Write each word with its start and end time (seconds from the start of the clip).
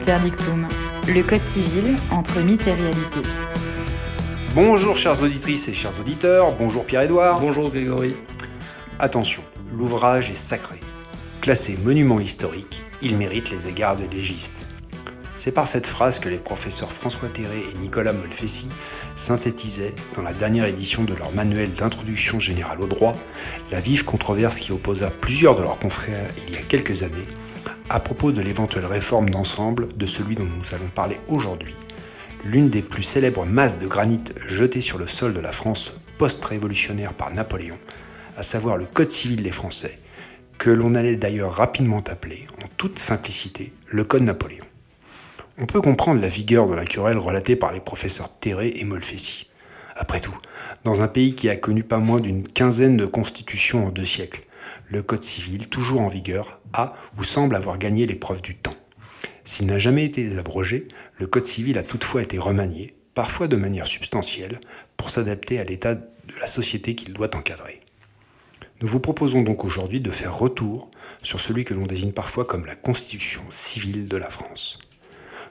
Obiter 0.00 0.18
Dictum, 0.22 0.66
le 1.08 1.22
code 1.22 1.42
civil 1.42 1.96
entre 2.10 2.40
mythe 2.40 2.66
et 2.66 2.72
réalité. 2.72 3.20
Bonjour 4.54 4.96
chères 4.96 5.22
auditrices 5.22 5.68
et 5.68 5.74
chers 5.74 6.00
auditeurs, 6.00 6.52
bonjour 6.56 6.86
Pierre-Édouard. 6.86 7.38
Bonjour 7.38 7.68
Grégory. 7.68 8.14
Attention, 8.98 9.42
l'ouvrage 9.76 10.30
est 10.30 10.34
sacré. 10.34 10.80
Classé 11.42 11.76
monument 11.84 12.18
historique, 12.18 12.82
il 13.02 13.16
mérite 13.18 13.50
les 13.50 13.68
égards 13.68 13.96
des 13.96 14.08
légistes. 14.08 14.64
C'est 15.34 15.52
par 15.52 15.66
cette 15.66 15.86
phrase 15.86 16.18
que 16.18 16.30
les 16.30 16.38
professeurs 16.38 16.92
François 16.92 17.28
Terré 17.28 17.58
et 17.70 17.78
Nicolas 17.78 18.14
Molfessi 18.14 18.68
synthétisaient, 19.14 19.94
dans 20.16 20.22
la 20.22 20.32
dernière 20.32 20.64
édition 20.64 21.04
de 21.04 21.14
leur 21.14 21.32
manuel 21.32 21.72
d'introduction 21.72 22.38
générale 22.38 22.80
au 22.80 22.86
droit, 22.86 23.14
la 23.70 23.80
vive 23.80 24.06
controverse 24.06 24.60
qui 24.60 24.72
opposa 24.72 25.10
plusieurs 25.10 25.56
de 25.56 25.62
leurs 25.62 25.78
confrères 25.78 26.30
il 26.46 26.54
y 26.54 26.56
a 26.56 26.62
quelques 26.62 27.02
années 27.02 27.26
à 27.90 27.98
propos 27.98 28.30
de 28.30 28.40
l'éventuelle 28.40 28.86
réforme 28.86 29.28
d'ensemble 29.28 29.88
de 29.96 30.06
celui 30.06 30.36
dont 30.36 30.44
nous 30.46 30.74
allons 30.74 30.88
parler 30.94 31.18
aujourd'hui, 31.26 31.74
l'une 32.44 32.70
des 32.70 32.82
plus 32.82 33.02
célèbres 33.02 33.44
masses 33.44 33.80
de 33.80 33.88
granit 33.88 34.22
jetées 34.46 34.80
sur 34.80 34.96
le 34.96 35.08
sol 35.08 35.34
de 35.34 35.40
la 35.40 35.50
France 35.50 35.92
post-révolutionnaire 36.16 37.14
par 37.14 37.34
Napoléon, 37.34 37.78
à 38.36 38.44
savoir 38.44 38.76
le 38.76 38.86
Code 38.86 39.10
civil 39.10 39.42
des 39.42 39.50
Français, 39.50 39.98
que 40.56 40.70
l'on 40.70 40.94
allait 40.94 41.16
d'ailleurs 41.16 41.52
rapidement 41.52 42.02
appeler, 42.08 42.46
en 42.62 42.68
toute 42.76 43.00
simplicité, 43.00 43.72
le 43.88 44.04
Code 44.04 44.22
Napoléon. 44.22 44.64
On 45.58 45.66
peut 45.66 45.80
comprendre 45.80 46.20
la 46.20 46.28
vigueur 46.28 46.68
de 46.68 46.74
la 46.74 46.84
querelle 46.84 47.18
relatée 47.18 47.56
par 47.56 47.72
les 47.72 47.80
professeurs 47.80 48.32
Terré 48.38 48.72
et 48.76 48.84
Molfessi. 48.84 49.48
Après 49.96 50.20
tout, 50.20 50.36
dans 50.84 51.02
un 51.02 51.08
pays 51.08 51.34
qui 51.34 51.48
a 51.48 51.56
connu 51.56 51.82
pas 51.82 51.98
moins 51.98 52.20
d'une 52.20 52.46
quinzaine 52.46 52.96
de 52.96 53.04
constitutions 53.04 53.88
en 53.88 53.90
deux 53.90 54.04
siècles, 54.04 54.42
le 54.90 55.04
Code 55.04 55.22
civil, 55.22 55.68
toujours 55.68 56.00
en 56.00 56.08
vigueur, 56.08 56.60
a 56.72 56.94
ou 57.16 57.22
semble 57.22 57.54
avoir 57.54 57.78
gagné 57.78 58.06
l'épreuve 58.06 58.42
du 58.42 58.56
temps. 58.56 58.74
S'il 59.44 59.66
n'a 59.66 59.78
jamais 59.78 60.04
été 60.04 60.36
abrogé, 60.36 60.88
le 61.16 61.28
Code 61.28 61.46
civil 61.46 61.78
a 61.78 61.84
toutefois 61.84 62.22
été 62.22 62.38
remanié, 62.38 62.94
parfois 63.14 63.46
de 63.46 63.56
manière 63.56 63.86
substantielle, 63.86 64.60
pour 64.96 65.10
s'adapter 65.10 65.60
à 65.60 65.64
l'état 65.64 65.94
de 65.94 66.34
la 66.40 66.46
société 66.46 66.96
qu'il 66.96 67.12
doit 67.12 67.34
encadrer. 67.36 67.80
Nous 68.82 68.88
vous 68.88 69.00
proposons 69.00 69.42
donc 69.42 69.64
aujourd'hui 69.64 70.00
de 70.00 70.10
faire 70.10 70.36
retour 70.36 70.90
sur 71.22 71.38
celui 71.38 71.64
que 71.64 71.74
l'on 71.74 71.86
désigne 71.86 72.12
parfois 72.12 72.44
comme 72.44 72.66
la 72.66 72.74
Constitution 72.74 73.42
civile 73.50 74.08
de 74.08 74.16
la 74.16 74.30
France. 74.30 74.78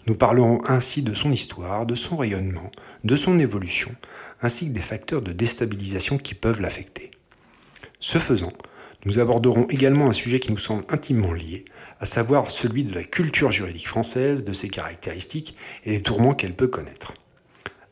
Nous 0.08 0.16
parlerons 0.16 0.60
ainsi 0.68 1.02
de 1.02 1.14
son 1.14 1.32
histoire, 1.32 1.86
de 1.86 1.96
son 1.96 2.16
rayonnement, 2.18 2.72
de 3.04 3.16
son 3.16 3.40
évolution, 3.40 3.92
ainsi 4.42 4.68
que 4.68 4.74
des 4.74 4.80
facteurs 4.82 5.22
de 5.22 5.32
déstabilisation 5.32 6.18
qui 6.18 6.34
peuvent 6.34 6.62
l'affecter. 6.62 7.12
Ce 8.00 8.18
faisant, 8.18 8.54
nous 9.06 9.20
aborderons 9.20 9.66
également 9.70 10.08
un 10.08 10.14
sujet 10.14 10.40
qui 10.40 10.52
nous 10.52 10.58
semble 10.58 10.84
intimement 10.90 11.34
lié, 11.34 11.66
à 12.00 12.06
savoir 12.06 12.52
celui 12.52 12.84
de 12.84 12.94
la 12.94 13.04
culture 13.04 13.52
juridique 13.52 13.88
française, 13.88 14.44
de 14.44 14.54
ses 14.54 14.70
caractéristiques 14.70 15.56
et 15.86 15.92
des 15.92 16.02
tourments 16.02 16.34
qu'elle 16.34 16.56
peut 16.56 16.68
connaître. 16.68 17.14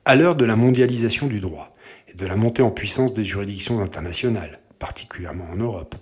À 0.05 0.15
l'heure 0.15 0.35
de 0.35 0.45
la 0.45 0.55
mondialisation 0.55 1.27
du 1.27 1.39
droit 1.39 1.75
et 2.07 2.13
de 2.13 2.25
la 2.25 2.35
montée 2.35 2.61
en 2.61 2.71
puissance 2.71 3.13
des 3.13 3.25
juridictions 3.25 3.81
internationales, 3.81 4.59
particulièrement 4.79 5.49
en 5.51 5.57
Europe, 5.57 5.95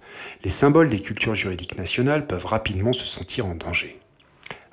les 0.44 0.50
symboles 0.50 0.90
des 0.90 1.00
cultures 1.00 1.36
juridiques 1.36 1.78
nationales 1.78 2.28
peuvent 2.28 2.46
rapidement 2.46 2.94
se 2.94 3.06
sentir 3.06 3.46
en 3.46 3.56
danger. 3.56 4.00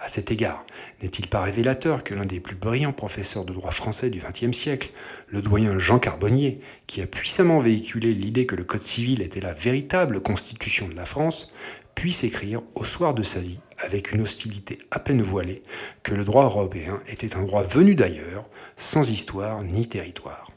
À 0.05 0.09
cet 0.09 0.33
égard, 0.33 0.67
n'est-il 1.01 1.29
pas 1.29 1.43
révélateur 1.43 2.03
que 2.03 2.13
l'un 2.13 2.25
des 2.25 2.41
plus 2.41 2.57
brillants 2.57 2.93
professeurs 2.93 3.45
de 3.45 3.53
droit 3.53 3.71
français 3.71 4.11
du 4.11 4.19
XXe 4.19 4.57
siècle, 4.57 4.91
le 5.29 5.41
doyen 5.41 5.79
Jean 5.79 6.01
Carbonnier, 6.01 6.59
qui 6.89 7.03
a 7.03 7.07
puissamment 7.07 7.61
véhiculé 7.61 8.13
l'idée 8.13 8.45
que 8.45 8.57
le 8.57 8.65
Code 8.65 8.83
civil 8.83 9.23
était 9.23 9.41
la 9.41 9.53
véritable 9.53 10.21
constitution 10.21 10.89
de 10.89 10.97
la 10.97 11.05
France, 11.05 11.55
puisse 11.95 12.25
écrire 12.25 12.63
au 12.75 12.83
soir 12.83 13.15
de 13.15 13.23
sa 13.23 13.39
vie, 13.39 13.61
avec 13.79 14.11
une 14.11 14.23
hostilité 14.23 14.81
à 14.91 14.99
peine 14.99 15.23
voilée, 15.23 15.63
que 16.03 16.15
le 16.15 16.25
droit 16.25 16.47
européen 16.47 17.01
était 17.07 17.37
un 17.37 17.43
droit 17.43 17.63
venu 17.63 17.95
d'ailleurs, 17.95 18.45
sans 18.75 19.09
histoire 19.09 19.63
ni 19.63 19.87
territoire. 19.87 20.51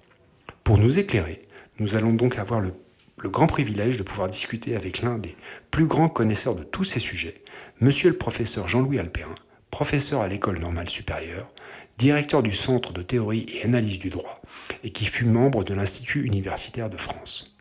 Pour 0.64 0.80
nous 0.80 0.98
éclairer, 0.98 1.44
nous 1.78 1.96
allons 1.96 2.14
donc 2.14 2.40
avoir 2.40 2.62
le 2.62 2.74
le 3.18 3.30
grand 3.30 3.48
privilège 3.48 3.98
de 3.98 4.04
pouvoir 4.04 4.28
discuter 4.28 4.76
avec 4.76 5.02
l'un 5.02 5.18
des 5.18 5.36
plus 5.72 5.88
grands 5.88 6.10
connaisseurs 6.10 6.56
de 6.56 6.64
tous 6.64 6.84
ces 6.84 7.00
sujets, 7.00 7.44
monsieur 7.80 8.10
le 8.10 8.18
professeur 8.18 8.68
Jean-Louis 8.68 9.00
Alpérin, 9.00 9.36
professeur 9.72 10.22
à 10.22 10.28
l'école 10.28 10.60
normale 10.60 10.90
supérieure, 10.90 11.52
directeur 11.98 12.44
du 12.44 12.52
Centre 12.52 12.94
de 12.94 13.02
théorie 13.02 13.46
et 13.54 13.64
analyse 13.64 14.00
du 14.00 14.10
droit, 14.10 14.42
et 14.84 14.90
qui 14.92 15.06
fut 15.06 15.26
membre 15.26 15.64
de 15.64 15.74
l'Institut 15.74 16.26
universitaire 16.26 16.90
de 16.90 16.98
France. 16.98 17.55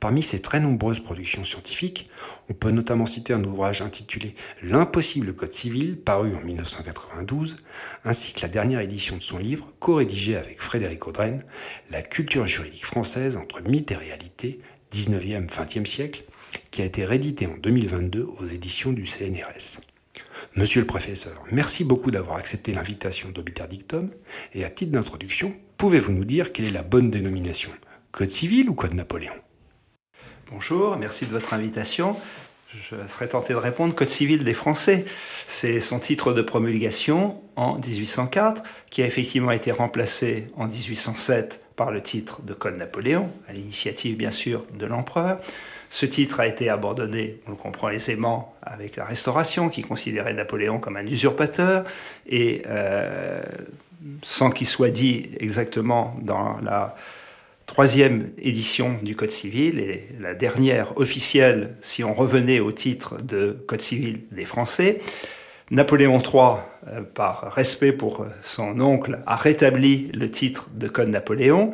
Parmi 0.00 0.22
ses 0.22 0.38
très 0.38 0.60
nombreuses 0.60 1.00
productions 1.00 1.42
scientifiques, 1.42 2.08
on 2.48 2.54
peut 2.54 2.70
notamment 2.70 3.06
citer 3.06 3.32
un 3.32 3.42
ouvrage 3.42 3.82
intitulé 3.82 4.36
L'impossible 4.62 5.34
Code 5.34 5.52
civil, 5.52 5.96
paru 5.96 6.36
en 6.36 6.40
1992, 6.40 7.56
ainsi 8.04 8.32
que 8.32 8.42
la 8.42 8.48
dernière 8.48 8.80
édition 8.80 9.16
de 9.16 9.22
son 9.22 9.38
livre, 9.38 9.72
co-rédigé 9.80 10.36
avec 10.36 10.60
Frédéric 10.62 11.08
Audren, 11.08 11.42
La 11.90 12.02
culture 12.02 12.46
juridique 12.46 12.86
française 12.86 13.36
entre 13.36 13.60
mythe 13.62 13.90
et 13.90 13.96
réalité, 13.96 14.60
19e-20e 14.92 15.84
siècle, 15.84 16.22
qui 16.70 16.82
a 16.82 16.84
été 16.84 17.04
réédité 17.04 17.46
en 17.46 17.56
2022 17.56 18.22
aux 18.22 18.46
éditions 18.46 18.92
du 18.92 19.04
CNRS. 19.04 19.80
Monsieur 20.54 20.80
le 20.80 20.86
professeur, 20.86 21.42
merci 21.50 21.82
beaucoup 21.82 22.12
d'avoir 22.12 22.36
accepté 22.36 22.72
l'invitation 22.72 23.30
d'Obiter 23.30 23.66
Dictum, 23.68 24.10
et 24.54 24.64
à 24.64 24.70
titre 24.70 24.92
d'introduction, 24.92 25.54
pouvez-vous 25.76 26.12
nous 26.12 26.24
dire 26.24 26.52
quelle 26.52 26.66
est 26.66 26.70
la 26.70 26.84
bonne 26.84 27.10
dénomination 27.10 27.72
Code 28.12 28.30
civil 28.30 28.70
ou 28.70 28.74
Code 28.74 28.94
Napoléon? 28.94 29.34
Bonjour, 30.50 30.96
merci 30.96 31.26
de 31.26 31.30
votre 31.30 31.52
invitation. 31.52 32.16
Je 32.68 32.96
serais 33.06 33.28
tenté 33.28 33.52
de 33.52 33.58
répondre 33.58 33.94
Code 33.94 34.08
civil 34.08 34.44
des 34.44 34.54
Français. 34.54 35.04
C'est 35.44 35.78
son 35.78 35.98
titre 35.98 36.32
de 36.32 36.40
promulgation 36.40 37.42
en 37.56 37.74
1804, 37.74 38.62
qui 38.88 39.02
a 39.02 39.06
effectivement 39.06 39.50
été 39.50 39.72
remplacé 39.72 40.46
en 40.56 40.66
1807 40.66 41.60
par 41.76 41.90
le 41.90 42.02
titre 42.02 42.40
de 42.40 42.54
Code 42.54 42.78
Napoléon, 42.78 43.30
à 43.46 43.52
l'initiative 43.52 44.16
bien 44.16 44.30
sûr 44.30 44.64
de 44.72 44.86
l'empereur. 44.86 45.38
Ce 45.90 46.06
titre 46.06 46.40
a 46.40 46.46
été 46.46 46.70
abandonné, 46.70 47.40
on 47.46 47.50
le 47.50 47.56
comprend 47.56 47.90
aisément, 47.90 48.54
avec 48.62 48.96
la 48.96 49.04
Restauration, 49.04 49.68
qui 49.68 49.82
considérait 49.82 50.32
Napoléon 50.32 50.78
comme 50.78 50.96
un 50.96 51.06
usurpateur, 51.06 51.84
et 52.26 52.62
euh, 52.68 53.42
sans 54.22 54.50
qu'il 54.50 54.66
soit 54.66 54.90
dit 54.90 55.28
exactement 55.40 56.16
dans 56.22 56.58
la 56.62 56.96
troisième 57.68 58.30
édition 58.38 58.96
du 59.02 59.14
Code 59.14 59.30
civil 59.30 59.78
et 59.78 60.08
la 60.18 60.34
dernière 60.34 60.96
officielle 60.98 61.76
si 61.80 62.02
on 62.02 62.14
revenait 62.14 62.58
au 62.58 62.72
titre 62.72 63.22
de 63.22 63.56
Code 63.68 63.82
civil 63.82 64.22
des 64.32 64.44
Français. 64.44 65.00
Napoléon 65.70 66.18
III, 66.18 66.56
euh, 66.88 67.02
par 67.02 67.52
respect 67.52 67.92
pour 67.92 68.26
son 68.42 68.80
oncle, 68.80 69.18
a 69.26 69.36
rétabli 69.36 70.10
le 70.14 70.30
titre 70.30 70.70
de 70.74 70.88
Code 70.88 71.10
Napoléon. 71.10 71.72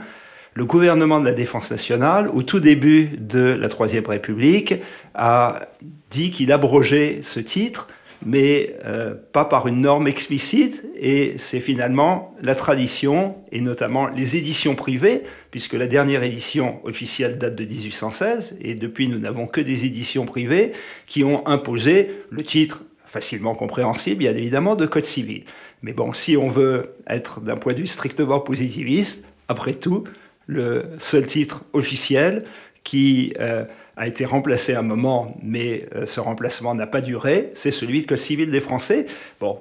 Le 0.54 0.64
gouvernement 0.64 1.20
de 1.20 1.26
la 1.26 1.32
Défense 1.32 1.70
nationale, 1.70 2.28
au 2.28 2.42
tout 2.42 2.60
début 2.60 3.10
de 3.16 3.56
la 3.58 3.68
Troisième 3.68 4.06
République, 4.06 4.74
a 5.14 5.60
dit 6.10 6.32
qu'il 6.32 6.50
abrogeait 6.50 7.20
ce 7.22 7.38
titre 7.38 7.88
mais 8.24 8.76
euh, 8.84 9.14
pas 9.32 9.44
par 9.44 9.66
une 9.66 9.80
norme 9.80 10.06
explicite, 10.06 10.84
et 10.96 11.34
c'est 11.38 11.60
finalement 11.60 12.34
la 12.42 12.54
tradition, 12.54 13.36
et 13.52 13.60
notamment 13.60 14.08
les 14.08 14.36
éditions 14.36 14.74
privées, 14.74 15.22
puisque 15.50 15.74
la 15.74 15.86
dernière 15.86 16.22
édition 16.22 16.80
officielle 16.84 17.38
date 17.38 17.54
de 17.54 17.64
1816, 17.64 18.56
et 18.60 18.74
depuis 18.74 19.08
nous 19.08 19.18
n'avons 19.18 19.46
que 19.46 19.60
des 19.60 19.84
éditions 19.84 20.24
privées 20.24 20.72
qui 21.06 21.24
ont 21.24 21.46
imposé 21.46 22.10
le 22.30 22.42
titre 22.42 22.84
facilement 23.06 23.54
compréhensible, 23.54 24.18
bien 24.18 24.34
évidemment, 24.34 24.74
de 24.74 24.86
Code 24.86 25.04
civil. 25.04 25.44
Mais 25.82 25.92
bon, 25.92 26.12
si 26.12 26.36
on 26.36 26.48
veut 26.48 26.94
être 27.06 27.40
d'un 27.40 27.56
point 27.56 27.74
de 27.74 27.78
vue 27.78 27.86
strictement 27.86 28.40
positiviste, 28.40 29.24
après 29.48 29.74
tout, 29.74 30.04
le 30.46 30.84
seul 30.98 31.26
titre 31.26 31.64
officiel 31.72 32.44
qui... 32.82 33.34
Euh, 33.38 33.64
a 33.96 34.06
été 34.06 34.24
remplacé 34.24 34.74
à 34.74 34.80
un 34.80 34.82
moment, 34.82 35.36
mais 35.42 35.84
euh, 35.94 36.06
ce 36.06 36.20
remplacement 36.20 36.74
n'a 36.74 36.86
pas 36.86 37.00
duré, 37.00 37.50
c'est 37.54 37.70
celui 37.70 38.02
de 38.02 38.06
Code 38.06 38.18
civil 38.18 38.50
des 38.50 38.60
Français. 38.60 39.06
Bon, 39.40 39.60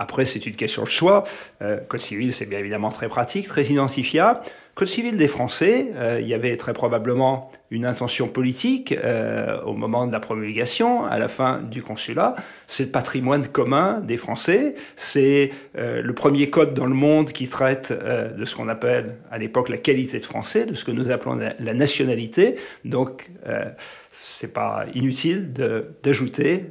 après, 0.00 0.24
c'est 0.24 0.46
une 0.46 0.56
question 0.56 0.82
de 0.84 0.88
choix. 0.88 1.24
Euh, 1.60 1.76
code 1.76 2.00
civil, 2.00 2.32
c'est 2.32 2.46
bien 2.46 2.58
évidemment 2.58 2.90
très 2.90 3.08
pratique, 3.08 3.46
très 3.46 3.64
identifiable. 3.64 4.40
Code 4.74 4.88
civil 4.88 5.18
des 5.18 5.28
Français, 5.28 5.92
euh, 5.94 6.20
il 6.22 6.26
y 6.26 6.32
avait 6.32 6.56
très 6.56 6.72
probablement 6.72 7.52
une 7.70 7.84
intention 7.84 8.26
politique 8.26 8.92
euh, 8.92 9.60
au 9.60 9.74
moment 9.74 10.06
de 10.06 10.12
la 10.12 10.18
promulgation, 10.18 11.04
à 11.04 11.18
la 11.18 11.28
fin 11.28 11.60
du 11.60 11.82
consulat. 11.82 12.34
C'est 12.66 12.84
le 12.84 12.88
patrimoine 12.88 13.46
commun 13.46 14.00
des 14.00 14.16
Français. 14.16 14.74
C'est 14.96 15.50
le 15.74 16.12
premier 16.12 16.48
code 16.48 16.72
dans 16.72 16.86
le 16.86 16.94
monde 16.94 17.30
qui 17.32 17.46
traite 17.46 17.92
de 17.92 18.44
ce 18.46 18.56
qu'on 18.56 18.68
appelle 18.68 19.16
à 19.30 19.36
l'époque 19.36 19.68
la 19.68 19.76
qualité 19.76 20.18
de 20.18 20.24
français, 20.24 20.64
de 20.64 20.74
ce 20.74 20.84
que 20.86 20.92
nous 20.92 21.10
appelons 21.10 21.38
la, 21.58 21.74
nationalité. 21.74 22.56
Donc, 22.86 23.30
c'est 24.12 24.52
pas 24.52 24.86
inutile 24.94 25.52
d'ajouter 26.02 26.66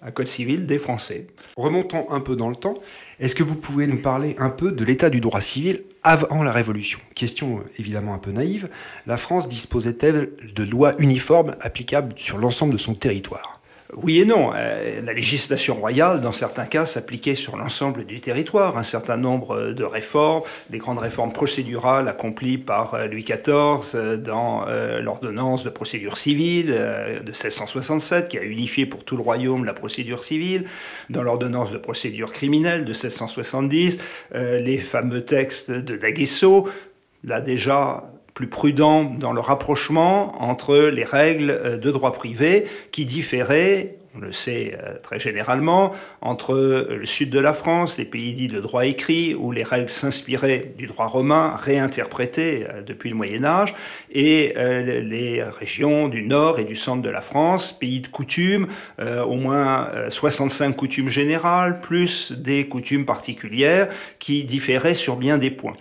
un 0.00 0.10
code 0.12 0.28
civil 0.28 0.64
des 0.64 0.78
Français. 0.78 1.26
Remontons 1.56 2.08
un 2.10 2.20
peu 2.20 2.36
dans 2.36 2.48
le 2.48 2.56
temps. 2.56 2.74
Est-ce 3.18 3.34
que 3.34 3.42
vous 3.42 3.56
pouvez 3.56 3.88
nous 3.88 4.00
parler 4.00 4.36
un 4.38 4.50
peu 4.50 4.70
de 4.70 4.84
l'état 4.84 5.10
du 5.10 5.20
droit 5.20 5.40
civil 5.40 5.82
avant 6.04 6.44
la 6.44 6.52
Révolution? 6.52 7.00
Question 7.16 7.64
évidemment 7.78 8.14
un 8.14 8.18
peu 8.18 8.30
naïve. 8.30 8.68
La 9.06 9.16
France 9.16 9.48
disposait-elle 9.48 10.32
de 10.54 10.62
lois 10.62 10.94
uniformes 11.00 11.50
applicables 11.60 12.12
sur 12.16 12.38
l'ensemble 12.38 12.72
de 12.74 12.78
son 12.78 12.94
territoire? 12.94 13.57
Oui 13.96 14.20
et 14.20 14.26
non. 14.26 14.50
Euh, 14.54 15.00
la 15.02 15.12
législation 15.14 15.76
royale, 15.76 16.20
dans 16.20 16.32
certains 16.32 16.66
cas, 16.66 16.84
s'appliquait 16.84 17.34
sur 17.34 17.56
l'ensemble 17.56 18.04
du 18.04 18.20
territoire. 18.20 18.76
Un 18.76 18.82
certain 18.82 19.16
nombre 19.16 19.72
de 19.72 19.84
réformes, 19.84 20.42
des 20.68 20.76
grandes 20.76 20.98
réformes 20.98 21.32
procédurales 21.32 22.06
accomplies 22.06 22.58
par 22.58 22.94
euh, 22.94 23.06
Louis 23.06 23.24
XIV 23.24 23.94
euh, 23.94 24.16
dans 24.18 24.66
l'ordonnance 25.00 25.64
de 25.64 25.70
procédure 25.70 26.18
civile 26.18 26.66
de 26.66 27.26
1667, 27.26 28.28
qui 28.28 28.38
a 28.38 28.42
unifié 28.42 28.84
pour 28.86 29.04
tout 29.04 29.16
le 29.16 29.22
royaume 29.22 29.64
la 29.64 29.72
procédure 29.72 30.22
civile, 30.22 30.64
dans 31.08 31.22
l'ordonnance 31.22 31.72
de 31.72 31.78
procédure 31.78 32.32
criminelle 32.32 32.84
de 32.84 32.90
1670, 32.90 33.98
les 34.34 34.78
fameux 34.78 35.24
textes 35.24 35.70
de 35.70 35.96
Daguesseau, 35.96 36.68
là 37.24 37.40
déjà 37.40 38.04
plus 38.38 38.46
prudent 38.46 39.02
dans 39.02 39.32
le 39.32 39.40
rapprochement 39.40 40.40
entre 40.40 40.78
les 40.78 41.02
règles 41.02 41.50
euh, 41.50 41.76
de 41.76 41.90
droit 41.90 42.12
privé 42.12 42.66
qui 42.92 43.04
différaient 43.04 43.96
on 44.14 44.20
le 44.20 44.32
sait 44.32 44.78
euh, 44.80 44.94
très 45.02 45.18
généralement, 45.20 45.92
entre 46.22 46.54
le 46.88 47.04
sud 47.04 47.30
de 47.30 47.38
la 47.38 47.52
France, 47.52 47.98
les 47.98 48.04
pays 48.04 48.32
dits 48.32 48.48
de 48.48 48.58
droit 48.58 48.86
écrit, 48.86 49.34
où 49.34 49.52
les 49.52 49.62
règles 49.62 49.90
s'inspiraient 49.90 50.72
du 50.76 50.86
droit 50.86 51.06
romain, 51.06 51.56
réinterprétées 51.56 52.66
euh, 52.68 52.80
depuis 52.80 53.10
le 53.10 53.16
Moyen 53.16 53.44
Âge, 53.44 53.74
et 54.10 54.54
les 54.56 55.42
régions 55.42 56.08
du 56.08 56.22
nord 56.22 56.58
et 56.58 56.64
du 56.64 56.74
centre 56.74 57.02
de 57.02 57.10
la 57.10 57.20
France, 57.20 57.72
pays 57.72 58.00
de 58.00 58.08
coutumes, 58.08 58.66
au 58.98 59.36
moins 59.36 59.90
65 60.08 60.74
coutumes 60.74 61.10
générales, 61.10 61.80
plus 61.80 62.32
des 62.32 62.66
coutumes 62.66 63.04
particulières 63.04 63.88
qui 64.18 64.44
différaient 64.44 64.94
sur 64.94 65.16
bien 65.16 65.38
des 65.38 65.50
points. 65.50 65.74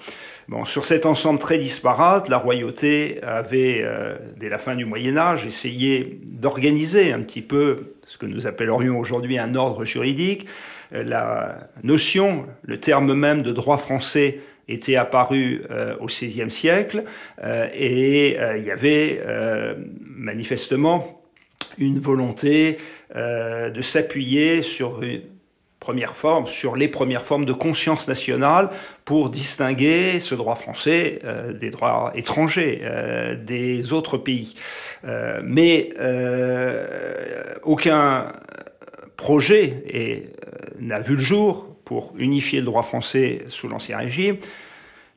Bon, 0.50 0.64
sur 0.64 0.86
cet 0.86 1.06
ensemble 1.06 1.40
très 1.40 1.58
disparate, 1.58 2.30
la 2.30 2.38
royauté 2.38 3.22
avait, 3.22 3.82
euh, 3.82 4.16
dès 4.38 4.48
la 4.48 4.58
fin 4.58 4.76
du 4.76 4.86
Moyen 4.86 5.18
Âge, 5.18 5.46
essayé 5.46 6.22
d'organiser 6.24 7.12
un 7.12 7.20
petit 7.20 7.42
peu 7.42 7.96
ce 8.06 8.18
que 8.18 8.26
nous 8.26 8.48
appellerions 8.48 8.98
aujourd'hui 8.98 9.38
un 9.38 9.56
ordre 9.56 9.84
juridique. 9.84 10.48
Euh, 10.94 11.04
la 11.04 11.58
notion, 11.84 12.46
le 12.64 12.80
terme 12.80 13.14
même 13.14 13.42
de 13.42 13.52
droit 13.52 13.78
français 13.78 14.40
était 14.70 14.96
apparu 14.96 15.64
euh, 15.70 15.98
au 16.00 16.06
XVIe 16.06 16.50
siècle 16.50 17.04
et 17.74 18.38
il 18.58 18.64
y 18.64 18.72
avait 18.72 19.22
manifestement 20.02 21.22
une 21.78 22.00
volonté 22.00 22.78
de 23.14 23.82
s'appuyer 23.82 24.62
sur 24.62 25.02
première 25.80 26.16
forme, 26.16 26.48
sur 26.48 26.76
les 26.76 26.88
premières 26.88 27.24
formes 27.24 27.46
de 27.46 27.54
conscience 27.54 28.08
nationale 28.08 28.70
pour 29.06 29.30
distinguer 29.30 30.20
ce 30.20 30.36
droit 30.36 30.56
français 30.56 31.20
euh, 31.24 31.54
des 31.54 31.70
droits 31.70 32.12
étrangers, 32.16 32.82
euh, 32.84 33.36
des 33.36 33.94
autres 33.94 34.18
pays. 34.18 34.56
Euh, 35.06 35.40
mais 35.44 35.90
aucun 37.64 38.28
projet 39.16 39.84
n'a 40.80 41.00
vu 41.00 41.16
le 41.16 41.22
jour 41.22 41.76
pour 41.86 42.14
unifier 42.18 42.60
le 42.60 42.66
droit 42.66 42.84
français 42.84 43.44
sous 43.48 43.68
l'Ancien 43.68 43.98
Régime. 43.98 44.38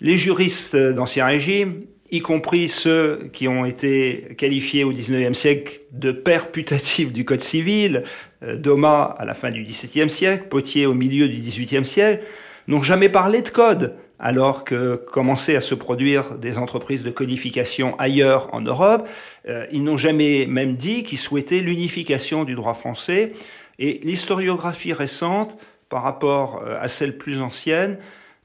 Les 0.01 0.17
juristes 0.17 0.77
d'Ancien 0.77 1.27
Régime 1.27 1.85
y 2.11 2.21
compris 2.21 2.69
ceux 2.69 3.29
qui 3.33 3.49
ont 3.49 3.65
été 3.65 4.35
qualifiés 4.37 4.85
au 4.85 4.93
XIXe 4.93 5.37
siècle 5.37 5.81
de 5.93 6.13
pères 6.13 6.51
putatifs 6.51 7.13
du 7.13 7.25
Code 7.25 7.41
civil, 7.41 8.03
euh, 8.43 8.57
Doma 8.57 9.15
à 9.19 9.25
la 9.25 9.35
fin 9.35 9.51
du 9.51 9.63
XVIIe 9.63 10.11
siècle, 10.11 10.49
Potier 10.49 10.87
au 10.87 10.95
milieu 10.95 11.29
du 11.29 11.37
XVIIIe 11.37 11.85
siècle, 11.85 12.25
n'ont 12.69 12.83
jamais 12.83 13.09
parlé 13.09 13.43
de 13.43 13.49
code, 13.49 13.97
alors 14.19 14.65
que 14.65 14.97
commençaient 14.97 15.57
à 15.57 15.61
se 15.61 15.75
produire 15.75 16.37
des 16.37 16.59
entreprises 16.59 17.03
de 17.03 17.11
codification 17.11 17.99
ailleurs 17.99 18.53
en 18.55 18.61
Europe. 18.61 19.09
Euh, 19.49 19.67
ils 19.73 19.83
n'ont 19.83 19.97
jamais 19.97 20.47
même 20.47 20.75
dit 20.75 21.03
qu'ils 21.03 21.19
souhaitaient 21.19 21.61
l'unification 21.61 22.45
du 22.45 22.55
droit 22.55 22.75
français. 22.75 23.33
Et 23.79 24.01
l'historiographie 24.03 24.93
récente, 24.93 25.57
par 25.89 26.03
rapport 26.03 26.63
euh, 26.65 26.77
à 26.81 26.89
celle 26.89 27.17
plus 27.17 27.41
ancienne, 27.41 27.99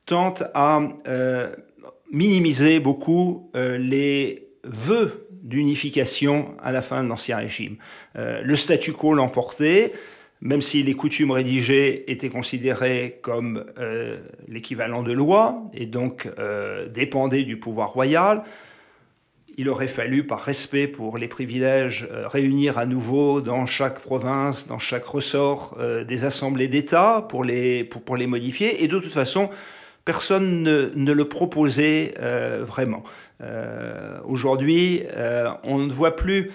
tente 0.06 0.44
à 0.54 0.82
minimiser 2.12 2.80
beaucoup 2.80 3.50
euh, 3.56 3.78
les 3.78 4.48
vœux 4.64 5.28
d'unification 5.44 6.56
à 6.62 6.72
la 6.72 6.82
fin 6.82 7.04
de 7.04 7.10
l'Ancien 7.10 7.38
Régime. 7.38 7.78
Euh, 8.16 8.42
le 8.44 8.56
statu 8.56 8.94
quo 8.94 9.14
l'emportait, 9.14 9.92
même 10.42 10.62
si 10.62 10.84
les 10.84 10.94
coutumes 10.94 11.32
rédigées 11.32 12.12
étaient 12.12 12.30
considérées 12.30 13.20
comme 13.22 13.66
euh, 13.78 14.18
l'équivalent 14.48 15.04
de 15.04 15.12
loi 15.12 15.64
et 15.74 15.86
donc 15.86 16.28
dépendaient 16.94 17.44
du 17.44 17.58
pouvoir 17.58 17.92
royal, 17.92 18.44
il 19.58 19.70
aurait 19.70 19.88
fallu, 19.88 20.26
par 20.26 20.42
respect 20.42 20.88
pour 20.88 21.18
les 21.18 21.30
privilèges, 21.30 22.10
réunir 22.26 22.78
à 22.78 22.86
nouveau 22.86 23.40
dans 23.40 23.66
chaque 23.66 24.00
province, 24.02 24.68
dans 24.68 24.80
chaque 24.80 25.06
ressort, 25.06 25.78
des 26.06 26.26
assemblées 26.26 26.68
d'État 26.68 27.26
pour 27.30 27.46
les, 27.46 27.86
pour, 27.86 28.02
pour 28.02 28.18
les 28.18 28.28
modifier. 28.28 28.84
Et 28.84 28.90
de 28.90 29.00
toute 29.00 29.14
façon, 29.14 29.50
personne 30.06 30.64
ne, 30.64 31.12
le 31.12 31.28
proposait 31.28 32.14
euh, 32.20 32.60
vraiment. 32.62 33.04
Euh, 33.42 34.20
aujourd'hui, 34.24 35.02
euh, 35.16 35.50
on 35.66 35.80
ne 35.80 35.92
voit 35.92 36.16
plus, 36.16 36.52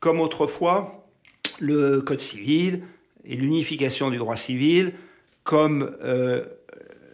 comme 0.00 0.20
autrefois, 0.20 1.06
le 1.60 2.00
Code 2.00 2.20
civil 2.20 2.82
et 3.24 3.36
l'unification 3.36 4.10
du 4.10 4.16
droit 4.16 4.36
civil 4.36 4.92
comme 5.44 5.96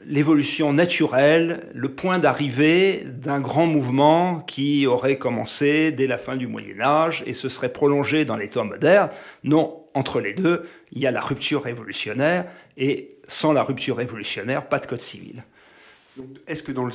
l'évolution 0.07 0.73
naturelle, 0.73 1.69
le 1.75 1.91
point 1.91 2.19
d'arrivée 2.19 3.05
d'un 3.05 3.41
grand 3.41 3.67
mouvement 3.67 4.41
qui 4.41 4.87
aurait 4.87 5.19
commencé 5.19 5.93
dès 5.93 6.07
la 6.07 6.17
fin 6.17 6.37
du 6.37 6.47
Moyen 6.47 6.81
Âge 6.81 7.23
et 7.27 7.35
se 7.35 7.51
serait 7.51 7.73
prolongé 7.73 8.25
dans 8.25 8.39
les 8.39 8.49
temps 8.49 8.65
modernes. 8.65 9.11
Non, 9.45 9.85
entre 9.93 10.21
les 10.21 10.33
deux, 10.33 10.63
il 10.93 11.03
y 11.03 11.07
a 11.07 11.11
la 11.11 11.21
rupture 11.21 11.63
révolutionnaire 11.63 12.47
et 12.79 13.19
sans 13.27 13.53
la 13.53 13.63
rupture 13.63 13.97
révolutionnaire, 13.97 14.67
pas 14.67 14.79
de 14.79 14.87
Code 14.87 15.03
civil. 15.03 15.45
Est-ce 16.47 16.63
que 16.63 16.73
dans 16.73 16.85
le, 16.85 16.93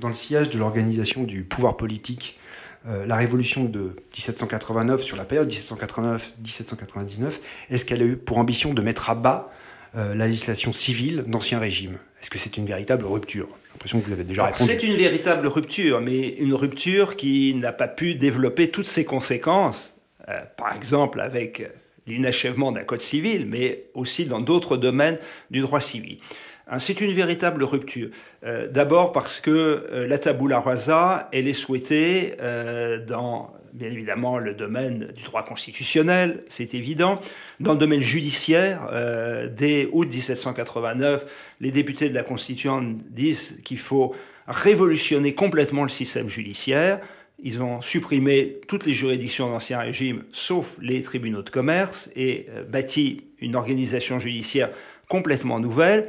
dans 0.00 0.08
le 0.08 0.14
sillage 0.14 0.50
de 0.50 0.58
l'organisation 0.58 1.24
du 1.24 1.44
pouvoir 1.44 1.76
politique, 1.76 2.38
euh, 2.86 3.06
la 3.06 3.16
révolution 3.16 3.64
de 3.64 3.96
1789, 4.14 5.02
sur 5.02 5.16
la 5.16 5.24
période 5.24 5.50
1789-1799, 5.50 7.32
est-ce 7.70 7.84
qu'elle 7.84 8.02
a 8.02 8.04
eu 8.04 8.16
pour 8.16 8.38
ambition 8.38 8.72
de 8.72 8.80
mettre 8.80 9.10
à 9.10 9.14
bas 9.14 9.50
euh, 9.96 10.14
la 10.14 10.26
législation 10.26 10.72
civile 10.72 11.24
d'Ancien 11.26 11.58
Régime? 11.58 11.98
Est-ce 12.22 12.30
que 12.30 12.38
c'est 12.38 12.56
une 12.56 12.66
véritable 12.66 13.04
rupture? 13.04 13.48
J'ai 13.48 13.72
l'impression 13.72 14.00
que 14.00 14.06
vous 14.06 14.12
avez 14.12 14.24
déjà 14.24 14.44
répondu. 14.44 14.64
C'est 14.64 14.82
une 14.82 14.96
véritable 14.96 15.46
rupture, 15.46 16.00
mais 16.00 16.28
une 16.28 16.54
rupture 16.54 17.16
qui 17.16 17.54
n'a 17.54 17.72
pas 17.72 17.88
pu 17.88 18.14
développer 18.14 18.70
toutes 18.70 18.86
ses 18.86 19.04
conséquences, 19.04 19.96
euh, 20.28 20.40
par 20.56 20.74
exemple 20.74 21.20
avec 21.20 21.68
l'inachèvement 22.06 22.72
d'un 22.72 22.84
code 22.84 23.02
civil, 23.02 23.46
mais 23.46 23.84
aussi 23.94 24.24
dans 24.24 24.40
d'autres 24.40 24.76
domaines 24.76 25.18
du 25.50 25.60
droit 25.60 25.80
civil. 25.80 26.18
Hein, 26.68 26.78
c'est 26.78 27.00
une 27.00 27.12
véritable 27.12 27.64
rupture. 27.64 28.10
Euh, 28.44 28.68
d'abord 28.68 29.12
parce 29.12 29.40
que 29.40 29.50
euh, 29.90 30.06
la 30.06 30.18
tabula 30.18 30.60
rasa, 30.60 31.28
elle 31.32 31.48
est 31.48 31.54
souhaitée 31.54 32.34
euh, 32.42 33.02
dans, 33.02 33.54
bien 33.72 33.90
évidemment, 33.90 34.38
le 34.38 34.52
domaine 34.52 35.08
du 35.16 35.22
droit 35.22 35.42
constitutionnel, 35.42 36.44
c'est 36.48 36.74
évident. 36.74 37.20
Dans 37.58 37.72
le 37.72 37.78
domaine 37.78 38.00
judiciaire, 38.00 38.90
dès 39.56 39.88
août 39.92 40.08
1789, 40.08 41.54
les 41.60 41.70
députés 41.70 42.10
de 42.10 42.14
la 42.14 42.22
Constituante 42.22 42.98
disent 43.10 43.58
qu'il 43.64 43.78
faut 43.78 44.14
révolutionner 44.46 45.34
complètement 45.34 45.82
le 45.84 45.88
système 45.88 46.28
judiciaire. 46.28 47.00
Ils 47.40 47.62
ont 47.62 47.80
supprimé 47.80 48.60
toutes 48.66 48.84
les 48.84 48.94
juridictions 48.94 49.50
d'Ancien 49.50 49.78
Régime, 49.78 50.24
sauf 50.32 50.76
les 50.80 51.02
tribunaux 51.02 51.42
de 51.42 51.50
commerce, 51.50 52.10
et 52.16 52.48
bâti 52.68 53.26
une 53.40 53.54
organisation 53.54 54.18
judiciaire 54.18 54.70
complètement 55.08 55.60
nouvelle. 55.60 56.08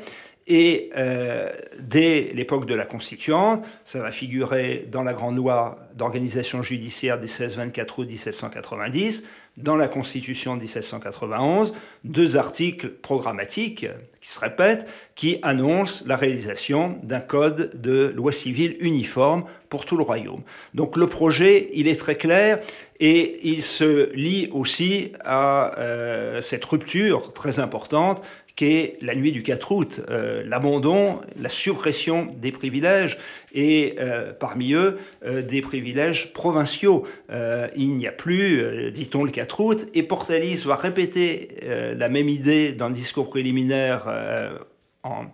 Et 0.52 0.90
euh, 0.98 1.48
dès 1.80 2.32
l'époque 2.34 2.66
de 2.66 2.74
la 2.74 2.84
Constituante, 2.84 3.64
ça 3.84 4.00
va 4.00 4.10
figurer 4.10 4.88
dans 4.92 5.04
la 5.04 5.14
grande 5.14 5.38
loi 5.38 5.78
d'organisation 5.96 6.64
judiciaire 6.64 7.20
des 7.20 7.28
16-24 7.28 7.86
août 8.00 8.08
1790, 8.08 9.24
dans 9.58 9.76
la 9.76 9.88
Constitution 9.88 10.56
de 10.56 10.62
1791, 10.62 11.74
deux 12.04 12.38
articles 12.38 12.90
programmatiques 12.90 13.86
qui 14.22 14.30
se 14.30 14.40
répètent, 14.40 14.88
qui 15.16 15.38
annoncent 15.44 16.04
la 16.08 16.16
réalisation 16.16 16.98
d'un 17.04 17.20
code 17.20 17.80
de 17.80 18.12
loi 18.16 18.32
civile 18.32 18.76
uniforme 18.80 19.44
pour 19.70 19.86
tout 19.86 19.98
le 19.98 20.04
royaume. 20.04 20.42
Donc 20.74 20.96
le 20.96 21.06
projet, 21.06 21.68
il 21.74 21.88
est 21.88 22.00
très 22.00 22.16
clair 22.16 22.60
et 23.00 23.48
il 23.48 23.62
se 23.62 24.12
lie 24.14 24.50
aussi 24.52 25.12
à 25.24 25.78
euh, 25.78 26.42
cette 26.42 26.66
rupture 26.66 27.34
très 27.34 27.60
importante 27.60 28.24
qu'est 28.56 28.98
la 29.02 29.16
nuit 29.16 29.32
du 29.32 29.44
4 29.44 29.72
août, 29.72 30.02
euh, 30.10 30.44
l'abandon, 30.46 31.22
la 31.40 31.50
suppression 31.50 32.28
des 32.38 32.52
privilèges, 32.52 33.18
et 33.54 33.96
euh, 34.00 34.34
parmi 34.34 34.74
eux, 34.74 34.98
euh, 35.26 35.42
des 35.42 35.62
privilèges 35.62 36.34
provinciaux. 36.34 37.06
il 37.76 37.96
n'y 37.96 38.08
a 38.08 38.12
plus, 38.12 38.92
dit-on, 38.92 39.24
le 39.24 39.32
4 39.32 39.60
août, 39.62 39.86
et 39.94 40.04
Portalis 40.04 40.64
va 40.66 40.76
répéter 40.76 41.56
la 41.98 42.10
même 42.10 42.30
idée 42.30 42.72
dans 42.72 42.88
le 42.88 42.94
discours 42.94 43.30
préliminaire 43.30 44.08
en 45.04 45.26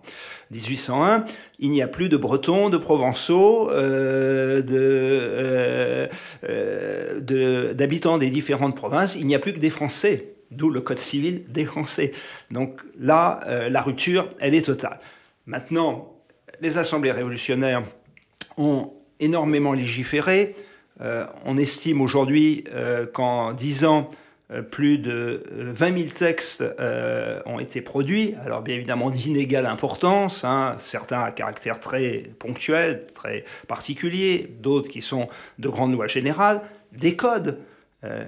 1801, 0.52 1.24
il 1.58 1.70
n'y 1.70 1.82
a 1.82 1.88
plus 1.88 2.08
de 2.08 2.16
Bretons, 2.16 2.68
de 2.68 2.78
Provençaux, 2.78 3.70
d'habitants 7.74 8.18
des 8.18 8.30
différentes 8.30 8.76
provinces, 8.76 9.16
il 9.16 9.26
n'y 9.26 9.34
a 9.34 9.38
plus 9.38 9.52
que 9.52 9.58
des 9.58 9.70
Français. 9.70 10.35
D'où 10.50 10.70
le 10.70 10.80
Code 10.80 10.98
civil 10.98 11.44
des 11.48 11.64
Français. 11.64 12.12
Donc 12.50 12.80
là, 12.98 13.40
euh, 13.46 13.68
la 13.68 13.80
rupture, 13.80 14.28
elle 14.40 14.54
est 14.54 14.66
totale. 14.66 15.00
Maintenant, 15.46 16.14
les 16.60 16.78
assemblées 16.78 17.12
révolutionnaires 17.12 17.82
ont 18.56 18.92
énormément 19.20 19.72
légiféré. 19.72 20.54
Euh, 21.00 21.26
on 21.44 21.58
estime 21.58 22.00
aujourd'hui 22.00 22.64
euh, 22.72 23.06
qu'en 23.06 23.52
10 23.52 23.84
ans, 23.84 24.08
plus 24.70 24.98
de 24.98 25.42
20 25.50 25.98
000 25.98 26.10
textes 26.10 26.62
ont 27.46 27.58
été 27.58 27.80
produits, 27.80 28.36
alors 28.44 28.62
bien 28.62 28.76
évidemment 28.76 29.10
d'inégale 29.10 29.66
importance, 29.66 30.44
hein, 30.44 30.76
certains 30.78 31.18
à 31.18 31.32
caractère 31.32 31.80
très 31.80 32.22
ponctuel, 32.38 33.06
très 33.12 33.42
particulier, 33.66 34.54
d'autres 34.60 34.88
qui 34.88 35.02
sont 35.02 35.26
de 35.58 35.68
grandes 35.68 35.94
lois 35.94 36.06
générales, 36.06 36.60
des 36.92 37.16
codes. 37.16 37.58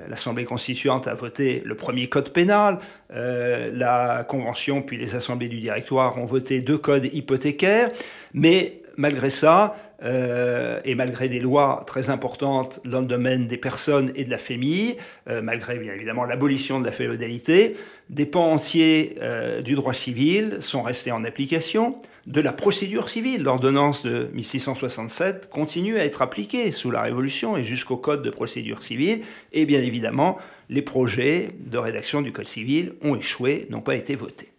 L'Assemblée 0.09 0.45
constituante 0.45 1.07
a 1.07 1.15
voté 1.15 1.63
le 1.65 1.75
premier 1.75 2.09
code 2.09 2.31
pénal, 2.31 2.79
la 3.11 4.25
Convention 4.29 4.83
puis 4.83 4.97
les 4.97 5.15
assemblées 5.15 5.49
du 5.49 5.59
directoire 5.59 6.19
ont 6.19 6.25
voté 6.25 6.61
deux 6.61 6.79
codes 6.79 7.13
hypothécaires, 7.13 7.91
mais 8.35 8.81
malgré 8.97 9.31
ça, 9.31 9.77
euh, 10.05 10.81
et 10.85 10.95
malgré 10.95 11.29
des 11.29 11.41
lois 11.41 11.83
très 11.85 12.09
importantes 12.09 12.81
dans 12.85 13.01
le 13.01 13.07
domaine 13.07 13.49
des 13.49 13.57
personnes 13.57 14.13
et 14.15 14.25
de 14.25 14.31
la 14.31 14.39
famille, 14.39 14.97
euh, 15.29 15.43
malgré 15.43 15.77
bien 15.77 15.93
évidemment 15.93 16.25
l'abolition 16.25 16.79
de 16.79 16.85
la 16.85 16.93
féodalité, 16.93 17.75
des 18.09 18.25
pans 18.27 18.53
entiers 18.53 19.17
euh, 19.21 19.61
du 19.61 19.75
droit 19.75 19.95
civil 19.95 20.59
sont 20.61 20.83
restés 20.83 21.11
en 21.11 21.25
application. 21.25 21.97
De 22.29 22.43
la 22.43 22.53
procédure 22.53 23.09
civile, 23.09 23.43
l'ordonnance 23.43 24.03
de 24.03 24.29
1667 24.35 25.49
continue 25.49 25.97
à 25.97 26.05
être 26.05 26.21
appliquée 26.21 26.71
sous 26.73 26.91
la 26.91 27.01
Révolution 27.01 27.57
et 27.57 27.63
jusqu'au 27.63 27.97
Code 27.97 28.23
de 28.23 28.29
procédure 28.29 28.83
civile. 28.83 29.23
Et 29.55 29.65
bien 29.65 29.81
évidemment, 29.81 30.37
les 30.69 30.83
projets 30.83 31.55
de 31.59 31.79
rédaction 31.79 32.21
du 32.21 32.31
Code 32.31 32.47
civil 32.47 32.93
ont 33.01 33.17
échoué, 33.17 33.67
n'ont 33.71 33.81
pas 33.81 33.95
été 33.95 34.15
votés. 34.15 34.53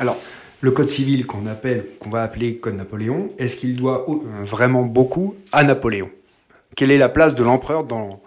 Alors, 0.00 0.18
le 0.60 0.72
code 0.72 0.88
civil 0.88 1.24
qu'on 1.24 1.46
appelle, 1.46 1.86
qu'on 2.00 2.10
va 2.10 2.24
appeler 2.24 2.56
code 2.56 2.74
Napoléon, 2.74 3.30
est-ce 3.38 3.54
qu'il 3.54 3.76
doit 3.76 4.04
vraiment 4.40 4.82
beaucoup 4.82 5.36
à 5.52 5.62
Napoléon? 5.62 6.10
Quelle 6.74 6.90
est 6.90 6.98
la 6.98 7.08
place 7.08 7.36
de 7.36 7.44
l'empereur 7.44 7.84
dans, 7.84 8.20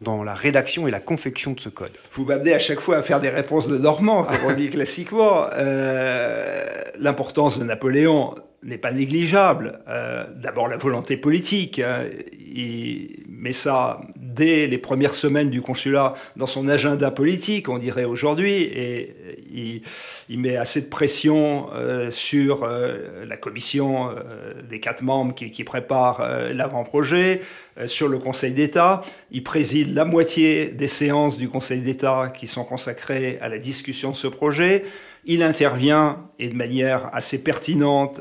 dans 0.00 0.22
la 0.22 0.34
rédaction 0.34 0.86
et 0.86 0.90
la 0.90 1.00
confection 1.00 1.52
de 1.52 1.60
ce 1.60 1.68
code 1.68 1.90
Vous 2.12 2.24
m'amenez 2.24 2.54
à 2.54 2.58
chaque 2.58 2.80
fois 2.80 2.98
à 2.98 3.02
faire 3.02 3.20
des 3.20 3.30
réponses 3.30 3.68
de 3.68 3.78
Normand, 3.78 4.24
comme 4.24 4.38
on 4.46 4.54
dit 4.54 4.70
classiquement. 4.70 5.46
Euh, 5.54 6.64
l'importance 6.98 7.58
de 7.58 7.64
Napoléon 7.64 8.34
n'est 8.62 8.78
pas 8.78 8.92
négligeable. 8.92 9.80
Euh, 9.88 10.24
d'abord 10.36 10.68
la 10.68 10.76
volonté 10.76 11.16
politique. 11.16 11.80
Hein. 11.80 12.04
Il 12.38 13.24
met 13.28 13.52
ça 13.52 14.00
dès 14.28 14.66
les 14.66 14.78
premières 14.78 15.14
semaines 15.14 15.50
du 15.50 15.62
consulat 15.62 16.14
dans 16.36 16.46
son 16.46 16.68
agenda 16.68 17.10
politique, 17.10 17.68
on 17.68 17.78
dirait 17.78 18.04
aujourd'hui, 18.04 18.62
et 18.62 19.82
il, 20.28 20.38
met 20.38 20.56
assez 20.56 20.82
de 20.82 20.86
pression 20.86 21.70
euh, 21.72 22.10
sur 22.10 22.62
euh, 22.62 23.24
la 23.26 23.36
commission 23.36 24.10
euh, 24.10 24.52
des 24.68 24.80
quatre 24.80 25.02
membres 25.02 25.34
qui, 25.34 25.50
qui 25.50 25.64
préparent 25.64 26.26
l'avant-projet, 26.52 27.40
sur 27.86 28.08
le 28.08 28.18
Conseil 28.18 28.52
d'État. 28.52 29.02
Il 29.30 29.44
préside 29.44 29.94
la 29.94 30.04
moitié 30.04 30.66
des 30.66 30.88
séances 30.88 31.38
du 31.38 31.48
Conseil 31.48 31.80
d'État 31.80 32.32
qui 32.34 32.48
sont 32.48 32.64
consacrées 32.64 33.38
à 33.40 33.48
la 33.48 33.58
discussion 33.58 34.10
de 34.10 34.16
ce 34.16 34.26
projet. 34.26 34.84
Il 35.24 35.44
intervient, 35.44 36.26
et 36.40 36.48
de 36.48 36.56
manière 36.56 37.08
assez 37.14 37.38
pertinente, 37.38 38.20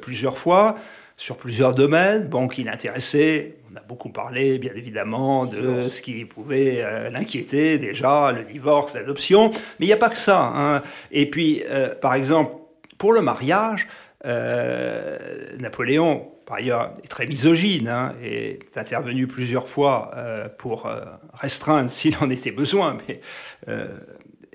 plusieurs 0.00 0.38
fois 0.38 0.76
sur 1.18 1.36
plusieurs 1.36 1.74
domaines. 1.74 2.28
Bon, 2.28 2.48
qui 2.48 2.64
l'intéressait, 2.64 3.56
on 3.72 3.76
a 3.76 3.80
beaucoup 3.80 4.10
parlé, 4.10 4.58
bien 4.58 4.72
évidemment, 4.74 5.46
de 5.46 5.88
ce 5.88 6.00
qui 6.00 6.24
pouvait 6.24 6.82
euh, 6.82 7.10
l'inquiéter 7.10 7.78
déjà, 7.78 8.32
le 8.32 8.42
divorce, 8.42 8.94
l'adoption, 8.94 9.50
mais 9.78 9.86
il 9.86 9.86
n'y 9.86 9.92
a 9.92 9.98
pas 9.98 10.08
que 10.08 10.18
ça. 10.18 10.40
Hein. 10.40 10.82
Et 11.10 11.28
puis, 11.28 11.62
euh, 11.68 11.94
par 11.94 12.14
exemple, 12.14 12.52
pour 12.96 13.12
le 13.12 13.20
mariage, 13.20 13.86
euh, 14.24 15.18
Napoléon, 15.58 16.28
par 16.46 16.56
ailleurs, 16.56 16.94
est 17.04 17.08
très 17.08 17.26
misogyne 17.26 17.88
hein, 17.88 18.14
et 18.22 18.52
est 18.52 18.78
intervenu 18.78 19.26
plusieurs 19.26 19.68
fois 19.68 20.12
pour 20.56 20.90
restreindre 21.34 21.90
s'il 21.90 22.16
en 22.22 22.30
était 22.30 22.50
besoin, 22.50 22.96
mais 23.06 23.20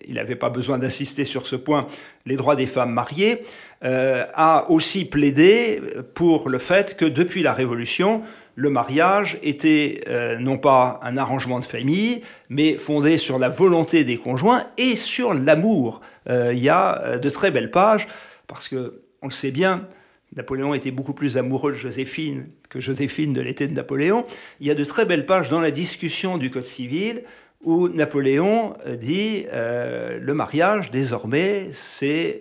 il 0.06 0.16
n'avait 0.16 0.36
pas 0.36 0.50
besoin 0.50 0.80
d'insister 0.80 1.24
sur 1.24 1.46
ce 1.46 1.56
point, 1.56 1.88
les 2.26 2.36
droits 2.36 2.56
des 2.56 2.66
femmes 2.66 2.92
mariées, 2.94 3.44
a 3.84 4.66
aussi 4.70 5.06
plaidé 5.06 5.82
pour 6.16 6.50
le 6.50 6.58
fait 6.58 6.98
que 6.98 7.06
depuis 7.06 7.44
la 7.44 7.54
Révolution, 7.54 8.24
le 8.56 8.70
mariage 8.70 9.40
était 9.42 10.02
euh, 10.08 10.38
non 10.38 10.58
pas 10.58 11.00
un 11.04 11.18
arrangement 11.18 11.60
de 11.60 11.66
famille, 11.66 12.22
mais 12.50 12.78
fondé 12.78 13.18
sur 13.18 13.40
la 13.40 13.50
volonté 13.50 14.04
des 14.04 14.18
conjoints 14.18 14.64
et 14.78 14.96
sur 14.96 15.34
l'amour. 15.34 16.02
Euh, 16.30 16.54
il 16.54 16.62
y 16.62 16.70
a 16.70 17.02
euh, 17.02 17.18
de 17.18 17.30
très 17.30 17.52
belles 17.52 17.72
pages, 17.72 18.08
parce 18.48 18.68
que 18.68 19.02
on 19.22 19.28
le 19.28 19.32
sait 19.32 19.52
bien, 19.52 19.88
Napoléon 20.36 20.74
était 20.74 20.92
beaucoup 20.92 21.14
plus 21.14 21.38
amoureux 21.38 21.72
de 21.72 21.78
Joséphine 21.78 22.48
que 22.70 22.80
Joséphine 22.80 23.34
de 23.34 23.42
l'été 23.42 23.68
de 23.68 23.74
Napoléon. 23.74 24.26
Il 24.60 24.68
y 24.68 24.72
a 24.72 24.76
de 24.76 24.84
très 24.84 25.06
belles 25.06 25.26
pages 25.26 25.50
dans 25.50 25.62
la 25.62 25.72
discussion 25.72 26.38
du 26.38 26.50
Code 26.50 26.64
civil 26.64 27.24
où 27.64 27.88
Napoléon 27.88 28.74
dit 29.00 29.46
le 29.54 30.34
mariage 30.34 30.92
désormais 30.92 31.68
c'est 31.72 32.40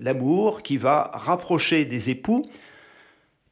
l'amour 0.00 0.62
qui 0.62 0.78
va 0.78 1.10
rapprocher 1.12 1.84
des 1.84 2.08
époux 2.08 2.46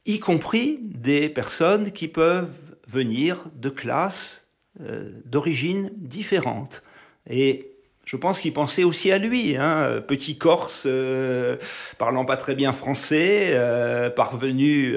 y 0.05 0.19
compris 0.19 0.79
des 0.81 1.29
personnes 1.29 1.91
qui 1.91 2.07
peuvent 2.07 2.57
venir 2.87 3.47
de 3.55 3.69
classes 3.69 4.47
euh, 4.79 5.11
d'origine 5.25 5.91
différentes. 5.95 6.83
Et 7.29 7.71
je 8.05 8.17
pense 8.17 8.39
qu'il 8.39 8.53
pensait 8.53 8.83
aussi 8.83 9.11
à 9.11 9.17
lui, 9.17 9.55
hein, 9.57 10.01
petit 10.07 10.37
Corse, 10.37 10.85
euh, 10.87 11.57
parlant 11.97 12.25
pas 12.25 12.37
très 12.37 12.55
bien 12.55 12.73
français, 12.73 13.49
euh, 13.51 14.09
parvenu 14.09 14.95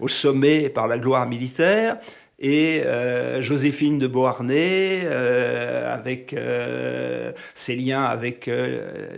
au 0.00 0.08
sommet 0.08 0.70
par 0.70 0.86
la 0.86 0.98
gloire 0.98 1.26
militaire, 1.26 1.98
et 2.38 2.82
euh, 2.84 3.42
Joséphine 3.42 3.98
de 3.98 4.06
Beauharnais, 4.06 5.00
euh, 5.04 5.92
avec 5.92 6.32
euh, 6.32 7.32
ses 7.54 7.74
liens 7.74 8.04
avec 8.04 8.48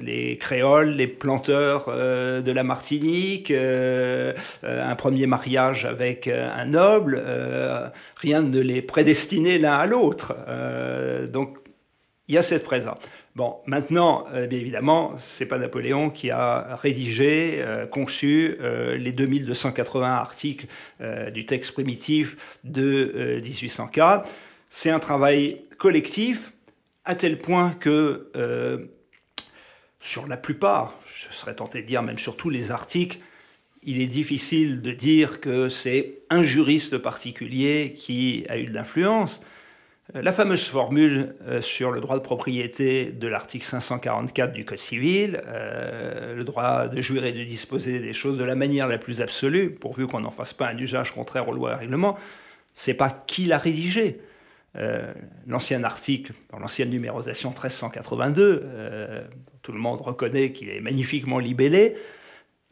les 0.01 0.39
créoles, 0.39 0.91
les 0.91 1.07
planteurs 1.07 1.87
de 1.87 2.53
la 2.53 2.65
Martinique, 2.65 3.53
un 3.53 4.95
premier 4.97 5.27
mariage 5.27 5.85
avec 5.85 6.29
un 6.29 6.65
noble, 6.65 7.23
rien 8.17 8.43
ne 8.43 8.61
les 8.61 8.83
prédestinait 8.83 9.59
l'un 9.59 9.75
à 9.75 9.87
l'autre. 9.87 10.35
donc 11.29 11.59
il 12.29 12.35
y 12.35 12.39
a 12.39 12.43
cette 12.43 12.65
présence. 12.65 12.99
Bon, 13.37 13.59
maintenant, 13.67 14.27
euh, 14.33 14.49
bien 14.49 14.59
évidemment, 14.59 15.13
c'est 15.17 15.47
pas 15.47 15.59
Napoléon 15.59 16.11
qui 16.11 16.33
a 16.33 16.75
rédigé, 16.75 17.59
euh, 17.61 17.87
conçu 17.87 18.57
euh, 18.61 18.97
les 18.97 19.13
2280 19.13 20.13
articles 20.13 20.67
du 21.33 21.47
texte 21.47 21.73
primitif 21.73 22.59
de 22.65 23.41
1804. 23.43 24.31
C'est 24.69 24.91
un 24.91 24.99
travail 24.99 25.63
collectif, 25.79 26.53
à 27.05 27.15
tel 27.15 27.39
point 27.39 27.71
que 27.71 28.31
sur 30.01 30.27
la 30.27 30.37
plupart, 30.37 30.99
je 31.07 31.33
serais 31.33 31.55
tenté 31.55 31.83
de 31.83 31.87
dire 31.87 32.03
même 32.03 32.19
sur 32.19 32.37
tous 32.37 32.51
les 32.51 32.71
articles, 32.71 33.19
il 33.83 34.01
est 34.03 34.07
difficile 34.07 34.83
de 34.83 34.91
dire 34.91 35.41
que 35.41 35.69
c'est 35.69 36.23
un 36.29 36.43
juriste 36.43 36.99
particulier 36.99 37.95
qui 37.97 38.45
a 38.49 38.59
eu 38.59 38.67
de 38.67 38.75
l'influence. 38.75 39.41
Euh, 40.17 40.23
la 40.23 40.33
fameuse 40.33 40.65
formule 40.65 41.35
euh, 41.47 41.61
sur 41.61 41.91
le 41.91 42.01
droit 42.01 42.17
de 42.17 42.23
propriété 42.23 43.13
de 43.13 43.29
l'article 43.29 43.65
544 43.65 44.53
du 44.53 44.65
Code 44.65 44.79
civil, 44.79 45.41
euh, 45.47 46.35
le 46.35 46.45
droit 46.45 46.89
de 46.89 47.01
jouir 47.03 47.25
et 47.25 47.33
de 47.33 47.45
disposer 47.45 48.01
des 48.01 48.13
choses 48.13 48.39
de 48.39 48.45
la 48.45 48.55
manière 48.55 48.89
la 48.89 48.99
plus 48.99 49.21
absolue, 49.21 49.71
pourvu 49.71 50.07
qu'on 50.07 50.21
n'en 50.21 50.31
fasse 50.31 50.53
pas 50.53 50.69
un 50.69 50.79
usage 50.79 51.13
contraire 51.13 51.49
aux 51.49 51.53
lois 51.53 51.73
et 51.73 51.77
règlements, 51.77 52.17
c'est 52.75 52.95
pas 52.95 53.11
qui 53.11 53.47
l'a 53.47 53.59
rédigé. 53.59 54.21
l'ancien 55.49 55.83
article, 55.83 56.33
dans 56.53 56.61
l'ancienne 56.61 56.91
numérisation 56.91 57.51
1382, 57.51 58.65
tout 59.63 59.73
le 59.73 59.79
monde 59.79 60.01
reconnaît 60.01 60.53
qu'il 60.53 60.69
est 60.69 60.81
magnifiquement 60.81 61.41
libellé, 61.41 61.97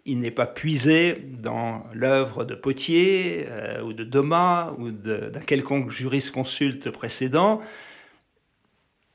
il 0.09 0.21
n'est 0.21 0.31
pas 0.31 0.47
puisé 0.47 1.23
dans 1.29 1.85
l'œuvre 1.93 2.47
de 2.47 2.55
Potier 2.55 3.45
euh, 3.51 3.83
ou 3.83 3.93
de 3.93 4.05
Thomas 4.05 4.73
ou 4.79 4.91
d'un 4.91 5.41
quelconque 5.41 5.91
jurisconsulte 5.91 6.91
précédent. 6.91 7.61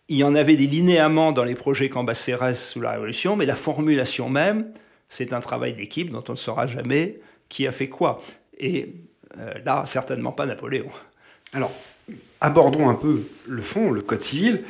Il 0.08 0.18
y 0.18 0.24
en 0.24 0.36
avait 0.36 0.56
des 0.56 0.68
linéaments 0.68 1.32
dans 1.32 1.44
les 1.44 1.56
projets 1.56 1.90
Cambacérès 1.90 2.72
sous 2.72 2.80
la 2.80 2.92
Révolution, 2.92 3.36
mais 3.36 3.48
la 3.48 3.56
formulation 3.56 4.30
même, 4.30 4.72
c'est 5.10 5.34
un 5.34 5.40
travail 5.40 5.74
d'équipe 5.74 6.12
dont 6.12 6.24
on 6.30 6.34
ne 6.34 6.38
saura 6.38 6.68
jamais 6.68 7.20
qui 7.50 7.66
a 7.66 7.72
fait 7.72 7.90
quoi. 7.90 8.22
Et 8.60 8.94
euh, 9.40 9.52
là, 9.66 9.88
certainement 9.88 10.32
pas 10.32 10.46
Napoléon. 10.46 10.90
Alors, 11.54 11.72
abordons 12.40 12.88
un 12.88 12.96
peu 12.96 13.28
le 13.48 13.62
fond, 13.64 13.90
le 13.90 14.02
Code 14.02 14.22
civil, 14.22 14.64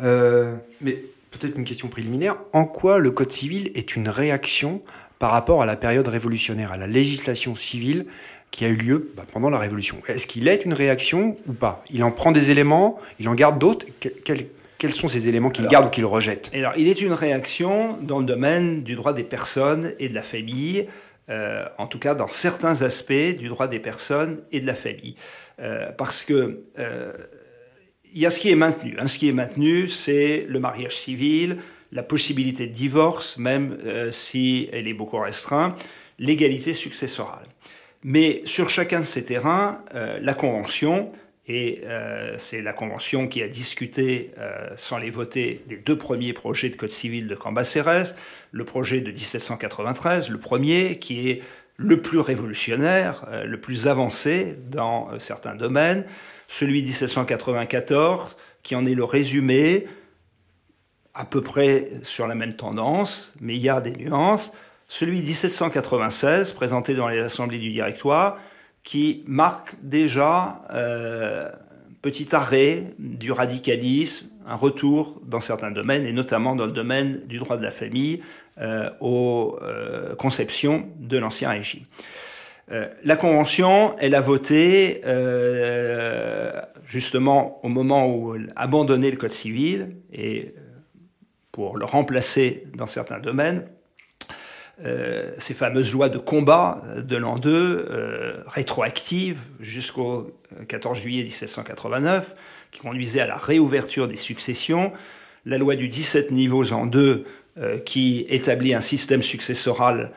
euh, 0.00 0.56
mais 0.82 1.02
peut-être 1.30 1.56
une 1.56 1.64
question 1.64 1.88
préliminaire. 1.88 2.36
En 2.52 2.66
quoi 2.66 2.98
le 2.98 3.12
Code 3.12 3.32
civil 3.32 3.70
est 3.74 3.96
une 3.96 4.10
réaction 4.10 4.82
par 5.20 5.30
rapport 5.32 5.62
à 5.62 5.66
la 5.66 5.76
période 5.76 6.08
révolutionnaire, 6.08 6.72
à 6.72 6.78
la 6.78 6.88
législation 6.88 7.54
civile 7.54 8.06
qui 8.50 8.64
a 8.64 8.68
eu 8.68 8.74
lieu 8.74 9.12
bah, 9.14 9.24
pendant 9.30 9.50
la 9.50 9.58
Révolution. 9.58 9.98
Est-ce 10.08 10.26
qu'il 10.26 10.48
est 10.48 10.64
une 10.64 10.72
réaction 10.72 11.36
ou 11.46 11.52
pas? 11.52 11.84
Il 11.90 12.02
en 12.02 12.10
prend 12.10 12.32
des 12.32 12.50
éléments, 12.50 12.98
il 13.20 13.28
en 13.28 13.34
garde 13.34 13.58
d'autres? 13.58 13.86
Quels 14.78 14.92
sont 14.92 15.08
ces 15.08 15.28
éléments 15.28 15.50
qu'il 15.50 15.68
garde 15.68 15.86
ou 15.86 15.90
qu'il 15.90 16.06
rejette? 16.06 16.50
Alors, 16.54 16.72
il 16.76 16.88
est 16.88 17.02
une 17.02 17.12
réaction 17.12 17.98
dans 18.00 18.18
le 18.18 18.24
domaine 18.24 18.82
du 18.82 18.96
droit 18.96 19.12
des 19.12 19.22
personnes 19.22 19.92
et 19.98 20.08
de 20.08 20.14
la 20.14 20.22
famille, 20.22 20.88
euh, 21.28 21.66
en 21.76 21.86
tout 21.86 21.98
cas 21.98 22.14
dans 22.14 22.26
certains 22.26 22.80
aspects 22.80 23.36
du 23.38 23.48
droit 23.48 23.68
des 23.68 23.78
personnes 23.78 24.40
et 24.52 24.60
de 24.62 24.66
la 24.66 24.74
famille. 24.74 25.16
Euh, 25.60 25.92
parce 25.92 26.24
que 26.24 26.62
euh, 26.78 27.12
il 28.14 28.22
y 28.22 28.26
a 28.26 28.30
ce 28.30 28.40
qui 28.40 28.50
est 28.50 28.56
maintenu. 28.56 28.96
Hein. 28.98 29.06
Ce 29.06 29.18
qui 29.18 29.28
est 29.28 29.32
maintenu, 29.32 29.86
c'est 29.86 30.46
le 30.48 30.58
mariage 30.60 30.96
civil, 30.96 31.58
la 31.92 32.02
possibilité 32.02 32.66
de 32.66 32.72
divorce, 32.72 33.36
même 33.38 33.78
si 34.12 34.68
elle 34.72 34.86
est 34.86 34.94
beaucoup 34.94 35.18
restreinte, 35.18 35.84
l'égalité 36.18 36.72
successorale. 36.72 37.46
Mais 38.04 38.40
sur 38.44 38.70
chacun 38.70 39.00
de 39.00 39.04
ces 39.04 39.24
terrains, 39.24 39.82
la 39.92 40.34
Convention 40.34 41.10
et 41.52 41.82
euh, 41.84 42.34
c'est 42.38 42.62
la 42.62 42.72
Convention 42.72 43.26
qui 43.26 43.42
a 43.42 43.48
discuté, 43.48 44.30
euh, 44.38 44.68
sans 44.76 44.98
les 44.98 45.10
voter, 45.10 45.64
des 45.66 45.76
deux 45.76 45.98
premiers 45.98 46.32
projets 46.32 46.68
de 46.68 46.76
Code 46.76 46.90
civil 46.90 47.26
de 47.26 47.34
Cambacérès. 47.34 48.14
Le 48.52 48.64
projet 48.64 49.00
de 49.00 49.10
1793, 49.10 50.28
le 50.28 50.38
premier, 50.38 51.00
qui 51.00 51.28
est 51.28 51.42
le 51.76 52.00
plus 52.00 52.20
révolutionnaire, 52.20 53.24
euh, 53.32 53.44
le 53.46 53.60
plus 53.60 53.88
avancé 53.88 54.54
dans 54.70 55.08
certains 55.18 55.56
domaines. 55.56 56.04
Celui 56.46 56.82
de 56.82 56.86
1794, 56.86 58.36
qui 58.62 58.76
en 58.76 58.84
est 58.84 58.94
le 58.94 59.04
résumé, 59.04 59.88
à 61.14 61.24
peu 61.24 61.40
près 61.40 61.90
sur 62.02 62.26
la 62.26 62.34
même 62.34 62.54
tendance, 62.54 63.32
mais 63.40 63.56
il 63.56 63.60
y 63.60 63.68
a 63.68 63.80
des 63.80 63.92
nuances. 63.92 64.52
Celui 64.88 65.20
de 65.20 65.26
1796, 65.26 66.52
présenté 66.52 66.94
dans 66.94 67.08
les 67.08 67.20
assemblées 67.20 67.58
du 67.58 67.70
directoire, 67.70 68.38
qui 68.82 69.22
marque 69.26 69.76
déjà 69.82 70.62
euh, 70.72 71.48
petit 72.02 72.34
arrêt 72.34 72.94
du 72.98 73.30
radicalisme, 73.32 74.30
un 74.46 74.56
retour 74.56 75.20
dans 75.24 75.40
certains 75.40 75.70
domaines, 75.70 76.06
et 76.06 76.12
notamment 76.12 76.56
dans 76.56 76.66
le 76.66 76.72
domaine 76.72 77.22
du 77.26 77.38
droit 77.38 77.56
de 77.56 77.62
la 77.62 77.70
famille, 77.70 78.22
euh, 78.58 78.90
aux 79.00 79.58
euh, 79.62 80.14
conceptions 80.16 80.88
de 80.98 81.18
l'Ancien 81.18 81.50
Régime. 81.50 81.84
La 83.02 83.16
Convention, 83.16 83.96
elle 83.98 84.14
a 84.14 84.20
voté 84.20 85.00
justement 86.86 87.58
au 87.64 87.68
moment 87.68 88.06
où 88.06 88.36
elle 88.36 88.52
abandonnait 88.54 89.10
le 89.10 89.16
Code 89.16 89.32
civil 89.32 89.96
et 90.12 90.54
pour 91.52 91.76
le 91.76 91.84
remplacer 91.84 92.66
dans 92.74 92.86
certains 92.86 93.18
domaines 93.18 93.66
euh, 94.82 95.30
ces 95.36 95.52
fameuses 95.52 95.92
lois 95.92 96.08
de 96.08 96.16
combat 96.16 96.82
de 96.96 97.16
l'an 97.16 97.38
2, 97.38 97.50
euh, 97.50 98.42
rétroactives 98.46 99.42
jusqu'au 99.60 100.30
14 100.68 100.98
juillet 100.98 101.22
1789, 101.22 102.34
qui 102.70 102.80
conduisaient 102.80 103.20
à 103.20 103.26
la 103.26 103.36
réouverture 103.36 104.08
des 104.08 104.16
successions, 104.16 104.92
la 105.44 105.58
loi 105.58 105.76
du 105.76 105.88
17 105.88 106.30
niveaux 106.30 106.72
en 106.72 106.86
2, 106.86 107.24
euh, 107.58 107.78
qui 107.78 108.24
établit 108.30 108.72
un 108.72 108.80
système 108.80 109.20
successoral 109.20 110.12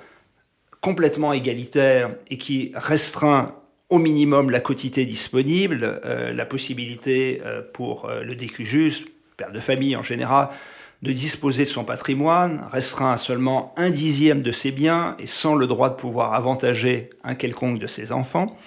complètement 0.79 1.33
égalitaire 1.33 2.15
et 2.29 2.37
qui 2.37 2.71
restreint 2.73 3.55
au 3.89 3.97
minimum 3.97 4.49
la 4.49 4.61
quotité 4.61 5.05
disponible, 5.05 6.01
la 6.03 6.45
possibilité 6.45 7.41
pour 7.73 8.09
le 8.09 8.33
décujus, 8.33 9.05
père 9.37 9.51
de 9.51 9.59
famille 9.59 9.95
en 9.95 10.03
général, 10.03 10.49
de 11.03 11.11
disposer 11.11 11.65
de 11.65 11.69
son 11.69 11.83
patrimoine, 11.83 12.63
restreint 12.71 13.11
à 13.11 13.17
seulement 13.17 13.73
un 13.75 13.89
dixième 13.89 14.41
de 14.41 14.53
ses 14.53 14.71
biens 14.71 15.17
et 15.19 15.25
sans 15.25 15.53
le 15.53 15.67
droit 15.67 15.89
de 15.89 15.95
pouvoir 15.95 16.33
avantager 16.33 17.09
un 17.25 17.35
quelconque 17.35 17.77
de 17.77 17.87
ses 17.87 18.13
enfants. 18.13 18.57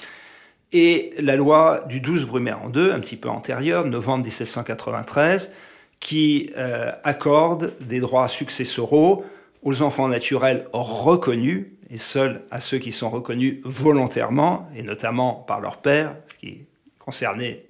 Et 0.71 1.11
la 1.19 1.37
loi 1.37 1.85
du 1.89 2.01
12 2.01 2.27
Brumaire 2.27 2.63
en 2.63 2.69
deux, 2.69 2.93
un 2.93 3.01
petit 3.01 3.17
peu 3.17 3.31
antérieure, 3.31 3.87
novembre 3.87 4.25
1793, 4.25 5.51
qui 5.99 6.51
euh, 6.59 6.93
accorde 7.05 7.73
des 7.81 8.01
droits 8.01 8.29
successoraux 8.29 9.25
aux 9.63 9.81
enfants 9.81 10.09
naturels 10.09 10.67
reconnus, 10.75 11.69
et 11.89 11.97
seuls 11.97 12.43
à 12.51 12.61
ceux 12.61 12.79
qui 12.79 12.93
sont 12.93 13.09
reconnus 13.09 13.61
volontairement, 13.65 14.69
et 14.77 14.83
notamment 14.83 15.33
par 15.33 15.61
leur 15.61 15.79
père, 15.79 16.15
ce 16.27 16.37
qui 16.37 16.67
concernait 16.99 17.65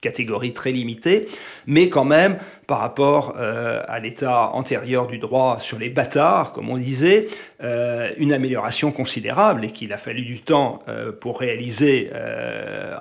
catégorie 0.00 0.52
très 0.52 0.72
limitée, 0.72 1.28
mais 1.66 1.88
quand 1.88 2.04
même 2.04 2.38
par 2.66 2.78
rapport 2.78 3.34
euh, 3.36 3.82
à 3.86 3.98
l'état 3.98 4.50
antérieur 4.52 5.06
du 5.06 5.18
droit 5.18 5.58
sur 5.58 5.78
les 5.78 5.90
bâtards, 5.90 6.52
comme 6.52 6.70
on 6.70 6.78
disait, 6.78 7.26
euh, 7.62 8.10
une 8.16 8.32
amélioration 8.32 8.92
considérable 8.92 9.64
et 9.64 9.72
qu'il 9.72 9.92
a 9.92 9.98
fallu 9.98 10.22
du 10.22 10.40
temps 10.40 10.82
euh, 10.88 11.12
pour 11.12 11.40
réaliser 11.40 12.10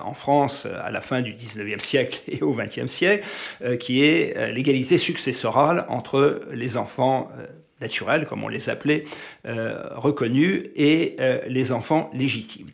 en 0.03 0.13
France 0.13 0.67
à 0.83 0.91
la 0.91 1.01
fin 1.01 1.21
du 1.21 1.33
19e 1.33 1.79
siècle 1.79 2.21
et 2.27 2.41
au 2.41 2.53
20e 2.55 2.87
siècle, 2.87 3.25
qui 3.79 4.03
est 4.03 4.51
l'égalité 4.51 4.97
successorale 4.97 5.85
entre 5.87 6.41
les 6.51 6.77
enfants 6.77 7.29
naturels, 7.81 8.25
comme 8.25 8.43
on 8.43 8.47
les 8.47 8.69
appelait, 8.69 9.05
reconnus, 9.45 10.63
et 10.75 11.15
les 11.47 11.71
enfants 11.71 12.09
légitimes. 12.13 12.69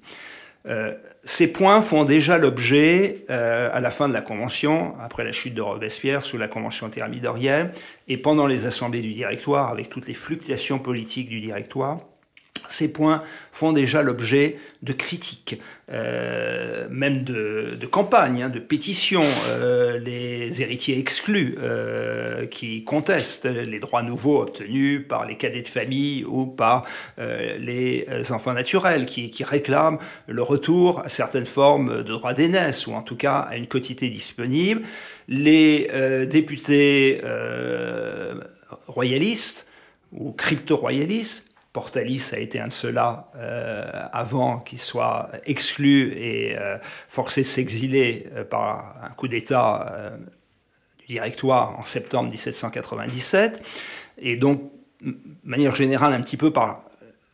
Euh, 0.68 0.94
ces 1.24 1.52
points 1.52 1.82
font 1.82 2.06
déjà 2.06 2.38
l'objet, 2.38 3.26
euh, 3.30 3.70
à 3.72 3.80
la 3.82 3.92
fin 3.92 4.08
de 4.08 4.14
la 4.14 4.22
Convention, 4.22 4.96
après 5.00 5.24
la 5.24 5.32
chute 5.32 5.54
de 5.54 5.62
Robespierre, 5.62 6.24
sous 6.24 6.38
la 6.38 6.48
Convention 6.48 6.90
thermidorienne, 6.90 7.72
et 8.08 8.18
pendant 8.18 8.48
les 8.48 8.66
assemblées 8.66 9.02
du 9.02 9.12
directoire, 9.12 9.70
avec 9.70 9.90
toutes 9.90 10.08
les 10.08 10.14
fluctuations 10.14 10.80
politiques 10.80 11.30
du 11.30 11.40
directoire, 11.40 12.00
ces 12.70 12.92
points 12.92 13.24
font 13.52 13.72
déjà 13.72 14.02
l'objet 14.02 14.58
de 14.82 14.94
critiques, 14.94 15.60
euh, 15.92 16.88
même 16.90 17.24
de, 17.24 17.78
campagnes, 17.90 18.44
hein, 18.44 18.50
de 18.50 18.60
pétitions, 18.60 19.24
euh, 19.50 19.98
les 20.00 20.62
héritiers 20.62 20.98
exclus 21.00 21.58
euh, 21.60 22.46
qui 22.46 22.84
contestent 22.84 23.46
les 23.46 23.80
droits 23.80 24.04
nouveaux 24.04 24.42
obtenus 24.42 25.06
par 25.08 25.26
les 25.26 25.38
cadets 25.38 25.62
de 25.62 25.68
famille 25.68 26.24
ou 26.26 26.46
par 26.46 26.86
les 27.18 28.06
enfants 28.32 28.54
naturels, 28.54 29.06
qui, 29.06 29.30
qui, 29.30 29.44
réclament 29.44 30.00
le 30.28 30.42
retour 30.42 31.00
à 31.00 31.10
certaines 31.10 31.46
formes 31.46 32.04
de 32.04 32.14
droits 32.14 32.34
d'aînesse, 32.34 32.88
ou 32.88 32.94
en 32.94 33.02
tout 33.02 33.16
cas 33.16 33.40
à 33.40 33.58
une 33.58 33.68
quotité 33.68 34.10
disponible. 34.10 34.82
Les 35.28 35.88
députés 36.30 37.22
royalistes 38.88 39.68
ou 40.12 40.32
crypto-royalistes 40.32 41.45
Portalis 41.76 42.30
a 42.32 42.40
été 42.40 42.62
un 42.62 42.68
de 42.68 42.72
ceux-là 42.72 43.30
euh, 43.36 43.84
avant 44.14 44.60
qu'il 44.60 44.80
soit 44.80 45.30
exclu 45.46 46.14
et 46.14 46.58
euh, 46.58 46.78
forcé 47.10 47.42
de 47.42 47.46
s'exiler 47.46 48.28
euh, 48.34 48.46
par 48.46 48.96
un 49.04 49.10
coup 49.10 49.28
d'État 49.28 50.14
du 51.00 51.06
directoire 51.08 51.78
en 51.78 51.84
septembre 51.84 52.32
1797. 52.32 53.62
Et 54.20 54.38
donc, 54.38 54.72
de 55.02 55.18
manière 55.44 55.76
générale, 55.76 56.14
un 56.14 56.22
petit 56.22 56.38
peu 56.38 56.50
par 56.50 56.86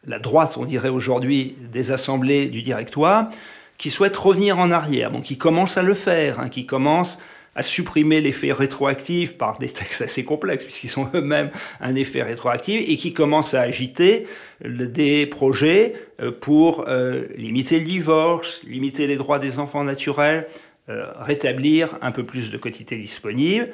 la 0.07 0.17
droite, 0.17 0.57
on 0.57 0.65
dirait 0.65 0.89
aujourd'hui, 0.89 1.55
des 1.71 1.91
assemblées 1.91 2.49
du 2.49 2.63
directoire, 2.63 3.29
qui 3.77 3.91
souhaitent 3.91 4.17
revenir 4.17 4.57
en 4.57 4.71
arrière, 4.71 5.11
bon, 5.11 5.21
qui 5.21 5.37
commencent 5.37 5.77
à 5.77 5.83
le 5.83 5.93
faire, 5.93 6.39
hein, 6.39 6.49
qui 6.49 6.65
commencent 6.65 7.19
à 7.55 7.61
supprimer 7.61 8.21
l'effet 8.21 8.53
rétroactif 8.53 9.37
par 9.37 9.57
des 9.57 9.69
textes 9.69 10.01
assez 10.01 10.23
complexes, 10.23 10.63
puisqu'ils 10.63 10.89
sont 10.89 11.09
eux-mêmes 11.13 11.51
un 11.81 11.95
effet 11.95 12.23
rétroactif, 12.23 12.87
et 12.87 12.95
qui 12.95 13.13
commencent 13.13 13.53
à 13.53 13.61
agiter 13.61 14.25
des 14.63 15.25
projets 15.25 15.93
euh, 16.21 16.31
pour 16.31 16.85
euh, 16.87 17.27
limiter 17.35 17.79
le 17.79 17.85
divorce, 17.85 18.61
limiter 18.63 19.07
les 19.07 19.17
droits 19.17 19.39
des 19.39 19.59
enfants 19.59 19.83
naturels, 19.83 20.47
euh, 20.89 21.05
rétablir 21.17 21.97
un 22.01 22.11
peu 22.11 22.25
plus 22.25 22.51
de 22.51 22.57
quotité 22.57 22.95
disponible. 22.95 23.69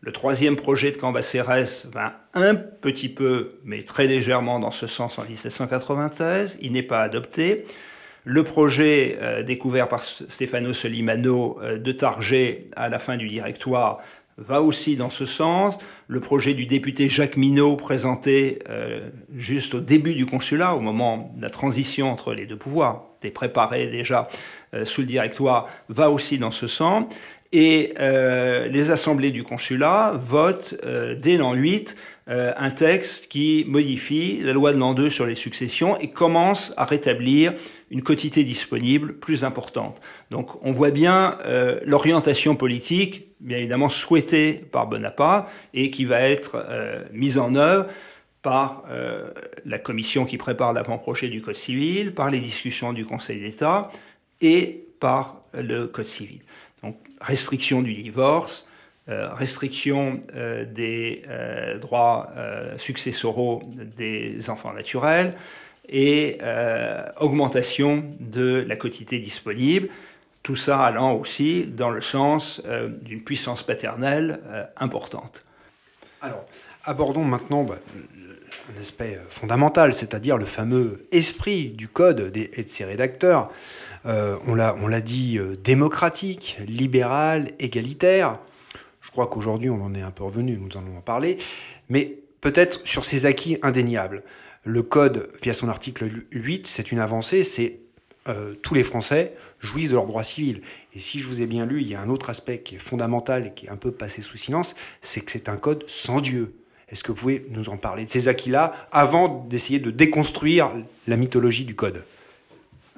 Le 0.00 0.12
troisième 0.12 0.56
projet 0.56 0.92
de 0.92 0.96
Cambacérès 0.96 1.86
va 1.92 2.20
un 2.32 2.54
petit 2.54 3.08
peu, 3.08 3.58
mais 3.64 3.82
très 3.82 4.06
légèrement 4.06 4.60
dans 4.60 4.70
ce 4.70 4.86
sens 4.86 5.18
en 5.18 5.24
1793. 5.24 6.58
Il 6.62 6.72
n'est 6.72 6.84
pas 6.84 7.02
adopté. 7.02 7.66
Le 8.30 8.44
projet 8.44 9.16
euh, 9.22 9.42
découvert 9.42 9.88
par 9.88 10.02
Stefano 10.02 10.74
Solimano 10.74 11.58
euh, 11.62 11.78
de 11.78 11.92
Target 11.92 12.66
à 12.76 12.90
la 12.90 12.98
fin 12.98 13.16
du 13.16 13.26
directoire 13.26 14.00
va 14.36 14.60
aussi 14.60 14.98
dans 14.98 15.08
ce 15.08 15.24
sens. 15.24 15.78
Le 16.08 16.20
projet 16.20 16.52
du 16.52 16.66
député 16.66 17.08
Jacques 17.08 17.38
Minot, 17.38 17.76
présenté 17.76 18.58
euh, 18.68 19.08
juste 19.34 19.76
au 19.76 19.80
début 19.80 20.14
du 20.14 20.26
consulat, 20.26 20.74
au 20.74 20.80
moment 20.80 21.32
de 21.38 21.40
la 21.40 21.48
transition 21.48 22.12
entre 22.12 22.34
les 22.34 22.44
deux 22.44 22.58
pouvoirs, 22.58 23.06
était 23.16 23.30
préparé 23.30 23.86
déjà 23.86 24.28
sous 24.84 25.00
le 25.00 25.06
directoire, 25.06 25.66
va 25.88 26.10
aussi 26.10 26.38
dans 26.38 26.50
ce 26.50 26.66
sens. 26.66 27.06
Et 27.52 27.94
euh, 27.98 28.66
les 28.68 28.90
assemblées 28.90 29.30
du 29.30 29.42
consulat 29.42 30.12
votent 30.14 30.74
euh, 30.84 31.14
dès 31.14 31.38
l'an 31.38 31.54
8 31.54 31.96
euh, 32.28 32.52
un 32.58 32.70
texte 32.70 33.28
qui 33.28 33.64
modifie 33.66 34.40
la 34.42 34.52
loi 34.52 34.74
de 34.74 34.78
l'an 34.78 34.92
2 34.92 35.08
sur 35.08 35.24
les 35.24 35.34
successions 35.34 35.96
et 35.98 36.10
commence 36.10 36.74
à 36.76 36.84
rétablir 36.84 37.54
une 37.90 38.02
quotité 38.02 38.44
disponible 38.44 39.14
plus 39.14 39.44
importante. 39.44 39.98
Donc 40.30 40.62
on 40.62 40.72
voit 40.72 40.90
bien 40.90 41.38
l'orientation 41.86 42.54
politique, 42.54 43.32
bien 43.40 43.56
évidemment 43.56 43.88
souhaitée 43.88 44.52
par 44.52 44.86
Bonaparte 44.86 45.48
et 45.72 45.90
qui 45.90 46.04
va 46.04 46.20
être 46.20 46.62
mise 47.14 47.38
en 47.38 47.54
œuvre 47.54 47.86
par 48.42 48.84
la 49.64 49.78
commission 49.78 50.26
qui 50.26 50.36
prépare 50.36 50.74
l'avant-projet 50.74 51.28
du 51.28 51.40
Code 51.40 51.54
civil, 51.54 52.12
par 52.12 52.30
les 52.30 52.40
discussions 52.40 52.92
du 52.92 53.06
Conseil 53.06 53.40
d'État 53.40 53.90
et 54.42 54.84
par 55.00 55.44
le 55.54 55.86
Code 55.86 56.04
civil. 56.04 56.42
Donc 56.82 56.96
restriction 57.20 57.82
du 57.82 57.94
divorce, 57.94 58.68
restriction 59.06 60.22
des 60.34 61.22
droits 61.80 62.30
successoraux 62.76 63.62
des 63.96 64.50
enfants 64.50 64.72
naturels 64.72 65.34
et 65.88 66.38
augmentation 67.18 68.04
de 68.20 68.64
la 68.68 68.76
quotité 68.76 69.18
disponible. 69.18 69.88
Tout 70.42 70.56
ça 70.56 70.80
allant 70.80 71.14
aussi 71.14 71.64
dans 71.64 71.90
le 71.90 72.00
sens 72.00 72.62
d'une 73.02 73.22
puissance 73.22 73.62
paternelle 73.62 74.40
importante. 74.76 75.44
Alors, 76.20 76.44
abordons 76.84 77.24
maintenant 77.24 77.64
bah, 77.64 77.78
un 78.74 78.80
aspect 78.80 79.18
fondamental, 79.30 79.92
c'est-à-dire 79.92 80.36
le 80.36 80.44
fameux 80.44 81.06
esprit 81.12 81.70
du 81.70 81.88
code 81.88 82.32
et 82.34 82.62
de 82.62 82.68
ses 82.68 82.84
rédacteurs. 82.84 83.50
Euh, 84.06 84.38
on 84.46 84.54
l'a 84.54 85.00
dit 85.00 85.38
euh, 85.38 85.56
démocratique, 85.56 86.58
libéral, 86.66 87.52
égalitaire. 87.58 88.38
Je 89.00 89.10
crois 89.10 89.26
qu'aujourd'hui 89.26 89.70
on 89.70 89.82
en 89.82 89.94
est 89.94 90.02
un 90.02 90.10
peu 90.10 90.24
revenu, 90.24 90.56
nous 90.56 90.76
en 90.76 90.86
avons 90.86 91.00
parlé, 91.00 91.38
mais 91.88 92.18
peut-être 92.40 92.86
sur 92.86 93.04
ces 93.04 93.26
acquis 93.26 93.58
indéniables. 93.62 94.22
Le 94.64 94.82
code, 94.82 95.28
via 95.42 95.52
son 95.52 95.68
article 95.68 96.08
8, 96.32 96.66
c'est 96.66 96.92
une 96.92 96.98
avancée, 96.98 97.42
c'est 97.42 97.80
euh, 98.28 98.54
tous 98.62 98.74
les 98.74 98.84
Français 98.84 99.34
jouissent 99.60 99.88
de 99.88 99.94
leurs 99.94 100.06
droits 100.06 100.22
civils. 100.22 100.60
Et 100.94 100.98
si 100.98 101.20
je 101.20 101.26
vous 101.26 101.40
ai 101.40 101.46
bien 101.46 101.64
lu, 101.64 101.80
il 101.80 101.88
y 101.88 101.94
a 101.94 102.00
un 102.00 102.10
autre 102.10 102.28
aspect 102.28 102.60
qui 102.60 102.74
est 102.74 102.78
fondamental 102.78 103.46
et 103.46 103.54
qui 103.54 103.66
est 103.66 103.70
un 103.70 103.76
peu 103.76 103.90
passé 103.90 104.20
sous 104.20 104.36
silence, 104.36 104.74
c'est 105.00 105.20
que 105.20 105.30
c'est 105.30 105.48
un 105.48 105.56
code 105.56 105.84
sans 105.88 106.20
Dieu. 106.20 106.54
Est-ce 106.90 107.02
que 107.02 107.12
vous 107.12 107.18
pouvez 107.18 107.46
nous 107.50 107.68
en 107.68 107.76
parler 107.76 108.04
de 108.04 108.10
ces 108.10 108.28
acquis-là 108.28 108.72
avant 108.92 109.46
d'essayer 109.48 109.78
de 109.78 109.90
déconstruire 109.90 110.70
la 111.06 111.16
mythologie 111.16 111.64
du 111.64 111.74
code? 111.74 112.04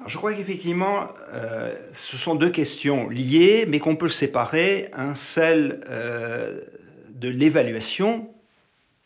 Je 0.07 0.17
crois 0.17 0.33
qu'effectivement, 0.33 1.07
euh, 1.33 1.75
ce 1.93 2.17
sont 2.17 2.35
deux 2.35 2.49
questions 2.49 3.09
liées, 3.09 3.65
mais 3.67 3.79
qu'on 3.79 3.95
peut 3.95 4.09
séparer. 4.09 4.89
Celle 5.13 5.81
euh, 5.89 6.59
de 7.13 7.29
l'évaluation, 7.29 8.29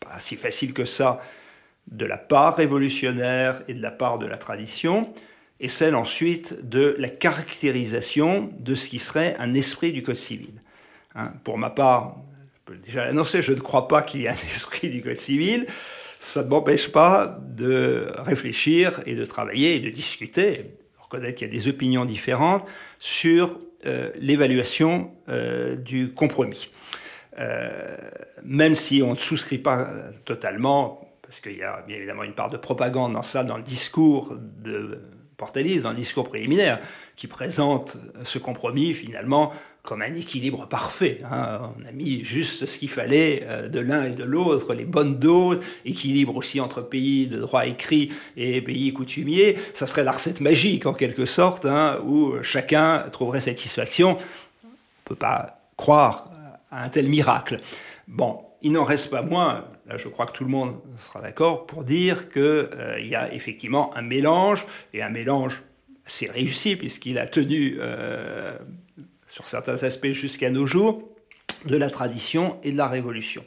pas 0.00 0.18
si 0.18 0.36
facile 0.36 0.72
que 0.72 0.84
ça, 0.84 1.20
de 1.90 2.04
la 2.04 2.18
part 2.18 2.56
révolutionnaire 2.56 3.62
et 3.68 3.74
de 3.74 3.82
la 3.82 3.90
part 3.90 4.18
de 4.18 4.26
la 4.26 4.38
tradition, 4.38 5.12
et 5.60 5.68
celle 5.68 5.94
ensuite 5.94 6.68
de 6.68 6.94
la 6.98 7.08
caractérisation 7.08 8.50
de 8.58 8.74
ce 8.74 8.88
qui 8.88 8.98
serait 8.98 9.36
un 9.38 9.54
esprit 9.54 9.92
du 9.92 10.02
Code 10.02 10.16
civil. 10.16 10.62
Hein, 11.14 11.32
pour 11.44 11.58
ma 11.58 11.70
part, 11.70 12.16
je 12.54 12.72
peux 12.72 12.78
déjà 12.78 13.04
l'annoncer, 13.04 13.42
je 13.42 13.52
ne 13.52 13.60
crois 13.60 13.88
pas 13.88 14.02
qu'il 14.02 14.22
y 14.22 14.24
ait 14.24 14.28
un 14.28 14.32
esprit 14.50 14.88
du 14.88 15.02
Code 15.02 15.16
civil. 15.16 15.66
Ça 16.18 16.42
ne 16.42 16.48
m'empêche 16.48 16.90
pas 16.90 17.38
de 17.42 18.06
réfléchir 18.18 19.00
et 19.04 19.14
de 19.14 19.24
travailler 19.24 19.76
et 19.76 19.80
de 19.80 19.90
discuter, 19.90 20.76
reconnaître 21.06 21.38
qu'il 21.38 21.48
y 21.48 21.50
a 21.50 21.52
des 21.52 21.68
opinions 21.68 22.04
différentes 22.04 22.66
sur 22.98 23.58
euh, 23.86 24.10
l'évaluation 24.16 25.10
euh, 25.28 25.76
du 25.76 26.12
compromis. 26.12 26.70
Euh, 27.38 27.96
même 28.42 28.74
si 28.74 29.02
on 29.02 29.12
ne 29.12 29.16
souscrit 29.16 29.58
pas 29.58 29.88
totalement, 30.24 31.16
parce 31.22 31.40
qu'il 31.40 31.56
y 31.56 31.62
a 31.62 31.82
bien 31.86 31.96
évidemment 31.96 32.22
une 32.22 32.34
part 32.34 32.50
de 32.50 32.56
propagande 32.56 33.12
dans 33.12 33.22
ça, 33.22 33.44
dans 33.44 33.56
le 33.56 33.62
discours 33.62 34.36
de 34.38 35.00
Portalis 35.36 35.80
dans 35.82 35.90
le 35.90 35.96
discours 35.96 36.28
préliminaire, 36.28 36.80
qui 37.14 37.26
présente 37.26 37.96
ce 38.22 38.38
compromis 38.38 38.94
finalement 38.94 39.52
comme 39.86 40.02
un 40.02 40.12
équilibre 40.14 40.66
parfait. 40.66 41.20
Hein. 41.30 41.72
On 41.78 41.88
a 41.88 41.92
mis 41.92 42.24
juste 42.24 42.66
ce 42.66 42.78
qu'il 42.78 42.90
fallait 42.90 43.44
euh, 43.46 43.68
de 43.68 43.80
l'un 43.80 44.04
et 44.04 44.10
de 44.10 44.24
l'autre, 44.24 44.74
les 44.74 44.84
bonnes 44.84 45.18
doses, 45.18 45.60
équilibre 45.86 46.36
aussi 46.36 46.60
entre 46.60 46.82
pays 46.82 47.28
de 47.28 47.38
droit 47.38 47.66
écrit 47.66 48.12
et 48.36 48.60
pays 48.60 48.92
coutumiers. 48.92 49.56
Ça 49.72 49.86
serait 49.86 50.04
la 50.04 50.12
recette 50.12 50.40
magique 50.40 50.84
en 50.84 50.92
quelque 50.92 51.24
sorte, 51.24 51.64
hein, 51.64 52.00
où 52.04 52.34
chacun 52.42 53.04
trouverait 53.12 53.40
satisfaction. 53.40 54.16
On 54.64 54.68
ne 54.68 55.04
peut 55.04 55.14
pas 55.14 55.60
croire 55.76 56.30
à 56.70 56.82
un 56.82 56.88
tel 56.88 57.08
miracle. 57.08 57.60
Bon, 58.08 58.40
il 58.66 58.72
n'en 58.72 58.82
reste 58.82 59.10
pas 59.10 59.22
moins, 59.22 59.64
là 59.86 59.96
je 59.96 60.08
crois 60.08 60.26
que 60.26 60.32
tout 60.32 60.42
le 60.42 60.50
monde 60.50 60.74
sera 60.96 61.20
d'accord, 61.20 61.66
pour 61.66 61.84
dire 61.84 62.28
qu'il 62.30 62.42
euh, 62.42 62.98
y 62.98 63.14
a 63.14 63.32
effectivement 63.32 63.96
un 63.96 64.02
mélange, 64.02 64.66
et 64.92 65.02
un 65.02 65.08
mélange 65.08 65.62
assez 66.04 66.26
réussi, 66.26 66.74
puisqu'il 66.74 67.18
a 67.18 67.28
tenu 67.28 67.78
euh, 67.78 68.58
sur 69.28 69.46
certains 69.46 69.84
aspects 69.84 70.10
jusqu'à 70.10 70.50
nos 70.50 70.66
jours, 70.66 71.08
de 71.64 71.76
la 71.76 71.88
tradition 71.88 72.58
et 72.64 72.72
de 72.72 72.76
la 72.76 72.88
révolution. 72.88 73.44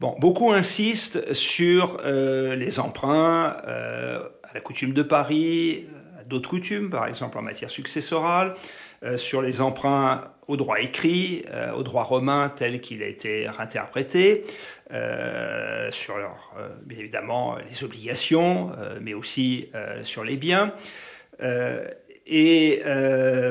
Beaucoup 0.00 0.50
insistent 0.50 1.32
sur 1.32 1.98
euh, 2.04 2.56
les 2.56 2.80
emprunts 2.80 3.54
à 3.64 4.52
la 4.52 4.60
coutume 4.60 4.92
de 4.92 5.02
Paris, 5.02 5.86
à 6.18 6.24
d'autres 6.24 6.50
coutumes, 6.50 6.90
par 6.90 7.06
exemple 7.06 7.38
en 7.38 7.42
matière 7.42 7.70
successorale, 7.70 8.54
sur 9.16 9.42
les 9.42 9.60
emprunts 9.60 10.22
au 10.48 10.56
droit 10.56 10.80
écrit, 10.80 11.42
euh, 11.50 11.72
au 11.72 11.82
droit 11.82 12.02
romain 12.02 12.52
tel 12.54 12.80
qu'il 12.80 13.02
a 13.02 13.06
été 13.06 13.48
réinterprété, 13.48 14.44
euh, 14.92 15.90
sur 15.90 16.16
euh, 16.16 16.68
bien 16.84 16.98
évidemment 16.98 17.56
les 17.68 17.84
obligations, 17.84 18.70
mais 19.00 19.14
aussi 19.14 19.70
sur 20.02 20.24
les 20.24 20.36
biens, 20.36 20.72
et 22.26 22.82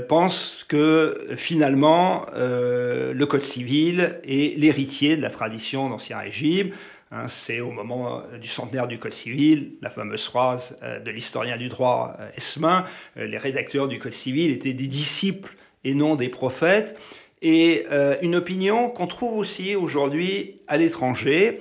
pense 0.08 0.66
que 0.68 1.28
finalement 1.36 2.26
le 2.36 3.24
Code 3.26 3.42
civil 3.42 4.20
est 4.24 4.58
l'héritier 4.58 5.18
de 5.18 5.22
la 5.22 5.30
tradition 5.30 5.90
d'Ancien 5.90 6.18
Régime. 6.20 6.72
Hein, 7.16 7.28
c'est 7.28 7.60
au 7.60 7.72
moment 7.72 8.24
du 8.42 8.48
centenaire 8.48 8.88
du 8.88 8.98
Code 8.98 9.14
civil, 9.14 9.74
la 9.82 9.92
fameuse 9.92 10.26
phrase 10.26 10.80
de 11.06 11.12
l'historien 11.12 11.58
du 11.58 11.70
droit 11.70 12.18
Esmin, 12.36 12.86
les 13.16 13.38
rédacteurs 13.38 13.88
du 13.88 14.00
Code 14.00 14.14
civil 14.14 14.50
étaient 14.50 14.74
des 14.74 14.88
disciples 14.88 15.56
et 15.84 15.94
non 15.94 16.16
des 16.16 16.30
prophètes, 16.30 17.00
et 17.44 17.84
euh, 17.92 18.16
une 18.22 18.36
opinion 18.36 18.90
qu'on 18.90 19.06
trouve 19.06 19.38
aussi 19.38 19.76
aujourd'hui 19.76 20.62
à 20.68 20.78
l'étranger. 20.78 21.60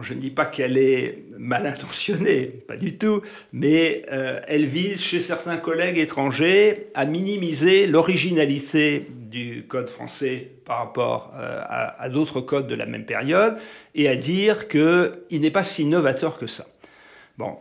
je 0.00 0.14
ne 0.14 0.18
dis 0.18 0.30
pas 0.30 0.46
qu'elle 0.46 0.78
est 0.78 1.24
mal 1.38 1.66
intentionnée, 1.66 2.46
pas 2.46 2.76
du 2.76 2.96
tout, 2.96 3.20
mais 3.52 4.02
euh, 4.10 4.40
elle 4.48 4.66
vise 4.66 5.00
chez 5.00 5.20
certains 5.20 5.58
collègues 5.58 5.98
étrangers 5.98 6.88
à 6.94 7.04
minimiser 7.04 7.86
l'originalité 7.86 9.06
du 9.36 9.66
code 9.66 9.90
français 9.90 10.50
par 10.64 10.78
rapport 10.78 11.34
euh, 11.36 11.62
à, 11.68 12.08
d'autres 12.08 12.40
codes 12.40 12.66
de 12.68 12.74
la 12.74 12.86
même 12.86 13.04
période 13.04 13.58
et 13.94 14.08
à 14.08 14.16
dire 14.16 14.66
qu'il 14.68 15.40
n'est 15.40 15.50
pas 15.50 15.62
si 15.62 15.84
novateur 15.84 16.38
que 16.38 16.46
ça. 16.46 16.64
Bon, 17.36 17.58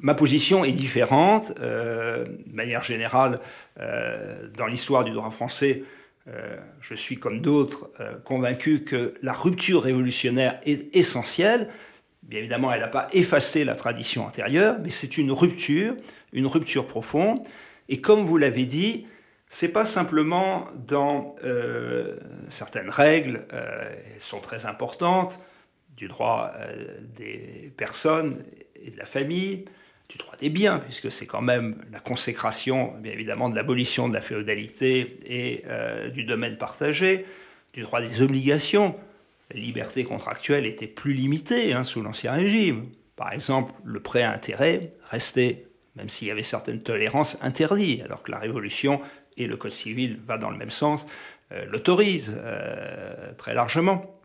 ma 0.00 0.14
position 0.14 0.64
est 0.64 0.72
différente. 0.72 1.52
Euh, 1.60 2.24
de 2.24 2.54
manière 2.54 2.82
générale, 2.82 3.38
euh, 3.78 4.48
dans 4.56 4.66
l'histoire 4.66 5.04
du 5.04 5.12
droit 5.12 5.30
français, 5.30 5.84
je 6.80 6.94
suis 6.94 7.16
comme 7.16 7.40
d'autres 7.40 7.90
convaincu 8.22 8.84
que 8.84 9.14
la 9.22 9.32
rupture 9.32 9.82
révolutionnaire 9.82 10.60
est 10.64 10.94
essentielle. 10.94 11.68
Bien 12.22 12.38
évidemment, 12.38 12.72
elle 12.72 12.80
n'a 12.80 12.86
pas 12.86 13.08
effacé 13.12 13.64
la 13.64 13.74
tradition 13.74 14.24
antérieure, 14.24 14.76
mais 14.84 14.90
c'est 14.90 15.18
une 15.18 15.32
rupture, 15.32 15.96
une 16.32 16.46
rupture 16.46 16.86
profonde. 16.86 17.40
Et 17.88 18.00
comme 18.00 18.22
vous 18.22 18.38
l'avez 18.38 18.66
dit, 18.66 19.06
c'est 19.54 19.68
pas 19.68 19.84
simplement 19.84 20.64
dans 20.74 21.34
certaines 22.48 22.88
règles, 22.88 23.46
elles 23.50 24.20
sont 24.20 24.40
très 24.40 24.64
importantes, 24.64 25.40
du 25.94 26.08
droit 26.08 26.52
des 27.14 27.70
personnes 27.76 28.42
et 28.82 28.90
de 28.90 28.96
la 28.96 29.04
famille, 29.04 29.66
du 30.12 30.18
droit 30.18 30.36
des 30.36 30.50
biens, 30.50 30.78
puisque 30.78 31.10
c'est 31.10 31.26
quand 31.26 31.40
même 31.40 31.82
la 31.90 32.00
consécration, 32.00 32.94
bien 32.98 33.12
évidemment, 33.12 33.48
de 33.48 33.56
l'abolition 33.56 34.08
de 34.08 34.14
la 34.14 34.20
féodalité 34.20 35.18
et 35.26 35.64
euh, 35.66 36.10
du 36.10 36.24
domaine 36.24 36.58
partagé, 36.58 37.24
du 37.72 37.82
droit 37.82 38.00
des 38.00 38.20
obligations. 38.20 38.94
La 39.52 39.60
liberté 39.60 40.04
contractuelle 40.04 40.66
était 40.66 40.86
plus 40.86 41.14
limitée 41.14 41.72
hein, 41.72 41.84
sous 41.84 42.02
l'Ancien 42.02 42.32
Régime. 42.32 42.88
Par 43.16 43.32
exemple, 43.32 43.72
le 43.84 44.00
prêt 44.00 44.22
à 44.22 44.32
intérêt 44.32 44.90
restait, 45.10 45.66
même 45.96 46.08
s'il 46.08 46.28
y 46.28 46.30
avait 46.30 46.42
certaines 46.42 46.82
tolérances, 46.82 47.38
interdit, 47.40 48.02
alors 48.04 48.22
que 48.22 48.30
la 48.30 48.38
Révolution 48.38 49.00
et 49.36 49.46
le 49.46 49.56
Code 49.56 49.70
civil 49.70 50.18
va 50.24 50.38
dans 50.38 50.50
le 50.50 50.56
même 50.56 50.70
sens, 50.70 51.06
euh, 51.52 51.64
l'autorisent 51.70 52.40
euh, 52.42 53.32
très 53.36 53.54
largement. 53.54 54.18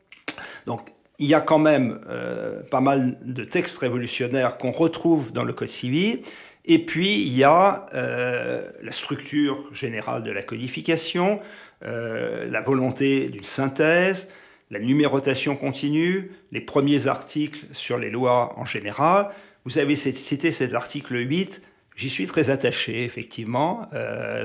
Donc 0.65 0.89
il 1.20 1.28
y 1.28 1.34
a 1.34 1.41
quand 1.41 1.60
même 1.60 2.00
euh, 2.08 2.62
pas 2.63 2.82
mal 2.82 3.17
de 3.24 3.43
textes 3.43 3.80
révolutionnaires 3.80 4.58
qu'on 4.58 4.72
retrouve 4.72 5.32
dans 5.32 5.43
le 5.43 5.54
Code 5.54 5.70
civil. 5.70 6.22
Et 6.70 6.86
puis, 6.86 7.22
il 7.22 7.34
y 7.34 7.46
a 7.46 7.86
la 7.93 8.91
structure 8.91 9.74
générale 9.74 10.22
de 10.22 10.32
la 10.32 10.43
codification, 10.43 11.39
la 11.82 12.60
volonté 12.60 13.30
d'une 13.30 13.46
synthèse, 13.46 14.28
la 14.70 14.80
numérotation 14.80 15.56
continue, 15.56 16.30
les 16.52 16.60
premiers 16.60 17.08
articles 17.08 17.67
sur 17.72 17.98
les 17.98 18.10
lois 18.10 18.54
en 18.60 18.65
général. 18.65 19.30
Vous 19.63 19.78
avez 19.78 19.96
cité 19.96 20.52
cet 20.52 20.74
article 20.74 21.15
8. 21.15 21.62
J'y 21.98 22.12
suis 22.12 22.28
très 22.28 22.52
attaché, 22.52 23.04
effectivement. 23.06 23.88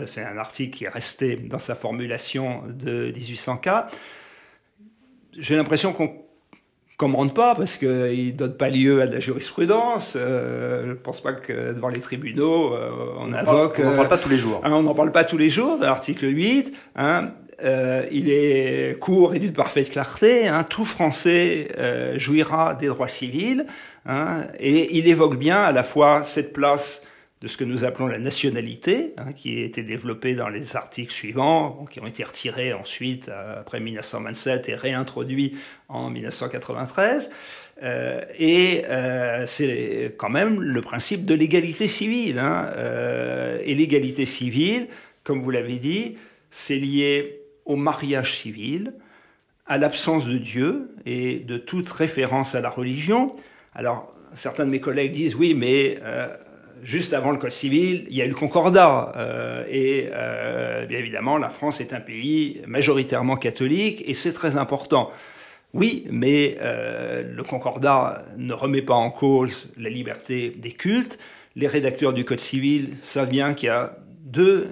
C'est 0.06 0.24
un 0.24 0.38
article 0.38 0.74
qui 0.74 0.84
est 0.84 0.88
resté 0.88 1.36
dans 1.36 1.58
sa 1.58 1.74
formulation 1.74 2.62
de 2.66 3.12
1804. 3.14 3.94
J'ai 5.36 5.56
l'impression 5.56 5.92
qu'on 5.92 6.14
commande 6.96 7.34
pas 7.34 7.54
parce 7.54 7.76
qu'il 7.76 7.88
ne 7.88 8.30
donne 8.30 8.56
pas 8.56 8.70
lieu 8.70 9.02
à 9.02 9.06
de 9.06 9.12
la 9.12 9.20
jurisprudence. 9.20 10.14
je 10.14 10.88
ne 10.88 10.94
pense 10.94 11.20
pas 11.20 11.34
que 11.34 11.74
devant 11.74 11.88
les 11.88 12.00
tribunaux, 12.00 12.74
on, 13.18 13.30
invoque... 13.34 13.80
on 13.84 13.90
n'en 13.90 13.96
parle 13.96 14.08
pas 14.08 14.18
tous 14.18 14.30
les 14.30 14.38
jours. 14.38 14.62
Hein, 14.64 14.72
on 14.72 14.82
n'en 14.82 14.94
parle 14.94 15.12
pas 15.12 15.24
tous 15.24 15.36
les 15.36 15.50
jours, 15.50 15.78
de 15.78 15.84
l'article 15.84 16.34
8. 16.34 16.74
Hein, 16.96 17.32
il 18.10 18.30
est 18.30 18.98
court 18.98 19.34
et 19.34 19.38
d'une 19.38 19.52
parfaite 19.52 19.90
clarté. 19.90 20.48
Hein, 20.48 20.64
tout 20.64 20.86
Français 20.86 21.68
jouira 22.16 22.72
des 22.72 22.86
droits 22.86 23.08
civils. 23.08 23.66
Hein, 24.06 24.44
et 24.58 24.96
il 24.96 25.06
évoque 25.06 25.36
bien 25.36 25.60
à 25.60 25.72
la 25.72 25.82
fois 25.82 26.22
cette 26.22 26.54
place 26.54 27.02
de 27.42 27.48
ce 27.48 27.56
que 27.56 27.64
nous 27.64 27.84
appelons 27.84 28.06
la 28.06 28.20
nationalité, 28.20 29.14
hein, 29.18 29.32
qui 29.32 29.60
a 29.60 29.64
été 29.64 29.82
développée 29.82 30.36
dans 30.36 30.48
les 30.48 30.76
articles 30.76 31.12
suivants, 31.12 31.84
qui 31.90 31.98
ont 31.98 32.06
été 32.06 32.22
retirés 32.22 32.72
ensuite 32.72 33.28
euh, 33.28 33.60
après 33.60 33.80
1927 33.80 34.68
et 34.68 34.74
réintroduits 34.76 35.58
en 35.88 36.08
1993. 36.08 37.32
Euh, 37.82 38.20
et 38.38 38.84
euh, 38.88 39.44
c'est 39.46 40.14
quand 40.16 40.30
même 40.30 40.60
le 40.60 40.80
principe 40.82 41.24
de 41.24 41.34
l'égalité 41.34 41.88
civile. 41.88 42.38
Hein, 42.38 42.70
et 43.64 43.74
l'égalité 43.74 44.24
civile, 44.24 44.86
comme 45.24 45.42
vous 45.42 45.50
l'avez 45.50 45.76
dit, 45.76 46.16
c'est 46.48 46.76
lié 46.76 47.40
au 47.64 47.74
mariage 47.74 48.36
civil, 48.36 48.94
à 49.66 49.78
l'absence 49.78 50.26
de 50.26 50.38
Dieu 50.38 50.94
et 51.06 51.40
de 51.40 51.56
toute 51.56 51.88
référence 51.88 52.54
à 52.54 52.60
la 52.60 52.68
religion. 52.68 53.34
Alors, 53.74 54.14
certains 54.32 54.64
de 54.64 54.70
mes 54.70 54.80
collègues 54.80 55.12
disent 55.12 55.34
oui, 55.34 55.54
mais 55.54 55.98
juste 56.82 57.12
avant 57.12 57.30
le 57.30 57.38
Code 57.38 57.52
civil, 57.52 58.04
il 58.10 58.16
y 58.16 58.22
a 58.22 58.26
eu 58.26 58.28
le 58.28 58.34
Concordat. 58.34 59.12
Euh, 59.16 59.64
et 59.68 60.08
euh, 60.12 60.84
bien 60.86 60.98
évidemment, 60.98 61.38
la 61.38 61.48
France 61.48 61.80
est 61.80 61.92
un 61.92 62.00
pays 62.00 62.60
majoritairement 62.66 63.36
catholique 63.36 64.02
et 64.06 64.14
c'est 64.14 64.32
très 64.32 64.56
important. 64.56 65.10
Oui, 65.74 66.06
mais 66.10 66.58
le 66.60 67.42
Concordat 67.44 68.26
ne 68.36 68.52
remet 68.52 68.82
pas 68.82 68.92
en 68.92 69.10
cause 69.10 69.72
la 69.78 69.88
liberté 69.88 70.50
des 70.50 70.72
cultes. 70.72 71.18
Les 71.56 71.66
rédacteurs 71.66 72.12
du 72.12 72.26
Code 72.26 72.40
civil 72.40 72.90
savent 73.00 73.30
bien 73.30 73.54
qu'il 73.54 73.68
y 73.68 73.70
a 73.70 73.96
deux 74.20 74.68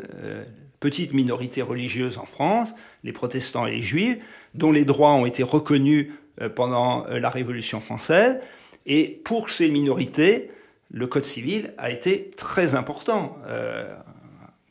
petites 0.78 1.14
minorités 1.14 1.62
religieuses 1.62 2.18
en 2.18 2.26
France, 2.26 2.74
les 3.02 3.12
protestants 3.12 3.66
et 3.66 3.70
les 3.70 3.80
juifs, 3.80 4.18
dont 4.52 4.72
les 4.72 4.84
droits 4.84 5.14
ont 5.14 5.24
été 5.24 5.42
reconnus 5.42 6.08
pendant 6.54 7.06
la 7.06 7.30
Révolution 7.30 7.80
française. 7.80 8.38
Et 8.84 9.22
pour 9.24 9.48
ces 9.48 9.70
minorités, 9.70 10.50
le 10.90 11.06
Code 11.06 11.24
civil 11.24 11.72
a 11.78 11.90
été 11.90 12.30
très 12.30 12.74
important, 12.74 13.38
euh, 13.46 13.94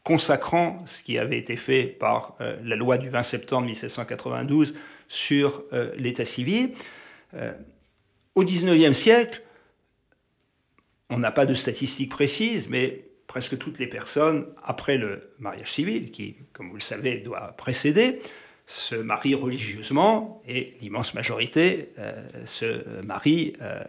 consacrant 0.04 0.84
ce 0.86 1.02
qui 1.02 1.18
avait 1.18 1.38
été 1.38 1.56
fait 1.56 1.84
par 1.84 2.36
euh, 2.42 2.58
la 2.64 2.76
loi 2.76 2.98
du 2.98 3.10
20 3.10 3.24
septembre 3.24 3.68
1792 3.68 4.76
sur 5.08 5.64
euh, 5.74 5.92
l'état 5.98 6.26
civil. 6.26 6.74
au 8.36 8.44
XIXe 8.44 8.98
siècle, 8.98 9.44
on 11.10 11.20
n'a 11.20 11.32
pas 11.32 11.46
de 11.46 11.54
statistiques 11.54 12.12
précises, 12.12 12.70
mais 12.70 13.06
presque 13.28 13.58
toutes 13.58 13.80
les 13.80 13.88
personnes, 13.88 14.48
après 14.64 14.98
le 14.98 15.34
mariage 15.40 15.72
civil, 15.72 16.12
qui, 16.12 16.38
comme 16.54 16.70
vous 16.70 16.76
le 16.76 16.82
savez, 16.82 17.18
doit 17.18 17.54
précéder, 17.58 18.20
se 18.66 18.96
marient 18.96 19.36
religieusement 19.36 20.42
et 20.48 20.76
l'immense 20.82 21.16
majorité 21.16 21.90
se 22.46 23.02
marie 23.02 23.54
euh, 23.62 23.84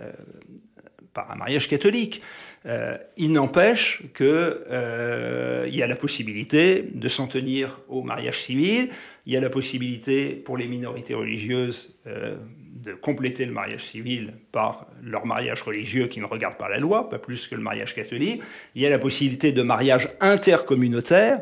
par 1.13 1.31
un 1.31 1.37
mariage 1.37 1.69
catholique. 1.69 2.23
Euh, 2.67 2.97
il 3.17 3.33
n'empêche 3.33 4.03
qu'il 4.15 5.75
y 5.75 5.83
a 5.83 5.87
la 5.87 5.97
possibilité 5.97 6.89
de 6.95 7.09
s'en 7.09 7.27
tenir 7.27 7.81
au 7.89 8.03
mariage 8.03 8.41
civil, 8.41 8.91
il 9.27 9.33
y 9.33 9.37
a 9.37 9.41
la 9.41 9.51
possibilité 9.51 10.31
pour 10.31 10.57
les 10.57 10.67
minorités 10.67 11.15
religieuses 11.15 11.95
de 12.83 12.95
compléter 12.95 13.45
le 13.45 13.53
mariage 13.53 13.85
civil 13.85 14.35
par 14.53 14.87
leur 15.03 15.27
mariage 15.27 15.63
religieux 15.63 16.07
qui 16.07 16.21
ne 16.21 16.25
regarde 16.25 16.57
pas 16.57 16.69
la 16.69 16.79
loi, 16.79 17.09
pas 17.11 17.19
plus 17.19 17.47
que 17.47 17.55
le 17.55 17.61
mariage 17.61 17.95
catholique. 17.95 18.43
Il 18.75 18.83
y 18.83 18.87
a 18.87 18.91
la 18.91 18.99
possibilité 18.99 19.53
de 19.53 19.63
mariage 19.63 20.09
intercommunautaire 20.21 21.41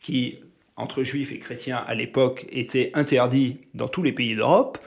qui 0.00 0.40
entre 0.76 1.04
juifs 1.04 1.32
et 1.32 1.38
chrétiens 1.38 1.84
à 1.86 1.94
l'époque 1.94 2.46
était 2.50 2.90
interdit 2.94 3.58
dans 3.74 3.88
tous 3.88 4.02
les 4.02 4.12
pays 4.12 4.34
d'Europe. 4.34 4.78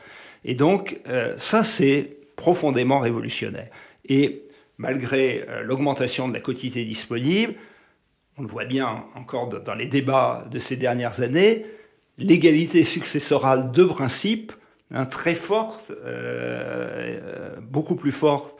Et 0.43 0.53
donc, 0.53 0.99
euh, 1.07 1.33
ça, 1.37 1.63
c'est 1.63 2.17
profondément 2.35 2.99
révolutionnaire. 2.99 3.69
Et 4.09 4.43
malgré 4.77 5.45
euh, 5.47 5.63
l'augmentation 5.63 6.27
de 6.27 6.33
la 6.33 6.39
quotité 6.39 6.85
disponible, 6.85 7.55
on 8.37 8.41
le 8.43 8.47
voit 8.47 8.65
bien 8.65 9.05
encore 9.15 9.47
dans 9.47 9.75
les 9.75 9.87
débats 9.87 10.45
de 10.51 10.59
ces 10.59 10.75
dernières 10.75 11.21
années, 11.21 11.65
l'égalité 12.17 12.83
successorale 12.83 13.71
de 13.71 13.83
principe, 13.83 14.53
hein, 14.91 15.05
très 15.05 15.35
forte, 15.35 15.91
euh, 15.91 17.55
beaucoup 17.61 17.95
plus 17.95 18.11
forte, 18.11 18.59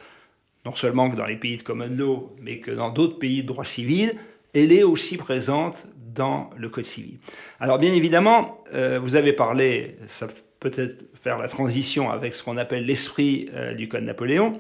non 0.65 0.75
seulement 0.75 1.09
que 1.09 1.15
dans 1.15 1.25
les 1.25 1.37
pays 1.37 1.57
de 1.57 1.63
common 1.63 1.89
law, 1.89 2.35
mais 2.41 2.59
que 2.59 2.71
dans 2.71 2.89
d'autres 2.89 3.19
pays 3.19 3.43
de 3.43 3.47
droit 3.47 3.65
civil, 3.65 4.13
elle 4.53 4.71
est 4.71 4.83
aussi 4.83 5.17
présente 5.17 5.87
dans 5.95 6.49
le 6.57 6.69
Code 6.69 6.85
civil. 6.85 7.19
Alors 7.59 7.77
bien 7.77 7.93
évidemment, 7.93 8.63
euh, 8.73 8.99
vous 8.99 9.15
avez 9.15 9.33
parlé, 9.33 9.95
ça 10.07 10.27
peut-être 10.59 11.05
faire 11.13 11.37
la 11.37 11.47
transition 11.47 12.09
avec 12.09 12.33
ce 12.33 12.43
qu'on 12.43 12.57
appelle 12.57 12.85
l'esprit 12.85 13.47
euh, 13.53 13.73
du 13.73 13.87
Code 13.87 14.03
Napoléon. 14.03 14.59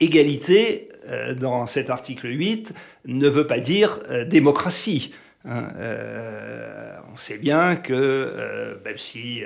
Égalité, 0.00 0.88
euh, 1.08 1.34
dans 1.34 1.66
cet 1.66 1.90
article 1.90 2.28
8, 2.28 2.74
ne 3.06 3.28
veut 3.28 3.46
pas 3.46 3.58
dire 3.58 4.00
démocratie. 4.26 5.12
Hein. 5.44 5.68
on 7.12 7.16
sait 7.16 7.38
bien 7.38 7.76
que 7.76 8.78
même 8.84 8.98
si 8.98 9.44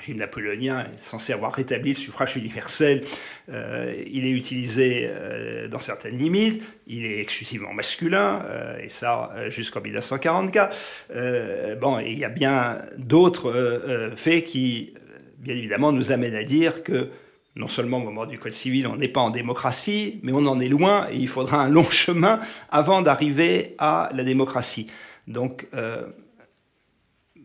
régime 0.00 0.16
napoléonien 0.16 0.86
est 0.86 0.98
censé 0.98 1.32
avoir 1.32 1.52
rétabli 1.52 1.90
le 1.90 1.96
suffrage 1.96 2.36
universel. 2.36 3.02
Euh, 3.50 3.94
il 4.06 4.26
est 4.26 4.30
utilisé 4.30 5.06
euh, 5.08 5.68
dans 5.68 5.78
certaines 5.78 6.16
limites. 6.16 6.62
Il 6.86 7.04
est 7.04 7.20
exclusivement 7.20 7.72
masculin, 7.72 8.42
euh, 8.48 8.78
et 8.82 8.88
ça 8.88 9.32
jusqu'en 9.48 9.80
1944. 9.80 11.76
bon, 11.80 11.98
il 12.00 12.18
y 12.18 12.24
a 12.24 12.28
bien 12.28 12.82
d'autres 12.96 14.12
faits 14.16 14.44
qui, 14.44 14.94
bien 15.38 15.54
évidemment, 15.54 15.92
nous 15.92 16.12
amènent 16.12 16.34
à 16.34 16.44
dire 16.44 16.82
que 16.82 17.10
non 17.56 17.68
seulement 17.68 17.98
au 17.98 18.04
moment 18.04 18.26
du 18.26 18.38
Code 18.38 18.52
civil, 18.52 18.86
on 18.86 18.96
n'est 18.96 19.08
pas 19.08 19.20
en 19.20 19.30
démocratie, 19.30 20.20
mais 20.22 20.32
on 20.32 20.46
en 20.46 20.60
est 20.60 20.68
loin 20.68 21.08
et 21.10 21.16
il 21.16 21.28
faudra 21.28 21.62
un 21.62 21.68
long 21.68 21.88
chemin 21.90 22.40
avant 22.70 23.02
d'arriver 23.02 23.74
à 23.78 24.08
la 24.14 24.24
démocratie. 24.24 24.86
Donc, 25.26 25.68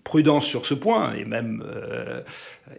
prudence 0.06 0.46
sur 0.46 0.66
ce 0.66 0.74
point 0.74 1.14
et 1.16 1.26
même 1.26 1.66
euh, 1.68 2.22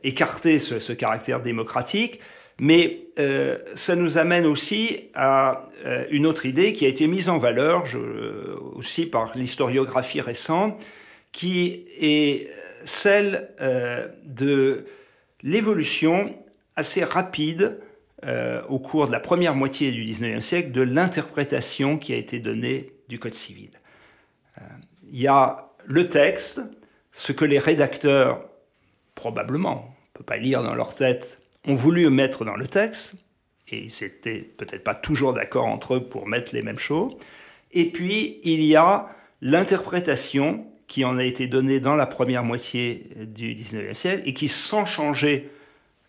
écarter 0.03 0.59
ce, 0.59 0.93
caractère 0.95 1.43
démocratique. 1.43 2.21
Mais 2.59 3.09
euh, 3.19 3.59
ça 3.75 3.97
nous 3.97 4.17
amène 4.17 4.47
aussi 4.47 5.11
à 5.13 5.69
euh, 5.85 6.07
une 6.11 6.25
autre 6.25 6.47
idée 6.47 6.73
qui 6.73 6.87
a 6.87 6.89
été 6.89 7.07
mise 7.07 7.29
en 7.29 7.37
valeur 7.37 7.85
aussi 8.75 9.05
par 9.05 9.37
l'historiographie 9.37 10.23
récente, 10.23 10.83
qui 11.33 11.85
est 12.01 12.49
celle 12.81 13.51
de 14.25 14.87
l'évolution 15.43 16.35
assez 16.77 17.05
rapide 17.05 17.81
au 18.69 18.79
cours 18.79 19.07
de 19.07 19.13
la 19.13 19.21
première 19.21 19.55
moitié 19.55 19.93
du 19.93 20.05
XIXe 20.05 20.45
siècle 20.45 20.73
de 20.73 20.81
l'interprétation 20.83 21.99
qui 21.99 22.13
a 22.13 22.17
été 22.17 22.39
donnée 22.39 22.93
du 23.09 23.19
Code 23.19 23.35
civil. 23.35 23.71
il 25.13 25.21
y 25.21 25.29
a 25.29 25.71
le 25.85 26.09
texte, 26.09 26.61
ce 27.13 27.33
que 27.33 27.45
les 27.45 27.59
rédacteurs, 27.59 28.49
probablement, 29.15 29.85
on 29.87 29.91
ne 29.91 30.19
peut 30.19 30.25
pas 30.25 30.37
lire 30.37 30.63
dans 30.63 30.75
leur 30.75 30.95
tête, 30.95 31.41
ont 31.67 31.75
voulu 31.75 32.09
mettre 32.11 32.45
dans 32.45 32.57
le 32.57 32.67
texte, 32.67 33.15
et 33.69 33.79
ils 33.79 33.93
n'étaient 34.03 34.41
peut-être 34.41 34.85
pas 34.85 34.95
toujours 34.95 35.33
d'accord 35.33 35.67
entre 35.67 35.95
eux 35.95 36.09
pour 36.09 36.27
mettre 36.27 36.55
les 36.55 36.63
mêmes 36.63 36.79
choses. 36.79 37.17
Et 37.73 37.91
puis, 37.91 38.41
il 38.45 38.63
y 38.63 38.77
a 38.77 39.09
l'interprétation 39.41 40.67
qui 40.87 41.05
en 41.05 41.19
a 41.19 41.25
été 41.25 41.49
donnée 41.49 41.81
dans 41.81 41.97
la 41.97 42.07
première 42.07 42.45
moitié 42.45 43.09
du 43.17 43.55
XIXe 43.55 43.99
siècle 43.99 44.23
et 44.25 44.35
qui, 44.35 44.49
sans 44.49 44.85
changer 44.85 45.51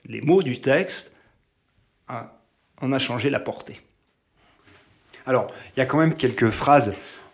les 0.07 0.21
mots 0.21 0.41
du 0.41 0.59
texte, 0.59 1.13
en 2.79 2.91
a 2.91 2.99
changé 2.99 3.29
la 3.29 3.39
portée. 3.39 3.81
Alors, 5.25 5.51
il 5.75 5.79
y 5.79 5.83
a 5.83 5.85
quand 5.85 5.97
même 5.97 6.15
quelques 6.15 6.49
phrases 6.49 6.93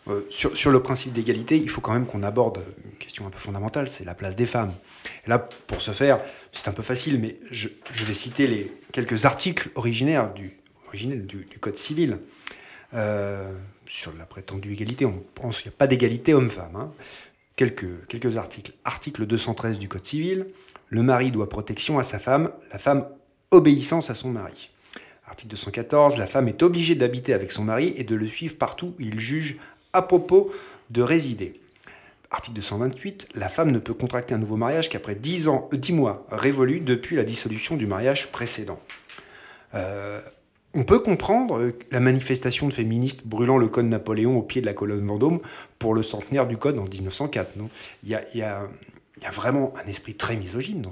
euh, 0.10 0.26
sur, 0.30 0.72
le 0.72 0.82
principe 0.82 1.14
d'égalité, 1.14 1.58
il 1.58 1.70
faut 1.70 1.80
quand 1.80 1.94
même 1.94 2.06
qu'on 2.06 2.24
aborde 2.24 2.62
une 2.84 2.98
question 2.98 3.26
un 3.26 3.30
peu 3.30 3.38
fondamentale, 3.38 3.88
c'est 3.88 4.04
la 4.04 4.16
place 4.16 4.36
des 4.36 4.46
femmes. 4.46 4.74
Et 5.26 5.30
là, 5.30 5.40
pour 5.40 5.82
ce 5.82 5.92
faire, 5.92 6.20
c'est 6.52 6.68
un 6.68 6.74
peu 6.74 6.84
facile, 6.84 7.20
mais 7.20 7.38
je, 7.52 7.70
vais 7.92 8.14
citer 8.14 8.48
les 8.48 8.76
quelques 8.92 9.24
articles 9.24 9.70
originaires 9.76 10.34
du, 10.34 10.58
du, 10.94 11.60
Code 11.60 11.78
civil. 11.78 12.20
Euh, 12.94 13.52
sur 13.86 14.14
la 14.14 14.26
prétendue 14.26 14.74
égalité, 14.74 15.06
on 15.06 15.24
pense 15.36 15.62
qu'il 15.62 15.70
n'y 15.70 15.76
a 15.76 15.78
pas 15.78 15.88
d'égalité 15.88 16.34
homme-femme. 16.34 16.76
Hein. 16.76 16.92
Quelques, 17.56 18.38
articles. 18.38 18.72
Article 18.84 19.28
213 19.28 19.78
du 19.78 19.88
Code 19.88 20.06
civil, 20.06 20.48
le 20.90 21.04
mari 21.04 21.32
doit 21.32 21.50
protection 21.50 22.00
à 22.00 22.04
sa 22.04 22.18
femme, 22.18 22.52
la 22.72 22.80
femme 22.80 23.06
obéissance 23.52 24.10
à 24.10 24.16
son 24.16 24.30
mari. 24.30 24.72
Article 25.28 25.52
214, 25.52 26.18
la 26.18 26.26
femme 26.26 26.48
est 26.48 26.64
obligée 26.64 26.96
d'habiter 26.96 27.34
avec 27.34 27.52
son 27.52 27.64
mari 27.64 27.94
et 27.96 28.04
de 28.04 28.16
le 28.16 28.26
suivre 28.26 28.58
partout 28.58 28.96
où 28.98 29.02
il 29.02 29.20
juge 29.20 29.58
à 29.94 30.02
propos 30.02 30.52
de 30.90 31.04
résider. 31.04 31.62
article 32.32 32.56
228, 32.56 33.30
la 33.36 33.50
femme 33.50 33.72
ne 33.72 33.80
peut 33.80 33.94
contracter 33.94 34.34
un 34.34 34.40
nouveau 34.40 34.58
mariage 34.58 34.90
qu'après 34.90 35.14
10 35.14 35.48
ans, 35.48 35.70
10 35.72 35.94
mois 35.94 36.26
révolus 36.32 36.80
depuis 36.80 37.16
la 37.16 37.24
dissolution 37.24 37.78
du 37.78 37.86
mariage 37.86 38.32
précédent. 38.32 38.80
On 40.76 40.84
peut 40.84 41.00
comprendre 41.00 41.60
euh, 41.60 41.78
la 41.92 42.00
manifestation 42.00 42.68
de 42.68 42.74
féministes 42.74 43.26
brûlant 43.26 43.58
le 43.58 43.68
code 43.68 43.86
Napoléon 43.86 44.38
au 44.38 44.42
pied 44.42 44.60
de 44.60 44.66
la 44.66 44.74
colonne 44.74 45.06
Vendôme 45.06 45.40
pour 45.78 45.94
le 45.94 46.02
centenaire 46.02 46.48
du 46.48 46.58
code 46.58 46.80
en 46.80 46.86
1904. 46.86 47.58
Non? 47.58 47.70
Il, 48.04 48.10
y 48.10 48.42
a, 48.42 48.68
vraiment 49.32 49.74
un 49.78 49.88
esprit 49.88 50.16
très 50.16 50.36
misogyne 50.36 50.84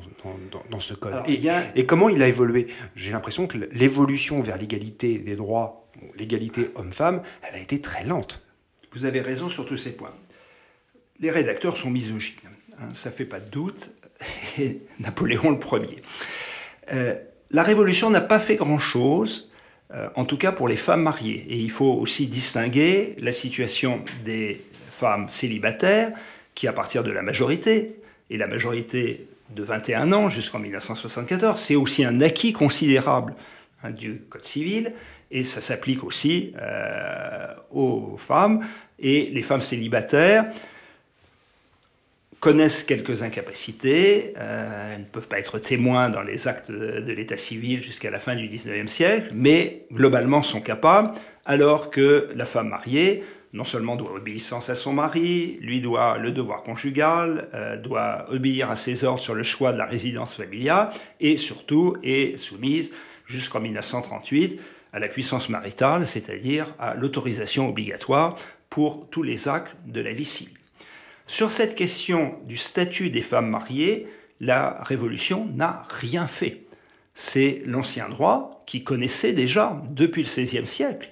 dans, 0.70 0.80
ce 0.80 0.94
code. 0.94 1.16
et, 1.28 1.86
comment 1.86 2.10
il 2.10 2.22
a 2.22 2.28
évolué? 2.28 2.68
J'ai 2.96 3.12
l'impression 3.12 3.48
que 3.48 3.58
l'évolution 3.72 4.42
vers 4.42 4.58
l'égalité 4.58 5.18
des 5.18 5.36
droits, 5.36 5.90
l'égalité 6.16 6.70
homme-femme, 6.76 7.24
elle 7.42 7.56
a 7.56 7.60
été 7.60 7.82
très 7.82 8.04
lente. 8.04 8.44
Vous 8.94 9.06
avez 9.06 9.22
raison 9.22 9.50
sur 9.50 9.66
tous 9.66 9.78
ces 9.78 9.96
points. 9.96 10.14
Les 11.20 11.32
rédacteurs 11.32 11.78
sont 11.78 11.90
misogynes, 11.90 12.36
hein, 12.80 12.94
ça 12.94 13.10
fait 13.10 13.26
pas 13.26 13.40
de 13.40 13.50
doute. 13.50 13.92
Et 14.60 14.82
Napoléon 15.00 15.50
le 15.50 15.60
premier. 15.60 15.98
Euh, 16.94 17.16
la 17.50 17.64
Révolution 17.64 18.10
n'a 18.10 18.22
pas 18.22 18.40
fait 18.40 18.56
grand-chose 18.56 19.51
en 20.16 20.26
tout 20.26 20.38
cas 20.38 20.52
pour 20.52 20.68
les 20.68 20.78
femmes 20.78 21.04
mariées. 21.04 21.46
Et 21.50 21.58
il 21.58 21.72
faut 21.72 21.94
aussi 21.94 22.28
distinguer 22.28 23.16
la 23.20 23.32
situation 23.32 24.04
des 24.24 24.62
femmes 24.90 25.30
célibataires, 25.30 26.12
qui 26.56 26.68
à 26.68 26.74
partir 26.74 27.04
de 27.04 27.12
la 27.12 27.22
majorité, 27.22 27.96
et 28.30 28.38
la 28.38 28.48
majorité 28.48 29.28
de 29.56 29.64
21 29.64 30.12
ans 30.14 30.30
jusqu'en 30.30 30.60
1974, 30.60 31.60
c'est 31.60 31.76
aussi 31.76 32.06
un 32.06 32.22
acquis 32.22 32.54
considérable 32.54 33.36
hein, 33.84 33.92
du 33.92 34.22
Code 34.30 34.44
civil, 34.44 34.94
et 35.32 35.44
ça 35.44 35.62
s'applique 35.62 36.04
aussi 36.04 36.54
euh, 36.62 37.48
aux 37.72 38.18
femmes. 38.18 38.66
Et 39.00 39.30
les 39.34 39.42
femmes 39.42 39.62
célibataires, 39.62 40.46
connaissent 42.42 42.84
quelques 42.84 43.22
incapacités, 43.22 44.34
euh, 44.38 44.96
elles 44.96 45.02
ne 45.02 45.06
peuvent 45.06 45.28
pas 45.28 45.38
être 45.38 45.60
témoins 45.60 46.10
dans 46.10 46.24
les 46.24 46.48
actes 46.48 46.72
de, 46.72 47.12
l'état 47.14 47.38
civil 47.38 47.80
jusqu'à 47.80 48.10
la 48.10 48.18
fin 48.18 48.36
du 48.36 48.48
XIXe 48.48 48.92
siècle, 48.92 49.30
mais 49.34 49.86
globalement 49.94 50.42
sont 50.42 50.60
capables, 50.60 51.12
alors 51.46 51.92
que 51.92 52.30
la 52.36 52.46
femme 52.46 52.70
mariée, 52.70 53.24
non 53.54 53.64
seulement 53.64 53.96
doit 53.96 54.16
obéissance 54.16 54.72
à 54.72 54.76
son 54.76 54.92
mari, 54.92 55.60
lui 55.62 55.82
doit 55.82 56.18
le 56.18 56.32
devoir 56.32 56.64
conjugal, 56.64 57.48
euh, 57.54 57.78
doit 57.78 58.26
obéir 58.32 58.72
à 58.72 58.76
ses 58.76 59.04
ordres 59.04 59.22
sur 59.22 59.36
le 59.36 59.44
choix 59.44 59.72
de 59.72 59.78
la 59.78 59.86
résidence 59.86 60.34
familiale, 60.34 60.90
et 61.20 61.38
surtout 61.38 61.96
est 62.02 62.38
soumise 62.38 62.92
jusqu'en 63.28 63.60
1938 63.60 64.60
à 64.94 65.00
la 65.00 65.08
puissance 65.08 65.48
maritale, 65.48 66.08
c'est-à-dire 66.08 66.74
à 66.80 66.96
l'autorisation 66.96 67.70
obligatoire 67.70 68.36
pour 68.72 69.08
tous 69.12 69.22
les 69.22 69.48
actes 69.48 69.78
de 69.86 70.02
la 70.02 70.12
vie 70.12 70.26
civile. 70.26 70.61
Sur 71.28 71.52
cette 71.52 71.76
question 71.76 72.40
du 72.46 72.58
statut 72.58 73.10
des 73.10 73.22
femmes 73.22 73.50
mariées, 73.50 74.08
la 74.40 74.82
Révolution 74.84 75.46
n'a 75.46 75.86
rien 75.90 76.28
fait. 76.28 76.64
C'est 77.14 77.62
l'ancien 77.66 78.10
droit 78.10 78.64
qui 78.66 78.84
connaissait 78.84 79.34
déjà, 79.34 79.82
depuis 79.92 80.24
le 80.24 80.28
XVIe 80.28 80.66
siècle, 80.66 81.10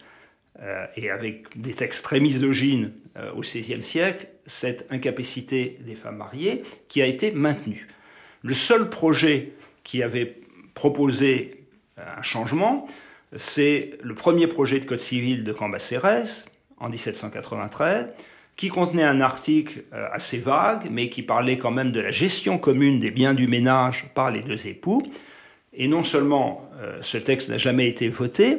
euh, 0.62 0.86
et 0.96 1.10
avec 1.10 1.60
des 1.60 1.74
textes 1.74 2.04
très 2.04 2.20
misogynes 2.20 2.92
euh, 3.18 3.32
au 3.34 3.42
XVIe 3.42 3.84
siècle, 3.84 4.28
cette 4.46 4.88
incapacité 4.90 5.80
des 5.86 5.96
femmes 5.96 6.18
mariées 6.18 6.64
qui 6.88 7.02
a 7.02 7.06
été 7.06 7.32
maintenue. 7.32 7.88
Le 8.42 8.54
seul 8.54 8.90
projet 8.90 9.54
qui 9.84 10.04
avait 10.04 10.42
proposé 10.74 11.66
un 11.98 12.22
changement, 12.22 12.88
c'est 13.36 13.92
le 14.02 14.16
premier 14.16 14.48
projet 14.48 14.80
de 14.80 14.86
Code 14.86 15.00
civil 15.00 15.44
de 15.44 15.54
Cambacérès 15.54 16.46
en 16.78 16.90
1793, 16.90 18.10
qui 18.60 18.68
contenait 18.68 19.04
un 19.04 19.22
article 19.22 19.86
euh, 19.94 20.10
assez 20.12 20.38
vague, 20.38 20.90
mais 20.92 21.08
qui 21.08 21.24
parlait 21.24 21.58
quand 21.58 21.72
même 21.72 21.94
de 21.94 22.02
la 22.02 22.12
gestion 22.12 22.58
commune 22.58 23.00
des 23.00 23.10
biens 23.10 23.34
du 23.34 23.48
ménage 23.48 24.08
par 24.14 24.32
les 24.32 24.42
deux 24.42 24.68
époux. 24.68 25.02
Et 25.74 25.88
non 25.88 26.04
seulement 26.04 26.70
euh, 26.82 26.98
ce 27.00 27.18
texte 27.18 27.48
n'a 27.48 27.58
jamais 27.58 27.88
été 27.88 28.10
voté, 28.10 28.58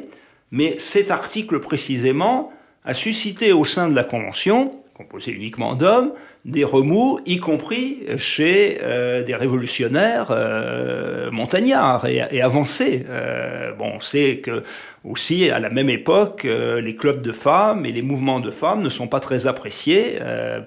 mais 0.49 0.75
cet 0.79 1.11
article 1.11 1.59
précisément 1.59 2.51
a 2.83 2.95
suscité 2.95 3.53
au 3.53 3.63
sein 3.63 3.89
de 3.89 3.95
la 3.95 4.03
Convention 4.03 4.80
composé 5.01 5.31
uniquement 5.31 5.75
d'hommes, 5.75 6.13
des 6.45 6.63
remous, 6.63 7.19
y 7.25 7.37
compris 7.37 7.99
chez 8.17 8.79
euh, 8.81 9.23
des 9.23 9.35
révolutionnaires 9.35 10.27
euh, 10.29 11.29
montagnards 11.31 12.05
et, 12.07 12.41
avancés. 12.41 13.05
Euh, 13.09 13.73
bon, 13.73 13.93
on 13.95 13.99
sait 13.99 14.37
que 14.37 14.63
aussi 15.03 15.49
à 15.49 15.59
la 15.59 15.69
même 15.69 15.89
époque, 15.89 16.43
les 16.43 16.95
clubs 16.95 17.21
de 17.21 17.31
femmes 17.31 17.85
et 17.85 17.91
les 17.91 18.03
mouvements 18.03 18.39
de 18.39 18.51
femmes 18.51 18.81
ne 18.81 18.89
sont 18.89 19.07
pas 19.07 19.19
très 19.19 19.47
appréciés 19.47 20.19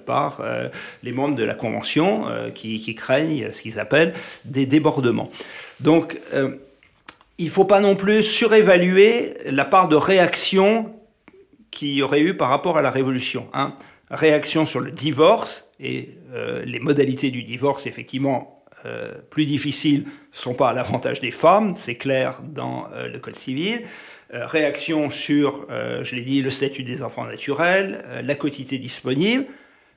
par 0.07 0.43
les 1.05 1.13
membres 1.13 1.37
de 1.37 1.45
la 1.45 1.55
Convention 1.55 2.25
qui, 2.53 2.95
craignent 2.97 3.53
ce 3.53 3.63
qu'ils 3.63 3.79
appellent 3.79 4.13
des 4.45 4.67
débordements. 4.67 5.31
Donc, 5.79 6.21
il 7.39 7.45
ne 7.45 7.51
faut 7.51 7.65
pas 7.65 7.79
non 7.79 7.95
plus 7.95 8.25
surévaluer 8.25 9.35
la 9.47 9.65
part 9.65 9.87
de 9.87 9.95
réaction 9.95 10.93
qu'il 11.71 11.95
y 11.95 12.03
aurait 12.03 12.21
eu 12.21 12.35
par 12.35 12.49
rapport 12.49 12.77
à 12.77 12.83
la 12.83 12.91
Révolution. 12.91 13.47
Hein 13.53 13.75
réaction 14.11 14.67
sur 14.67 14.81
le 14.81 14.91
divorce, 14.91 15.73
et 15.81 16.11
euh, 16.33 16.65
les 16.65 16.81
modalités 16.81 17.31
du 17.31 17.43
divorce, 17.43 17.87
effectivement, 17.87 18.65
euh, 18.87 19.13
plus 19.31 19.47
difficiles, 19.47 20.05
sont 20.31 20.55
pas 20.55 20.71
à 20.71 20.75
l'avantage 20.75 21.21
des 21.21 21.31
femmes, 21.31 21.75
c'est 21.77 21.97
clair 21.97 22.43
dans 22.43 22.87
euh, 22.93 23.09
le 23.09 23.19
Code 23.19 23.37
civil. 23.37 23.83
réaction 24.31 25.11
sur, 25.11 25.69
je 25.71 26.17
l'ai 26.17 26.23
dit, 26.23 26.43
le 26.43 26.51
statut 26.51 26.83
des 26.83 27.03
enfants 27.03 27.25
naturels, 27.25 28.05
la 28.25 28.35
quotité 28.35 28.79
disponible, 28.79 29.47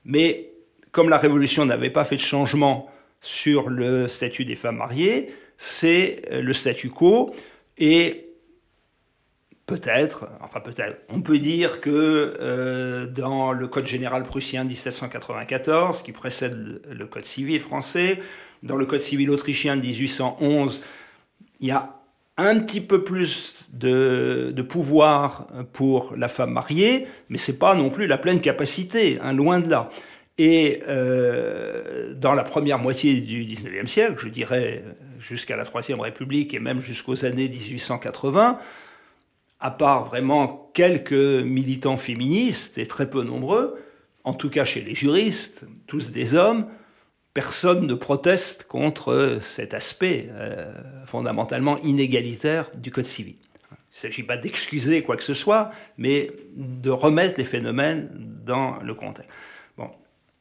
mais 0.06 0.52
comme 0.92 1.10
la 1.10 1.18
Révolution 1.18 1.66
n'avait 1.66 1.90
pas 1.90 2.04
fait 2.04 2.18
de 2.18 2.22
changement 2.22 2.88
sur 3.20 3.70
le 3.70 4.08
statut 4.08 4.46
des 4.46 4.56
femmes 4.56 4.78
mariées, 4.78 5.34
c'est 5.58 6.22
le 6.32 6.54
statu 6.54 6.90
quo, 6.90 7.34
et 7.80 8.27
Peut-être, 9.68 10.30
enfin 10.40 10.62
peut-être. 10.62 10.98
On 11.10 11.22
peut 11.22 11.40
dire 11.40 11.82
que 11.82 12.34
euh, 12.40 13.06
dans 13.06 13.52
le 13.52 13.68
Code 13.68 13.86
général 13.86 14.24
prussien 14.24 14.64
de 14.64 14.70
1794, 14.70 16.04
qui 16.04 16.14
précède 16.14 16.82
le 16.90 17.06
Code 17.06 17.26
civil 17.26 17.60
français, 17.60 18.20
dans 18.64 18.78
le 18.78 18.86
Code 18.86 19.02
civil 19.02 19.30
autrichien 19.30 19.76
de 19.76 19.82
1811, 19.82 20.80
il 21.60 21.68
y 21.68 21.72
a 21.72 21.98
un 22.38 22.60
petit 22.60 22.80
peu 22.80 23.04
plus 23.04 23.70
de, 23.74 24.54
pouvoir 24.70 25.48
pour 25.74 26.16
la 26.16 26.30
femme 26.30 26.52
mariée, 26.52 27.08
mais 27.28 27.38
c'est 27.38 27.60
pas 27.60 27.76
non 27.76 27.90
plus 27.90 28.08
la 28.08 28.18
pleine 28.18 28.40
capacité, 28.40 29.20
hein, 29.22 29.34
loin 29.34 29.60
de 29.60 29.70
là. 29.70 29.90
Et 30.38 30.80
euh, 30.88 32.14
dans 32.14 32.36
la 32.36 32.44
première 32.44 32.80
moitié 32.80 33.20
du 33.20 33.44
19e 33.44 33.88
siècle, 33.88 34.16
je 34.18 34.30
dirais 34.30 34.82
jusqu'à 35.20 35.58
la 35.58 35.66
Troisième 35.66 36.00
République 36.00 36.54
et 36.54 36.60
même 36.60 36.80
jusqu'aux 36.80 37.26
années 37.26 37.50
1880, 37.50 38.60
à 39.60 39.72
part 39.72 40.06
vraiment 40.06 40.72
quelques 40.74 41.12
militants 41.12 41.98
féministes, 41.98 42.78
et 42.78 42.86
très 42.86 43.10
peu 43.10 43.24
nombreux, 43.24 43.80
en 44.24 44.34
tout 44.34 44.50
cas 44.50 44.66
chez 44.66 44.82
les 44.82 44.94
juristes, 44.94 45.66
tous 45.88 46.12
des 46.12 46.36
hommes, 46.36 46.68
personne 47.34 47.86
ne 47.86 47.94
proteste 47.94 48.64
contre 48.64 49.38
cet 49.40 49.74
aspect 49.74 50.28
euh, 50.32 50.74
fondamentalement 51.06 51.78
inégalitaire 51.80 52.72
du 52.76 52.92
Code 52.92 53.06
civil. 53.06 53.36
Il 53.72 53.74
ne 53.74 53.78
s'agit 54.12 54.24
pas 54.24 54.38
d'excuser 54.38 55.02
quoi 55.02 55.18
que 55.18 55.24
ce 55.24 55.34
soit, 55.34 55.72
mais 55.98 56.32
de 56.56 56.90
remettre 56.90 57.36
les 57.38 57.46
phénomènes 57.46 58.10
dans 58.46 58.80
le 58.80 58.94
contexte. 58.94 59.30
Bon. 59.78 59.90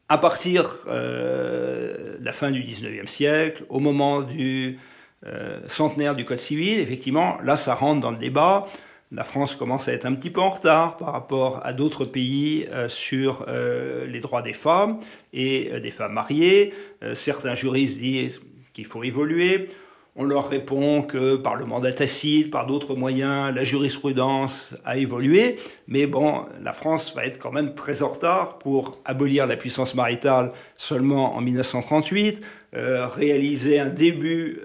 À 0.08 0.18
partir 0.18 0.64
de 0.64 0.68
euh, 0.88 2.16
la 2.20 2.32
fin 2.32 2.50
du 2.50 2.62
XIXe 2.62 3.10
siècle, 3.10 3.64
au 3.68 3.80
moment 3.80 4.22
du 4.22 4.78
euh, 5.26 5.60
centenaire 5.66 6.14
du 6.14 6.24
Code 6.24 6.38
civil, 6.38 6.80
effectivement, 6.80 7.38
là, 7.42 7.56
ça 7.56 7.74
rentre 7.74 8.00
dans 8.00 8.10
le 8.10 8.18
débat. 8.18 8.66
La 9.12 9.22
France 9.22 9.54
commence 9.54 9.86
à 9.86 9.92
être 9.92 10.04
un 10.04 10.14
petit 10.14 10.30
peu 10.30 10.40
en 10.40 10.48
retard 10.48 10.96
par 10.96 11.12
rapport 11.12 11.64
à 11.64 11.72
d'autres 11.72 12.04
pays 12.04 12.66
euh, 12.72 12.88
sur 12.88 13.44
euh, 13.46 14.04
les 14.06 14.18
droits 14.18 14.42
des 14.42 14.52
femmes 14.52 14.98
et 15.32 15.70
euh, 15.72 15.78
des 15.78 15.92
femmes 15.92 16.14
mariées. 16.14 16.74
certains 17.14 17.54
juristes 17.54 17.98
disent 17.98 18.40
qu'il 18.72 18.84
faut 18.84 19.04
évoluer. 19.04 19.68
On 20.16 20.24
leur 20.24 20.48
répond 20.48 21.02
que 21.02 21.36
par 21.36 21.54
le 21.54 21.66
mandat 21.66 21.92
tacite, 21.92 22.50
par 22.50 22.66
d'autres 22.66 22.96
moyens, 22.96 23.54
la 23.54 23.62
jurisprudence 23.62 24.74
a 24.84 24.96
évolué. 24.96 25.56
Mais 25.86 26.06
bon, 26.06 26.46
la 26.62 26.72
France 26.72 27.14
va 27.14 27.26
être 27.26 27.38
quand 27.38 27.52
même 27.52 27.74
très 27.74 28.02
en 28.02 28.08
retard 28.08 28.58
pour 28.58 28.98
abolir 29.04 29.46
la 29.46 29.56
puissance 29.56 29.94
maritale 29.94 30.52
seulement 30.74 31.36
en 31.36 31.42
1938, 31.42 32.40
réaliser 32.72 33.78
un 33.78 33.90
début 33.90 34.62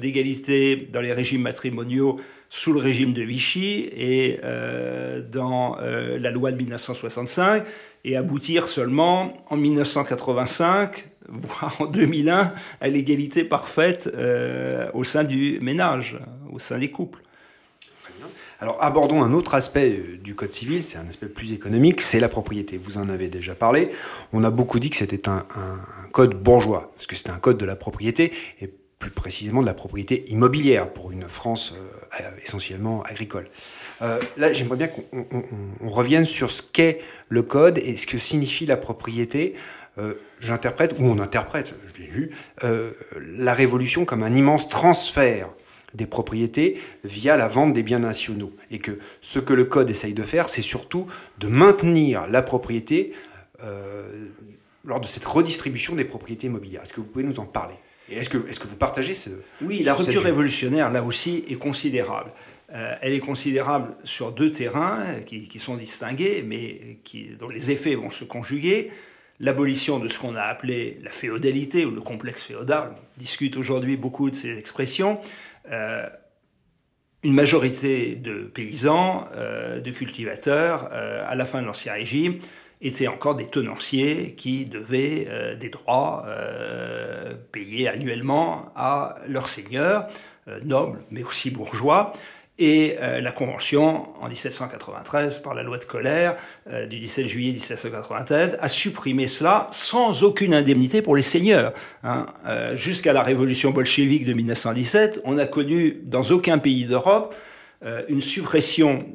d'égalité 0.00 0.88
dans 0.92 1.00
les 1.00 1.12
régimes 1.12 1.42
matrimoniaux 1.42 2.18
sous 2.52 2.72
le 2.72 2.80
régime 2.80 3.14
de 3.14 3.22
Vichy 3.22 3.88
et 3.96 4.40
euh, 4.42 5.22
dans 5.22 5.78
euh, 5.80 6.18
la 6.18 6.32
loi 6.32 6.50
de 6.50 6.56
1965 6.56 7.64
et 8.04 8.16
aboutir 8.16 8.68
seulement 8.68 9.36
en 9.48 9.56
1985, 9.56 11.10
voire 11.28 11.76
en 11.80 11.86
2001, 11.86 12.52
à 12.80 12.88
l'égalité 12.88 13.44
parfaite 13.44 14.10
euh, 14.14 14.90
au 14.94 15.04
sein 15.04 15.22
du 15.22 15.60
ménage, 15.60 16.18
au 16.52 16.58
sein 16.58 16.78
des 16.78 16.90
couples. 16.90 17.22
Alors 18.58 18.82
abordons 18.82 19.22
un 19.22 19.32
autre 19.32 19.54
aspect 19.54 20.02
du 20.22 20.34
Code 20.34 20.52
civil, 20.52 20.82
c'est 20.82 20.98
un 20.98 21.08
aspect 21.08 21.28
plus 21.28 21.52
économique, 21.54 22.02
c'est 22.02 22.20
la 22.20 22.28
propriété. 22.28 22.76
Vous 22.76 22.98
en 22.98 23.08
avez 23.08 23.28
déjà 23.28 23.54
parlé. 23.54 23.88
On 24.34 24.44
a 24.44 24.50
beaucoup 24.50 24.80
dit 24.80 24.90
que 24.90 24.96
c'était 24.96 25.30
un, 25.30 25.46
code 26.12 26.34
bourgeois, 26.34 26.90
parce 26.94 27.06
que 27.06 27.14
c'était 27.16 27.30
un 27.30 27.38
code 27.38 27.56
de 27.56 27.64
la 27.64 27.76
propriété, 27.76 28.32
plus 29.00 29.10
précisément 29.10 29.62
de 29.62 29.66
la 29.66 29.74
propriété 29.74 30.22
immobilière 30.30 30.92
pour 30.92 31.10
une 31.10 31.24
France 31.24 31.74
euh, 32.20 32.30
essentiellement 32.44 33.02
agricole. 33.02 33.46
Euh, 34.02 34.20
là, 34.36 34.52
j'aimerais 34.52 34.76
bien 34.76 34.86
qu'on 34.86 35.88
revienne 35.88 36.24
sur 36.24 36.52
ce 36.52 36.62
qu'est 36.62 37.00
le 37.28 37.42
code 37.42 37.78
et 37.78 37.96
ce 37.96 38.06
que 38.06 38.18
signifie 38.18 38.66
la 38.66 38.76
propriété. 38.76 39.54
J'interprète, 40.38 40.94
ou 40.98 41.04
on 41.04 41.18
interprète, 41.18 41.74
je 41.92 42.00
l'ai 42.00 42.06
lu, 42.06 42.30
la 42.62 43.52
révolution 43.52 44.06
comme 44.06 44.22
un 44.22 44.34
immense 44.34 44.70
transfert 44.70 45.50
des 45.94 46.06
propriétés 46.06 46.78
via 47.04 47.36
la 47.36 47.48
vente 47.48 47.72
des 47.72 47.82
biens 47.82 47.98
nationaux. 47.98 48.52
Et 48.70 48.78
que 48.78 48.98
ce 49.20 49.38
que 49.38 49.52
le 49.52 49.64
Code 49.64 49.90
essaye 49.90 50.14
de 50.14 50.22
faire, 50.22 50.48
c'est 50.48 50.62
surtout 50.62 51.06
de 51.38 51.48
maintenir 51.48 52.26
la 52.28 52.42
propriété 52.42 53.12
euh, 53.62 54.28
lors 54.84 55.00
de 55.00 55.06
cette 55.06 55.24
redistribution 55.24 55.94
des 55.94 56.04
propriétés 56.04 56.46
immobilières. 56.46 56.82
Est-ce 56.82 56.92
que 56.92 57.00
vous 57.00 57.06
pouvez 57.06 57.24
nous 57.24 57.40
en 57.40 57.46
parler? 57.46 57.74
Est-ce 58.16 58.28
que, 58.28 58.38
est 58.48 58.58
que 58.58 58.66
vous 58.66 58.76
partagez 58.76 59.14
ce... 59.14 59.30
Oui, 59.62 59.82
la 59.82 59.94
rupture 59.94 60.22
révolutionnaire, 60.22 60.90
là 60.90 61.02
aussi, 61.02 61.44
est 61.48 61.56
considérable. 61.56 62.30
Euh, 62.72 62.94
elle 63.00 63.12
est 63.12 63.20
considérable 63.20 63.94
sur 64.04 64.32
deux 64.32 64.50
terrains 64.50 65.20
qui, 65.26 65.48
qui 65.48 65.58
sont 65.58 65.76
distingués, 65.76 66.44
mais 66.46 66.98
qui, 67.02 67.30
dont 67.38 67.48
les 67.48 67.70
effets 67.70 67.94
vont 67.94 68.10
se 68.10 68.24
conjuguer 68.24 68.90
l'abolition 69.40 69.98
de 69.98 70.08
ce 70.08 70.18
qu'on 70.18 70.36
a 70.36 70.42
appelé 70.42 70.98
la 71.02 71.10
féodalité 71.10 71.84
ou 71.84 71.90
le 71.90 72.00
complexe 72.00 72.46
féodal. 72.46 72.92
On 72.94 73.18
discute 73.18 73.56
aujourd'hui 73.56 73.96
beaucoup 73.96 74.30
de 74.30 74.36
ces 74.36 74.56
expressions. 74.58 75.18
Euh, 75.70 76.06
une 77.22 77.34
majorité 77.34 78.14
de 78.14 78.44
paysans, 78.44 79.28
euh, 79.34 79.80
de 79.80 79.90
cultivateurs, 79.90 80.90
à 80.92 81.34
la 81.34 81.44
fin 81.44 81.60
de 81.60 81.66
l'Ancien 81.66 81.92
Régime, 81.92 82.38
étaient 82.82 83.08
encore 83.08 83.34
des 83.34 83.46
tenanciers 83.46 84.34
qui 84.36 84.64
devaient 84.64 85.56
des 85.58 85.68
droits 85.68 86.26
payés 87.52 87.88
annuellement 87.88 88.72
à 88.74 89.16
leurs 89.28 89.48
seigneurs, 89.48 90.08
nobles 90.64 91.00
mais 91.10 91.22
aussi 91.22 91.50
bourgeois. 91.50 92.12
Et 92.60 92.96
euh, 93.00 93.22
la 93.22 93.32
Convention, 93.32 94.06
en 94.22 94.28
1793, 94.28 95.38
par 95.38 95.54
la 95.54 95.62
loi 95.62 95.78
de 95.78 95.86
colère 95.86 96.36
euh, 96.68 96.86
du 96.86 96.98
17 96.98 97.26
juillet 97.26 97.52
1793, 97.52 98.58
a 98.60 98.68
supprimé 98.68 99.28
cela 99.28 99.66
sans 99.70 100.22
aucune 100.24 100.52
indemnité 100.52 101.00
pour 101.00 101.16
les 101.16 101.22
seigneurs. 101.22 101.72
Hein. 102.04 102.26
Euh, 102.46 102.76
jusqu'à 102.76 103.14
la 103.14 103.22
révolution 103.22 103.70
bolchevique 103.70 104.26
de 104.26 104.34
1917, 104.34 105.22
on 105.24 105.34
n'a 105.34 105.46
connu 105.46 106.02
dans 106.04 106.22
aucun 106.24 106.58
pays 106.58 106.84
d'Europe 106.84 107.34
une 108.08 108.20
suppression 108.20 109.06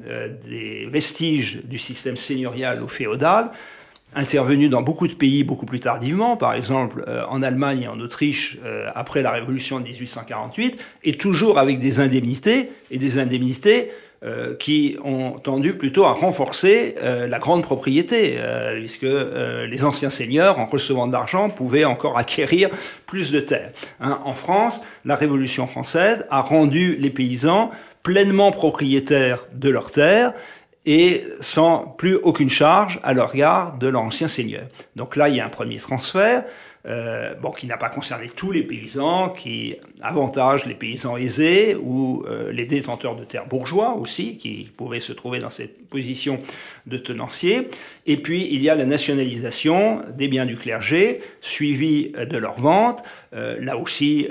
des 0.48 0.88
vestiges 0.88 1.62
du 1.66 1.78
système 1.78 2.16
seigneurial 2.16 2.82
ou 2.82 2.88
féodal 2.88 3.52
intervenu 4.16 4.70
dans 4.70 4.82
beaucoup 4.82 5.08
de 5.08 5.14
pays 5.14 5.44
beaucoup 5.44 5.66
plus 5.66 5.80
tardivement, 5.80 6.38
par 6.38 6.54
exemple 6.54 7.04
euh, 7.08 7.24
en 7.28 7.44
Allemagne 7.44 7.84
et 7.84 7.88
en 7.88 8.00
Autriche 8.00 8.58
euh, 8.64 8.90
après 8.96 9.22
la 9.22 9.32
Révolution 9.32 9.80
de 9.80 9.86
1848, 9.86 10.80
et 11.04 11.14
toujours 11.14 11.60
avec 11.60 11.80
des 11.80 12.00
indemnités, 12.00 12.70
et 12.90 12.98
des 12.98 13.20
indemnités 13.20 13.92
euh, 14.24 14.56
qui 14.56 14.98
ont 15.04 15.32
tendu 15.32 15.78
plutôt 15.78 16.06
à 16.06 16.14
renforcer 16.14 16.96
la 17.02 17.38
grande 17.38 17.64
propriété, 17.64 18.40
puisque 18.76 19.04
les 19.06 19.84
anciens 19.84 20.10
seigneurs, 20.10 20.58
en 20.58 20.66
recevant 20.66 21.08
de 21.08 21.12
l'argent, 21.12 21.50
pouvaient 21.50 21.86
encore 21.86 22.18
acquérir 22.18 22.70
plus 23.06 23.32
de 23.32 23.42
terres. 23.42 23.72
Hein, 24.00 24.20
en 24.24 24.34
France, 24.34 24.82
la 25.04 25.16
Révolution 25.16 25.68
française 25.68 26.26
a 26.30 26.42
rendu 26.42 26.96
les 26.96 27.10
paysans 27.10 27.72
pleinement 28.06 28.52
propriétaires 28.52 29.48
de 29.52 29.68
leurs 29.68 29.90
terres 29.90 30.32
et 30.86 31.24
sans 31.40 31.80
plus 31.98 32.18
aucune 32.18 32.52
charge 32.52 33.00
à 33.02 33.14
leur 33.14 33.32
regard 33.32 33.80
de 33.80 33.88
l'ancien 33.88 34.28
seigneur. 34.28 34.68
Donc 34.96 35.16
là, 35.16 35.28
il 35.28 35.36
y 35.36 35.40
a 35.40 35.46
un 35.46 35.50
premier 35.50 35.78
transfert, 35.78 36.44
euh, 36.86 37.34
bon, 37.42 37.50
qui 37.50 37.66
n'a 37.66 37.78
pas 37.78 37.90
concerné 37.90 38.30
tous 38.30 38.52
les 38.52 38.62
paysans, 38.62 39.30
qui 39.30 39.78
avantage 40.04 40.68
les 40.68 40.76
paysans 40.76 41.18
aisés 41.18 41.76
ou 41.82 42.24
euh, 42.28 42.52
les 42.52 42.68
détenteurs 42.68 43.16
de 43.16 43.24
terres 43.24 43.48
bourgeois 43.48 43.96
aussi, 43.96 44.38
qui 44.38 44.70
pouvaient 44.78 45.00
se 45.00 45.12
trouver 45.12 45.40
dans 45.40 45.50
cette 45.50 45.90
position 45.90 46.40
de 46.86 46.98
tenancier. 46.98 47.70
Et 48.06 48.18
puis, 48.18 48.48
il 48.52 48.62
y 48.62 48.70
a 48.70 48.76
la 48.76 48.86
nationalisation 48.86 50.04
des 50.16 50.28
biens 50.28 50.46
du 50.46 50.58
clergé, 50.58 51.22
suivie 51.42 52.12
de 52.12 52.38
leur 52.38 52.60
vente. 52.60 53.02
Euh, 53.34 53.58
là 53.60 53.78
aussi, 53.78 54.28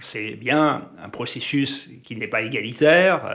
c'est 0.00 0.32
bien 0.32 0.88
un 1.02 1.08
processus 1.08 1.88
qui 2.02 2.16
n'est 2.16 2.26
pas 2.26 2.42
égalitaire. 2.42 3.28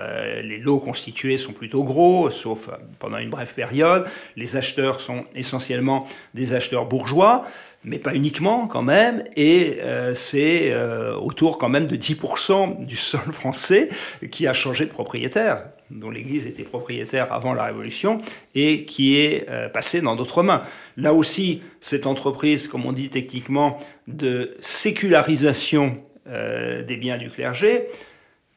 les 0.43 0.57
lots 0.57 0.79
constitués 0.79 1.37
sont 1.37 1.53
plutôt 1.53 1.83
gros, 1.83 2.29
sauf 2.29 2.69
pendant 2.99 3.17
une 3.17 3.29
brève 3.29 3.53
période. 3.53 4.05
Les 4.35 4.55
acheteurs 4.55 5.01
sont 5.01 5.25
essentiellement 5.33 6.07
des 6.33 6.53
acheteurs 6.53 6.85
bourgeois 6.85 7.45
mais 7.83 7.97
pas 7.97 8.13
uniquement 8.13 8.67
quand 8.67 8.83
même, 8.83 9.23
et 9.35 9.77
euh, 9.81 10.13
c'est 10.13 10.71
euh, 10.71 11.15
autour 11.15 11.57
quand 11.57 11.69
même 11.69 11.87
de 11.87 11.95
10% 11.95 12.85
du 12.85 12.95
sol 12.95 13.31
français 13.31 13.89
qui 14.29 14.47
a 14.47 14.53
changé 14.53 14.85
de 14.85 14.91
propriétaire, 14.91 15.63
dont 15.89 16.09
l'Église 16.09 16.45
était 16.45 16.63
propriétaire 16.63 17.33
avant 17.33 17.53
la 17.53 17.65
Révolution, 17.65 18.19
et 18.53 18.85
qui 18.85 19.17
est 19.17 19.49
euh, 19.49 19.67
passé 19.67 20.01
dans 20.01 20.15
d'autres 20.15 20.43
mains. 20.43 20.61
Là 20.97 21.13
aussi, 21.13 21.61
cette 21.79 22.05
entreprise, 22.05 22.67
comme 22.67 22.85
on 22.85 22.91
dit 22.91 23.09
techniquement, 23.09 23.79
de 24.07 24.55
sécularisation 24.59 25.97
des 26.25 26.97
biens 26.97 27.17
du 27.17 27.29
clergé, 27.29 27.87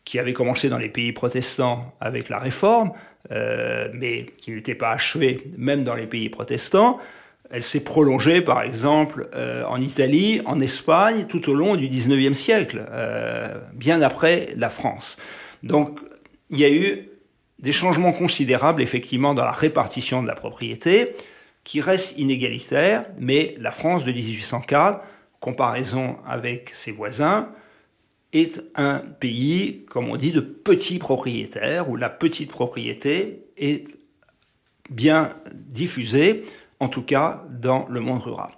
qui 0.04 0.18
avait 0.18 0.32
commencé 0.32 0.68
dans 0.68 0.78
les 0.78 0.88
pays 0.88 1.12
protestants 1.12 1.94
avec 2.00 2.28
la 2.28 2.38
Réforme, 2.38 2.92
mais 3.30 4.26
qui 4.40 4.52
n'était 4.52 4.74
pas 4.74 4.90
achevée 4.90 5.44
même 5.56 5.82
dans 5.82 5.94
les 5.94 6.06
pays 6.06 6.28
protestants, 6.28 7.00
elle 7.50 7.62
s'est 7.62 7.84
prolongée, 7.84 8.40
par 8.40 8.62
exemple, 8.62 9.28
euh, 9.34 9.64
en 9.66 9.80
Italie, 9.80 10.40
en 10.46 10.60
Espagne, 10.60 11.26
tout 11.28 11.48
au 11.50 11.54
long 11.54 11.76
du 11.76 11.88
XIXe 11.88 12.36
siècle, 12.36 12.84
euh, 12.90 13.60
bien 13.74 14.02
après 14.02 14.48
la 14.56 14.70
France. 14.70 15.18
Donc, 15.62 16.00
il 16.50 16.58
y 16.58 16.64
a 16.64 16.70
eu 16.70 17.08
des 17.58 17.72
changements 17.72 18.12
considérables, 18.12 18.82
effectivement, 18.82 19.34
dans 19.34 19.44
la 19.44 19.52
répartition 19.52 20.22
de 20.22 20.26
la 20.26 20.34
propriété, 20.34 21.14
qui 21.64 21.80
reste 21.80 22.18
inégalitaire, 22.18 23.04
mais 23.18 23.54
la 23.58 23.70
France 23.70 24.04
de 24.04 24.12
1804, 24.12 25.00
comparaison 25.44 26.16
avec 26.26 26.70
ses 26.72 26.90
voisins, 26.90 27.50
est 28.32 28.64
un 28.76 29.00
pays, 29.00 29.84
comme 29.90 30.08
on 30.08 30.16
dit, 30.16 30.32
de 30.32 30.40
petits 30.40 30.98
propriétaires, 30.98 31.90
où 31.90 31.96
la 31.96 32.08
petite 32.08 32.50
propriété 32.50 33.44
est 33.58 33.86
bien 34.88 35.34
diffusée 35.52 36.44
en 36.80 36.88
tout 36.88 37.02
cas 37.02 37.44
dans 37.50 37.86
le 37.90 38.00
monde 38.00 38.22
rural. 38.22 38.52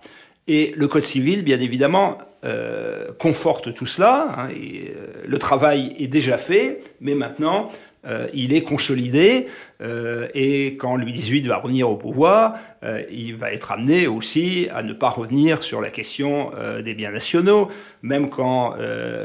Et 0.46 0.72
le 0.76 0.86
Code 0.86 1.02
civil, 1.02 1.42
bien 1.42 1.58
évidemment, 1.58 2.18
euh, 2.44 3.08
conforte 3.18 3.74
tout 3.74 3.86
cela. 3.86 4.28
Hein, 4.38 4.48
et, 4.50 4.92
euh, 4.94 5.24
le 5.26 5.38
travail 5.38 5.92
est 5.98 6.06
déjà 6.06 6.38
fait, 6.38 6.84
mais 7.00 7.16
maintenant, 7.16 7.68
euh, 8.06 8.28
il 8.32 8.54
est 8.54 8.62
consolidé. 8.62 9.46
et 10.34 10.76
quand 10.78 10.96
Louis 10.96 11.12
XVIII 11.12 11.48
va 11.48 11.58
revenir 11.58 11.90
au 11.90 11.96
pouvoir, 11.96 12.54
il 13.10 13.34
va 13.34 13.52
être 13.52 13.72
amené 13.72 14.06
aussi 14.06 14.68
à 14.72 14.82
ne 14.82 14.94
pas 14.94 15.10
revenir 15.10 15.62
sur 15.62 15.82
la 15.82 15.90
question 15.90 16.50
des 16.82 16.94
biens 16.94 17.10
nationaux. 17.10 17.68
Même 18.00 18.30
quand, 18.30 18.74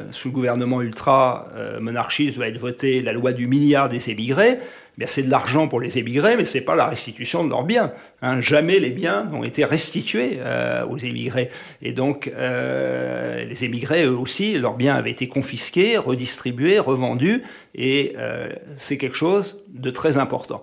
sous 0.09 0.27
le 0.27 0.33
gouvernement 0.33 0.81
ultra-monarchiste, 0.81 2.37
va 2.37 2.49
être 2.49 2.57
votée 2.57 3.01
la 3.01 3.13
loi 3.13 3.31
du 3.31 3.47
milliard 3.47 3.87
des 3.87 4.09
émigrés, 4.09 4.57
c'est 5.05 5.23
de 5.23 5.31
l'argent 5.31 5.67
pour 5.67 5.79
les 5.79 5.97
émigrés, 5.97 6.37
mais 6.37 6.45
c'est 6.45 6.61
pas 6.61 6.75
la 6.75 6.85
restitution 6.85 7.43
de 7.43 7.49
leurs 7.49 7.63
biens. 7.63 7.93
Hein. 8.21 8.41
Jamais 8.41 8.79
les 8.79 8.91
biens 8.91 9.23
n'ont 9.25 9.43
été 9.43 9.65
restitués 9.65 10.37
euh, 10.39 10.85
aux 10.85 10.97
émigrés. 10.97 11.49
Et 11.81 11.91
donc, 11.91 12.31
euh, 12.35 13.43
les 13.45 13.63
émigrés, 13.63 14.05
eux 14.05 14.17
aussi, 14.17 14.57
leurs 14.57 14.75
biens 14.75 14.95
avaient 14.95 15.11
été 15.11 15.27
confisqués, 15.27 15.97
redistribués, 15.97 16.79
revendus, 16.79 17.43
et 17.75 18.13
euh, 18.17 18.49
c'est 18.77 18.97
quelque 18.97 19.15
chose 19.15 19.63
de 19.69 19.89
très 19.89 20.17
important. 20.17 20.61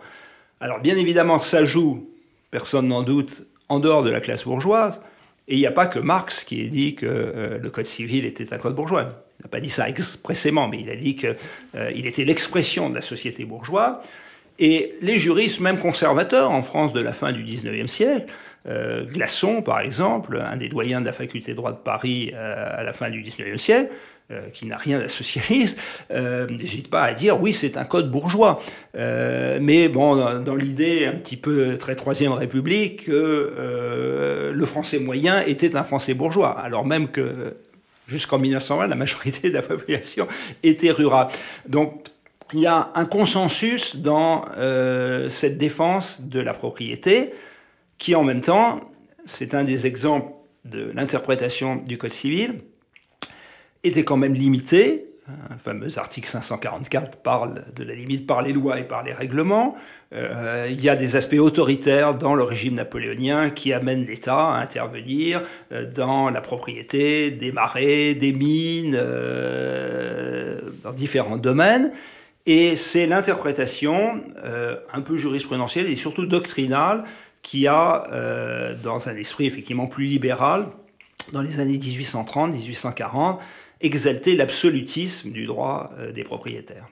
Alors, 0.61 0.81
bien 0.81 0.97
évidemment, 0.97 1.41
ça 1.41 1.65
joue, 1.65 2.09
personne 2.51 2.89
n'en 2.89 3.03
doute, 3.03 3.45
en 3.69 3.81
dehors 3.81 4.03
de 4.03 4.11
la 4.11 4.21
classe 4.21 4.45
bourgeoise, 4.45 5.03
et 5.49 5.55
il 5.55 5.59
n'y 5.59 5.67
a 5.67 5.73
pas 5.73 5.87
que 5.87 5.99
Marx 5.99 6.45
qui 6.45 6.61
ait 6.61 6.69
dit 6.69 6.95
que 6.95 7.59
le 7.61 7.71
Code 7.71 7.87
civil 7.87 8.27
était 8.27 8.53
un 8.53 8.59
code 8.59 8.75
bourgeois. 8.75 9.28
Il 9.39 9.45
n'a 9.45 9.49
pas 9.49 9.61
dit 9.61 9.71
ça 9.71 9.89
expressément, 9.89 10.67
mais 10.69 10.81
il 10.81 10.91
a 10.91 10.97
dit 10.97 11.15
qu'il 11.15 12.07
était 12.07 12.25
l'expression 12.25 12.91
de 12.91 12.95
la 12.95 13.03
société 13.03 13.45
bourgeoise. 13.45 13.97
Et 14.59 14.95
les 15.03 15.19
juristes, 15.19 15.61
même 15.61 15.79
conservateurs 15.79 16.51
en 16.51 16.63
France 16.63 16.93
de 16.93 17.01
la 17.01 17.13
fin 17.13 17.33
du 17.33 17.45
XIXe 17.45 17.91
siècle, 17.91 18.27
euh, 18.67 19.05
Glasson 19.05 19.63
par 19.63 19.81
exemple, 19.81 20.43
un 20.45 20.57
des 20.57 20.69
doyens 20.69 21.01
de 21.01 21.07
la 21.07 21.13
faculté 21.13 21.53
de 21.53 21.57
droit 21.57 21.73
de 21.73 21.79
Paris 21.79 22.33
euh, 22.35 22.79
à 22.79 22.83
la 22.83 22.93
fin 22.93 23.09
du 23.09 23.23
XIXe 23.23 23.61
siècle, 23.61 23.93
euh, 24.31 24.49
qui 24.53 24.67
n'a 24.67 24.77
rien 24.77 24.99
de 24.99 25.07
socialiste, 25.07 25.81
n'hésite 26.11 26.91
pas 26.91 27.05
à 27.05 27.15
dire 27.15 27.41
oui 27.41 27.53
c'est 27.53 27.77
un 27.77 27.85
code 27.85 28.11
bourgeois. 28.11 28.61
mais 28.95 29.89
bon, 29.89 30.41
dans, 30.41 30.57
l'idée 30.57 31.07
un 31.07 31.15
petit 31.15 31.37
peu 31.37 31.79
très 31.79 31.95
troisième 31.95 32.33
République, 32.33 33.05
que 33.05 34.53
le 34.53 34.67
français 34.67 34.99
moyen 34.99 35.41
était 35.43 35.77
un 35.77 35.85
français 35.85 36.15
bourgeois, 36.15 36.59
alors 36.59 36.85
même 36.85 37.09
que 37.09 37.55
jusqu'en 38.09 38.39
1920 38.39 38.89
la 38.89 38.97
majorité 38.97 39.51
de 39.51 39.55
la 39.55 39.63
population 39.63 40.27
était 40.65 40.91
rurale. 40.91 41.29
Donc 41.69 42.09
il 42.53 42.61
y 42.61 42.67
a 42.67 42.91
un 42.95 43.05
consensus 43.05 43.97
dans 43.97 44.47
cette 45.29 45.59
défense 45.59 46.23
de 46.23 46.41
la 46.41 46.55
propriété 46.55 47.31
qui 47.99 48.15
en 48.15 48.25
même 48.25 48.41
temps, 48.41 48.81
c'est 49.27 49.55
un 49.55 49.65
des 49.65 49.87
exemples 49.87 50.33
de 50.65 50.91
l'interprétation 50.95 51.77
du 51.77 51.99
Code 51.99 52.13
civil, 52.13 52.63
était 53.85 54.05
quand 54.05 54.17
même 54.17 54.35
limité. 54.35 55.08
Un 55.51 55.59
fameux 55.59 55.99
article 55.99 56.27
544 56.27 57.19
parle 57.19 57.63
de 57.77 57.85
la 57.85 57.95
limite 57.95 58.27
par 58.27 58.41
les 58.41 58.55
lois 58.55 58.79
et 58.79 58.85
par 58.85 59.03
les 59.03 59.13
règlements. 59.13 59.77
Euh, 60.15 60.69
il 60.71 60.83
y 60.83 60.89
a 60.89 60.97
des 60.97 61.17
aspects 61.17 61.35
autoritaires 61.35 62.15
dans 62.15 62.35
le 62.35 62.43
régime 62.43 62.75
napoléonien 62.75 63.51
qui 63.51 63.75
amènent 63.75 64.05
l'État 64.05 64.55
à 64.55 64.63
intervenir 64.63 65.43
euh, 65.71 65.85
dans 65.85 66.31
la 66.31 66.41
propriété 66.41 67.31
des 67.31 67.53
marais, 67.53 68.15
des 68.15 68.33
mines, 68.33 68.97
euh, 68.99 70.61
dans 70.83 70.95
différents 70.95 71.37
domaines. 71.37 71.93
Et 72.47 72.75
c'est 72.77 73.07
l'interprétation 73.07 74.23
un 74.95 75.01
peu 75.03 75.19
jurisprudentielle 75.19 75.87
et 75.87 75.97
surtout 75.97 76.25
doctrinale 76.25 77.05
qui 77.43 77.67
a, 77.67 78.05
dans 78.83 79.11
un 79.11 79.17
esprit 79.17 79.45
effectivement 79.45 79.87
plus 79.87 80.07
libéral, 80.07 80.69
dans 81.33 81.43
les 81.43 81.61
années 81.61 81.77
1830-1840, 81.77 83.39
exalté 83.81 84.37
l'absolutisme 84.37 85.31
du 85.31 85.45
droit 85.45 85.93
des 86.13 86.25
propriétaires. 86.25 86.87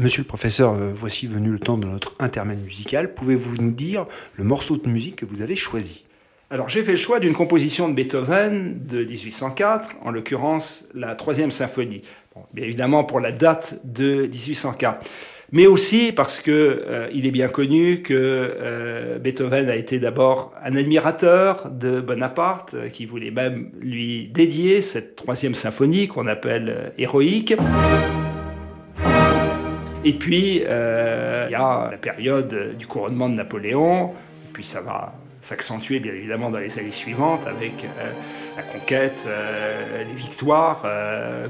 Monsieur 0.00 0.22
le 0.22 0.26
professeur, 0.26 0.72
euh, 0.72 0.92
voici 0.92 1.28
venu 1.28 1.50
le 1.50 1.60
temps 1.60 1.78
de 1.78 1.86
notre 1.86 2.16
intermède 2.18 2.60
musical. 2.60 3.14
Pouvez-vous 3.14 3.56
nous 3.58 3.70
dire 3.70 4.06
le 4.34 4.42
morceau 4.42 4.76
de 4.76 4.88
musique 4.88 5.14
que 5.14 5.24
vous 5.24 5.40
avez 5.40 5.54
choisi? 5.54 6.04
Alors 6.50 6.68
j'ai 6.68 6.82
fait 6.82 6.90
le 6.90 6.98
choix 6.98 7.20
d'une 7.20 7.32
composition 7.32 7.88
de 7.88 7.94
Beethoven 7.94 8.84
de 8.84 9.04
1804, 9.04 9.90
en 10.02 10.10
l'occurrence 10.10 10.88
la 10.94 11.14
troisième 11.14 11.52
symphonie. 11.52 12.02
bien 12.52 12.64
évidemment 12.64 13.04
pour 13.04 13.20
la 13.20 13.30
date 13.30 13.80
de 13.84 14.26
1804, 14.26 15.08
mais 15.54 15.68
aussi 15.68 16.10
parce 16.10 16.40
que 16.40 16.50
euh, 16.50 17.08
il 17.14 17.26
est 17.26 17.30
bien 17.30 17.46
connu 17.46 18.02
que 18.02 18.12
euh, 18.12 19.20
Beethoven 19.20 19.70
a 19.70 19.76
été 19.76 20.00
d'abord 20.00 20.52
un 20.64 20.74
admirateur 20.74 21.70
de 21.70 22.00
Bonaparte, 22.00 22.74
qui 22.90 23.06
voulait 23.06 23.30
même 23.30 23.70
lui 23.78 24.26
dédier 24.34 24.82
cette 24.82 25.14
troisième 25.14 25.54
symphonie 25.54 26.08
qu'on 26.08 26.26
appelle 26.26 26.92
héroïque. 26.98 27.54
Et 30.04 30.12
puis, 30.14 30.62
euh, 30.66 31.46
il 31.48 31.52
y 31.52 31.54
a 31.54 31.88
la 31.88 31.98
période 31.98 32.76
du 32.76 32.88
couronnement 32.88 33.28
de 33.28 33.34
Napoléon, 33.34 34.08
et 34.08 34.52
puis 34.52 34.64
ça 34.64 34.80
va 34.80 35.14
s'accentuer 35.44 36.00
bien 36.00 36.12
évidemment 36.12 36.50
dans 36.50 36.58
les 36.58 36.78
années 36.78 36.90
suivantes 36.90 37.46
avec 37.46 37.84
euh, 37.84 38.12
la 38.56 38.62
conquête, 38.62 39.24
euh, 39.26 40.04
les 40.04 40.14
victoires 40.14 40.86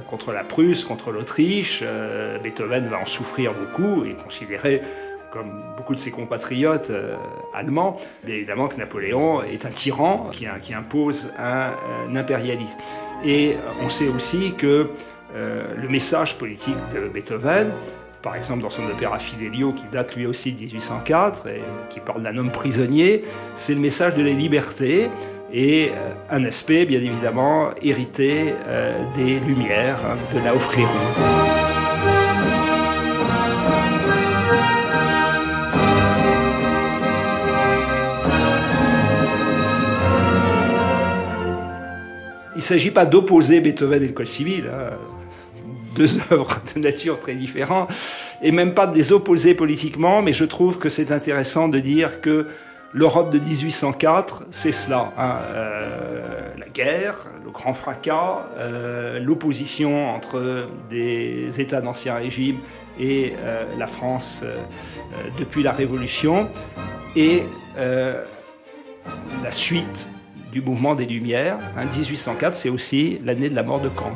contre 0.08 0.32
la 0.32 0.44
Prusse, 0.44 0.84
contre 0.84 1.12
l'Autriche. 1.12 1.82
Beethoven 2.42 2.88
va 2.88 2.98
en 2.98 3.06
souffrir 3.06 3.54
beaucoup 3.54 4.04
et 4.04 4.14
considérer 4.14 4.82
comme 5.30 5.62
beaucoup 5.76 5.94
de 5.94 5.98
ses 5.98 6.10
compatriotes 6.10 6.92
allemands, 7.52 7.96
bien 8.24 8.36
évidemment 8.36 8.68
que 8.68 8.76
Napoléon 8.76 9.42
est 9.42 9.66
un 9.66 9.70
tyran 9.70 10.30
qui, 10.30 10.74
impose 10.74 11.32
un, 11.38 11.72
impérialisme. 12.14 12.76
Et 13.24 13.56
on 13.82 13.88
sait 13.88 14.08
aussi 14.08 14.54
que 14.54 14.90
le 15.34 15.88
message 15.88 16.36
politique 16.36 16.76
de 16.94 17.08
Beethoven, 17.08 17.72
par 18.24 18.34
exemple 18.36 18.62
dans 18.62 18.70
son 18.70 18.84
opéra 18.86 19.18
Fidelio, 19.18 19.72
qui 19.74 19.84
date 19.92 20.16
lui 20.16 20.26
aussi 20.26 20.52
de 20.52 20.60
1804 20.60 21.46
et 21.46 21.60
qui 21.90 22.00
parle 22.00 22.22
d'un 22.22 22.36
homme 22.38 22.50
prisonnier, 22.50 23.22
c'est 23.54 23.74
le 23.74 23.80
message 23.80 24.14
de 24.14 24.22
la 24.22 24.30
liberté 24.30 25.10
et 25.52 25.90
euh, 25.94 26.14
un 26.30 26.44
aspect 26.46 26.86
bien 26.86 27.00
évidemment 27.00 27.68
hérité 27.82 28.54
euh, 28.66 28.98
des 29.14 29.38
Lumières, 29.40 30.00
hein, 30.06 30.16
de 30.34 30.42
la 30.42 30.54
Offrirou. 30.54 30.88
Il 42.54 42.58
ne 42.58 42.62
s'agit 42.62 42.90
pas 42.90 43.04
d'opposer 43.04 43.60
Beethoven 43.60 44.02
et 44.02 44.06
le 44.06 44.12
Code 44.14 44.26
civil. 44.26 44.70
Hein 44.72 44.96
deux 45.94 46.18
œuvres 46.32 46.60
de 46.74 46.80
nature 46.80 47.18
très 47.18 47.34
différentes, 47.34 47.90
et 48.42 48.52
même 48.52 48.74
pas 48.74 48.86
de 48.86 48.94
les 48.94 49.12
opposer 49.12 49.54
politiquement, 49.54 50.22
mais 50.22 50.32
je 50.32 50.44
trouve 50.44 50.78
que 50.78 50.88
c'est 50.88 51.12
intéressant 51.12 51.68
de 51.68 51.78
dire 51.78 52.20
que 52.20 52.46
l'Europe 52.94 53.32
de 53.32 53.40
1804, 53.40 54.44
c'est 54.50 54.72
cela. 54.72 55.12
Hein, 55.18 55.38
euh, 55.50 56.48
la 56.56 56.68
guerre, 56.68 57.26
le 57.44 57.50
grand 57.50 57.74
fracas, 57.74 58.46
euh, 58.56 59.18
l'opposition 59.18 60.08
entre 60.08 60.68
des 60.88 61.60
États 61.60 61.80
d'Ancien 61.80 62.14
Régime 62.14 62.58
et 62.98 63.32
euh, 63.38 63.64
la 63.76 63.88
France 63.88 64.44
depuis 65.38 65.64
la 65.64 65.72
Révolution, 65.72 66.48
et 67.16 67.42
la 67.76 69.50
suite 69.50 70.08
du 70.52 70.62
mouvement 70.62 70.94
des 70.94 71.06
Lumières. 71.06 71.58
1804, 71.76 72.44
hein, 72.44 72.50
c'est 72.54 72.68
aussi 72.68 73.18
l'année 73.24 73.50
de 73.50 73.56
la 73.56 73.64
mort 73.64 73.80
de 73.80 73.88
Kant. 73.88 74.14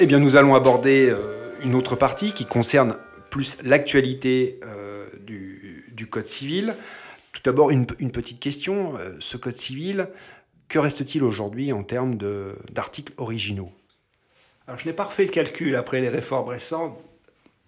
Eh 0.00 0.06
bien, 0.06 0.20
nous 0.20 0.36
allons 0.36 0.54
aborder 0.54 1.10
euh, 1.10 1.52
une 1.60 1.74
autre 1.74 1.96
partie 1.96 2.32
qui 2.32 2.46
concerne 2.46 2.96
plus 3.30 3.58
l'actualité 3.64 4.60
euh, 4.62 5.06
du, 5.26 6.06
Code 6.08 6.28
civil. 6.28 6.76
Tout 7.32 7.42
d'abord, 7.44 7.70
une, 7.70 7.84
petite 7.84 8.38
question. 8.38 8.96
Euh, 8.96 9.16
ce 9.18 9.36
Code 9.36 9.58
civil, 9.58 10.08
que 10.68 10.78
reste-t-il 10.78 11.24
aujourd'hui 11.24 11.72
en 11.72 11.82
termes 11.82 12.16
d'articles 12.72 13.12
originaux? 13.18 13.72
Je 14.76 14.86
n'ai 14.86 14.92
pas 14.92 15.04
refait 15.04 15.24
le 15.24 15.30
calcul 15.30 15.76
après 15.76 16.00
les 16.00 16.08
réformes 16.08 16.48
récentes. 16.48 17.06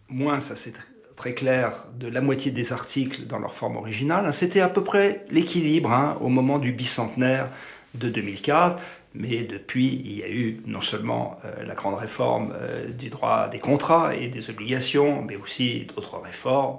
Moins, 0.09 0.41
ça 0.41 0.55
c'est 0.55 0.75
très 1.17 1.35
clair, 1.35 1.87
de 1.99 2.09
la 2.09 2.21
moitié 2.21 2.51
des 2.51 2.73
articles 2.73 3.27
dans 3.27 3.39
leur 3.39 3.55
forme 3.55 3.77
originale. 3.77 4.33
C'était 4.33 4.61
à 4.61 4.69
peu 4.69 4.83
près 4.83 5.25
l'équilibre 5.31 5.93
hein, 5.93 6.19
au 6.21 6.29
moment 6.29 6.59
du 6.59 6.73
bicentenaire 6.73 7.51
de 7.95 8.09
2004. 8.09 8.83
Mais 9.15 9.43
depuis, 9.43 10.03
il 10.05 10.19
y 10.19 10.23
a 10.23 10.29
eu 10.29 10.61
non 10.67 10.81
seulement 10.81 11.39
euh, 11.45 11.65
la 11.65 11.75
grande 11.75 11.97
réforme 11.97 12.53
euh, 12.55 12.91
du 12.91 13.09
droit 13.09 13.49
des 13.49 13.59
contrats 13.59 14.15
et 14.15 14.29
des 14.29 14.51
obligations, 14.51 15.23
mais 15.23 15.37
aussi 15.37 15.85
d'autres 15.95 16.19
réformes, 16.19 16.79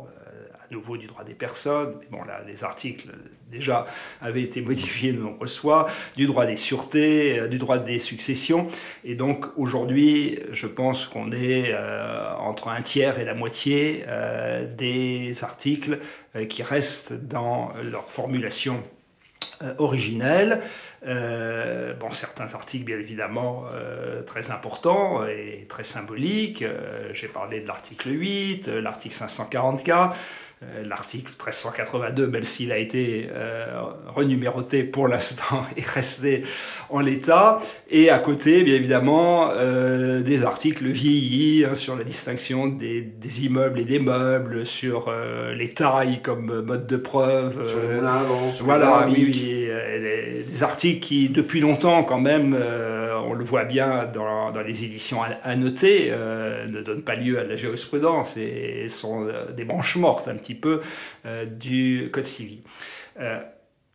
nouveau 0.72 0.98
du 0.98 1.08
droit 1.08 1.24
des 1.24 1.34
personnes. 1.34 1.98
Mais 2.00 2.08
bon, 2.10 2.24
là, 2.24 2.42
les 2.48 2.64
articles 2.64 3.10
déjà 3.50 3.86
avaient 4.22 4.42
été 4.42 4.62
modifiés 4.72 5.14
de 5.14 5.20
nombreuses 5.20 5.60
fois, 5.60 5.88
du 6.16 6.26
droit 6.26 6.46
des 6.46 6.56
sûretés, 6.56 7.48
du 7.50 7.58
droit 7.58 7.78
des 7.78 8.00
successions. 8.00 8.68
Et 9.04 9.16
donc 9.16 9.46
aujourd'hui, 9.58 10.40
je 10.52 10.68
pense 10.68 11.06
qu'on 11.06 11.32
est 11.32 11.76
entre 12.40 12.70
un 12.70 12.82
tiers 12.82 13.20
et 13.20 13.26
la 13.26 13.34
moitié 13.34 14.06
des 14.78 15.44
articles 15.44 16.00
qui 16.50 16.64
restent 16.64 17.14
dans 17.14 17.74
leur 17.84 18.06
formulation 18.06 18.84
originelle. 19.78 20.62
Euh, 21.06 21.94
bon, 21.94 22.10
certains 22.12 22.54
articles, 22.54 22.86
bien 22.86 22.98
évidemment, 22.98 23.66
euh, 23.74 24.22
très 24.22 24.52
importants 24.52 25.26
et 25.26 25.66
très 25.68 25.84
symboliques. 25.84 26.62
Euh, 26.62 27.10
j'ai 27.14 27.28
parlé 27.28 27.60
de 27.60 27.68
l'article 27.68 28.10
8, 28.12 28.68
l'article 28.68 29.16
544. 29.16 30.16
Euh, 30.64 30.84
l'article 30.88 31.32
1382, 31.32 32.28
même 32.28 32.44
s'il 32.44 32.72
a 32.72 32.78
été 32.78 33.30
euh, 33.34 33.82
renuméroté 34.06 34.84
pour 34.84 35.08
l'instant, 35.08 35.64
est 35.76 35.88
resté 35.88 36.44
en 36.92 37.00
l'état. 37.00 37.58
Et 37.90 38.12
à 38.12 38.20
côté, 38.20 38.62
bien 38.62 38.76
évidemment, 38.76 39.50
euh, 39.54 40.22
des 40.22 40.44
articles 40.44 40.86
vieillis 40.86 41.66
hein, 41.66 41.74
sur 41.74 41.96
la 41.96 42.04
distinction 42.04 42.68
des, 42.68 43.02
des, 43.02 43.46
immeubles 43.46 43.80
et 43.80 43.86
des 43.86 43.98
meubles, 43.98 44.64
sur 44.64 45.08
euh, 45.08 45.52
les 45.56 45.70
tailles 45.70 46.22
comme 46.22 46.62
mode 46.62 46.86
de 46.86 46.98
preuve. 46.98 47.66
Sur 47.66 47.82
les 47.82 47.96
moulins 47.96 48.14
avant, 48.14 48.52
sur 48.52 48.66
voilà, 48.66 49.08
les 49.08 49.14
oui, 49.14 49.32
oui 49.34 50.44
des 50.48 50.62
articles 50.62 51.00
qui, 51.00 51.30
depuis 51.30 51.60
longtemps, 51.60 52.04
quand 52.04 52.20
même, 52.20 52.56
on 53.28 53.34
le 53.34 53.44
voit 53.44 53.64
bien 53.64 54.06
dans, 54.06 54.52
les 54.66 54.84
éditions 54.84 55.22
annotées, 55.44 56.12
ne 56.12 56.82
donnent 56.82 57.04
pas 57.04 57.16
lieu 57.16 57.40
à 57.40 57.44
de 57.44 57.50
la 57.50 57.56
jurisprudence 57.56 58.38
et 58.38 58.88
sont 58.88 59.28
des 59.56 59.66
branches 59.66 59.96
mortes 59.96 60.28
un 60.28 60.36
petit 60.36 60.56
peu 60.56 60.82
euh, 61.26 61.46
du 61.46 62.10
Code 62.12 62.26
civil. 62.26 62.62
Euh, 63.20 63.40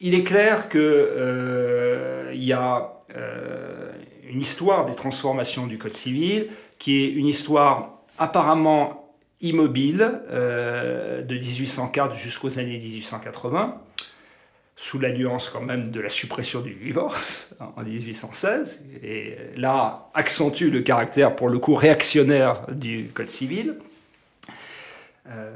il 0.01 0.15
est 0.15 0.25
clair 0.25 0.69
qu'il 0.69 0.81
euh, 0.81 2.33
y 2.35 2.53
a 2.53 2.93
une 4.29 4.41
histoire 4.41 4.85
des 4.85 4.95
transformations 4.95 5.67
du 5.67 5.79
Code 5.79 5.95
civil 5.95 6.49
qui 6.79 7.03
est 7.03 7.09
une 7.09 7.27
histoire 7.27 8.03
apparemment 8.19 9.15
immobile 9.41 10.21
de 10.31 11.35
1804 11.35 12.15
jusqu'aux 12.15 12.59
années 12.59 12.79
1880 12.79 13.81
sous 14.79 14.99
la 14.99 15.11
nuance 15.11 15.49
quand 15.49 15.63
même 15.63 15.91
de 15.91 16.01
la 16.01 16.11
suppression 16.11 16.61
du 16.61 16.75
divorce 16.75 17.55
en 17.77 17.83
1816, 17.83 18.85
et 19.03 19.37
là 19.57 20.11
accentue 20.13 20.71
le 20.71 20.83
caractère 20.83 21.35
pour 21.35 21.49
le 21.49 21.59
coup 21.59 21.75
réactionnaire 21.75 22.67
du 22.71 23.11
Code 23.15 23.29
civil. 23.29 23.77
Euh, 25.29 25.51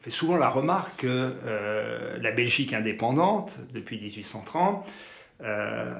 fait 0.00 0.10
souvent 0.10 0.36
la 0.36 0.48
remarque 0.48 1.02
que 1.02 1.34
euh, 1.46 2.18
la 2.20 2.30
Belgique 2.30 2.72
indépendante, 2.72 3.58
depuis 3.72 3.98
1830, 3.98 4.86
euh, 5.42 5.94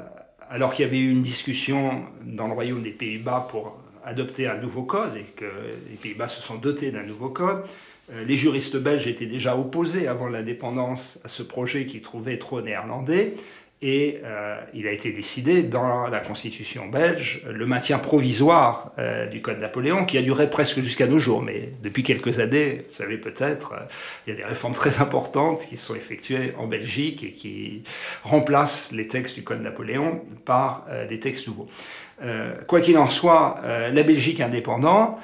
alors 0.48 0.72
qu'il 0.72 0.84
y 0.84 0.88
avait 0.88 0.98
eu 0.98 1.10
une 1.10 1.22
discussion 1.22 2.04
dans 2.22 2.46
le 2.46 2.54
royaume 2.54 2.82
des 2.82 2.92
Pays-Bas 2.92 3.46
pour 3.50 3.78
adopter 4.04 4.48
un 4.48 4.56
nouveau 4.56 4.84
code 4.84 5.16
et 5.16 5.24
que 5.24 5.44
les 5.90 5.96
Pays-Bas 5.96 6.28
se 6.28 6.40
sont 6.40 6.56
dotés 6.56 6.90
d'un 6.90 7.02
nouveau 7.02 7.28
code, 7.28 7.62
les 8.24 8.36
juristes 8.36 8.76
belges 8.76 9.06
étaient 9.06 9.26
déjà 9.26 9.56
opposés 9.56 10.08
avant 10.08 10.28
l'indépendance 10.28 11.20
à 11.24 11.28
ce 11.28 11.42
projet 11.42 11.86
qu'ils 11.86 12.02
trouvaient 12.02 12.38
trop 12.38 12.60
néerlandais. 12.60 13.34
Et 13.82 14.20
euh, 14.24 14.60
il 14.74 14.86
a 14.86 14.92
été 14.92 15.10
décidé 15.10 15.62
dans 15.62 16.06
la 16.06 16.20
constitution 16.20 16.86
belge 16.88 17.42
le 17.48 17.64
maintien 17.64 17.98
provisoire 17.98 18.92
euh, 18.98 19.26
du 19.26 19.40
Code 19.40 19.58
Napoléon, 19.58 20.04
qui 20.04 20.18
a 20.18 20.22
duré 20.22 20.50
presque 20.50 20.80
jusqu'à 20.80 21.06
nos 21.06 21.18
jours. 21.18 21.42
Mais 21.42 21.72
depuis 21.82 22.02
quelques 22.02 22.40
années, 22.40 22.84
vous 22.86 22.94
savez 22.94 23.16
peut-être, 23.16 23.74
il 24.26 24.30
y 24.30 24.32
a 24.34 24.36
des 24.36 24.44
réformes 24.44 24.74
très 24.74 25.00
importantes 25.00 25.66
qui 25.66 25.78
sont 25.78 25.94
effectuées 25.94 26.52
en 26.58 26.66
Belgique 26.66 27.24
et 27.24 27.32
qui 27.32 27.82
remplacent 28.22 28.92
les 28.92 29.06
textes 29.06 29.36
du 29.36 29.44
Code 29.44 29.62
Napoléon 29.62 30.24
par 30.44 30.86
des 31.08 31.18
textes 31.18 31.46
nouveaux. 31.46 31.68
quoi 32.66 32.82
qu'il 32.82 32.98
en 32.98 33.08
soit, 33.08 33.54
la 33.64 34.02
Belgique 34.02 34.40
indépendante, 34.40 35.18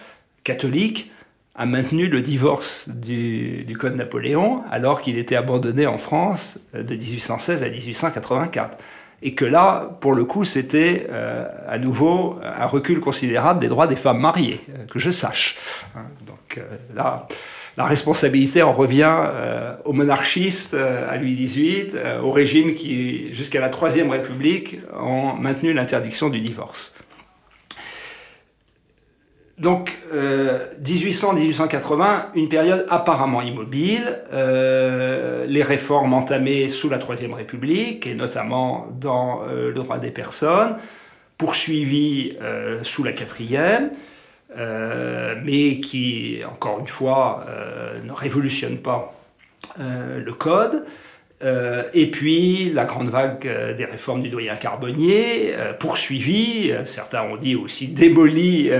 catholique, 0.45 1.11
a 1.57 1.67
maintenu 1.67 2.09
le 2.09 2.21
divorce 2.21 2.89
du, 2.89 3.65
Code 3.79 3.97
Napoléon 3.97 4.63
alors 4.71 5.01
qu'il 5.01 5.19
était 5.19 5.37
abandonné 5.37 5.87
en 5.87 5.99
France 5.99 6.59
euh, 6.75 6.83
de 6.83 6.95
1816 6.95 7.63
à 7.63 7.69
1884. 7.69 8.79
Et 9.23 9.35
que 9.35 9.47
là, 9.47 9.97
pour 10.01 10.13
le 10.13 10.27
coup, 10.27 10.45
c'était 10.45 11.07
euh, 11.11 11.47
à 11.67 11.79
nouveau 11.79 12.39
un 12.43 12.67
recul 12.67 13.01
considérable 13.01 13.61
des 13.61 13.69
droits 13.69 13.87
des 13.87 13.97
femmes 13.97 14.21
mariées, 14.21 14.61
euh, 14.69 14.85
que 14.85 14.99
je 14.99 15.11
sache. 15.11 15.57
Hein, 15.97 16.05
donc 16.27 16.61
là, 16.95 17.27
la 17.79 17.85
responsabilité 17.85 18.63
en 18.63 18.73
revient 18.73 19.15
aux 19.85 19.93
monarchistes, 19.93 20.75
à 20.75 21.19
Louis 21.19 21.35
XVIII, 21.35 21.89
au 22.23 22.31
régime 22.31 22.75
qui, 22.75 23.31
jusqu'à 23.31 23.61
la 23.61 23.69
Troisième 23.69 24.11
République, 24.11 24.81
ont 24.99 25.35
maintenu 25.35 25.75
l'interdiction 25.75 26.31
du 26.31 26.41
divorce. 26.41 26.95
Donc, 29.59 29.99
1800-1880, 30.85 32.03
euh, 32.03 32.17
une 32.35 32.49
période 32.49 32.85
apparemment 32.91 33.41
immobile. 33.41 34.21
Euh, 34.33 35.47
les 35.47 35.63
réformes 35.63 36.13
entamées 36.13 36.69
sous 36.69 36.91
la 36.91 36.99
Troisième 36.99 37.33
République, 37.33 38.07
et 38.07 38.15
notamment 38.15 38.89
dans 39.01 39.43
euh, 39.45 39.69
le 39.69 39.75
droit 39.75 39.99
des 39.99 40.11
personnes, 40.11 40.77
poursuivies 41.39 42.39
sous 42.83 43.05
la 43.05 43.13
Quatrième, 43.13 43.91
mais 44.57 45.81
qui, 45.81 46.41
encore 46.51 46.81
une 46.81 46.87
fois, 46.87 47.45
ne 48.03 48.11
révolutionnent 48.11 48.79
pas 48.79 49.13
le 49.79 50.33
Code. 50.33 50.87
Euh, 51.45 51.83
et 51.93 52.11
puis 52.11 52.71
la 52.73 52.87
grande 52.87 53.11
vague 53.11 53.47
euh, 53.47 53.75
des 53.75 53.85
réformes 53.85 54.23
du 54.23 54.31
doyen 54.31 54.57
Carbonnier, 54.57 55.55
euh, 55.55 55.75
poursuivie, 55.75 56.73
certains 56.85 57.23
ont 57.23 57.37
dit 57.37 57.55
aussi 57.55 57.89
démolie 57.89 58.71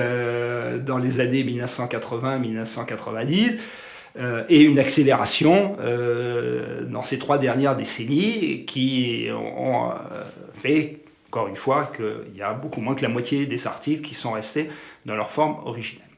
dans 0.85 0.99
les 0.99 1.21
années 1.21 1.45
1980-1990, 1.45 3.59
et 4.49 4.63
une 4.63 4.79
accélération 4.79 5.77
dans 6.89 7.03
ces 7.03 7.19
trois 7.19 7.37
dernières 7.37 7.77
décennies 7.77 8.65
qui 8.65 9.29
ont 9.31 9.91
fait, 10.55 11.01
encore 11.29 11.49
une 11.49 11.57
fois, 11.57 11.93
qu'il 11.95 12.35
y 12.35 12.41
a 12.41 12.55
beaucoup 12.55 12.81
moins 12.81 12.95
que 12.95 13.03
la 13.03 13.11
moitié 13.11 13.45
des 13.45 13.67
articles 13.67 14.01
qui 14.01 14.15
sont 14.15 14.33
restés 14.33 14.71
dans 15.05 15.17
leur 15.17 15.31
forme 15.31 15.57
originelle. 15.67 16.09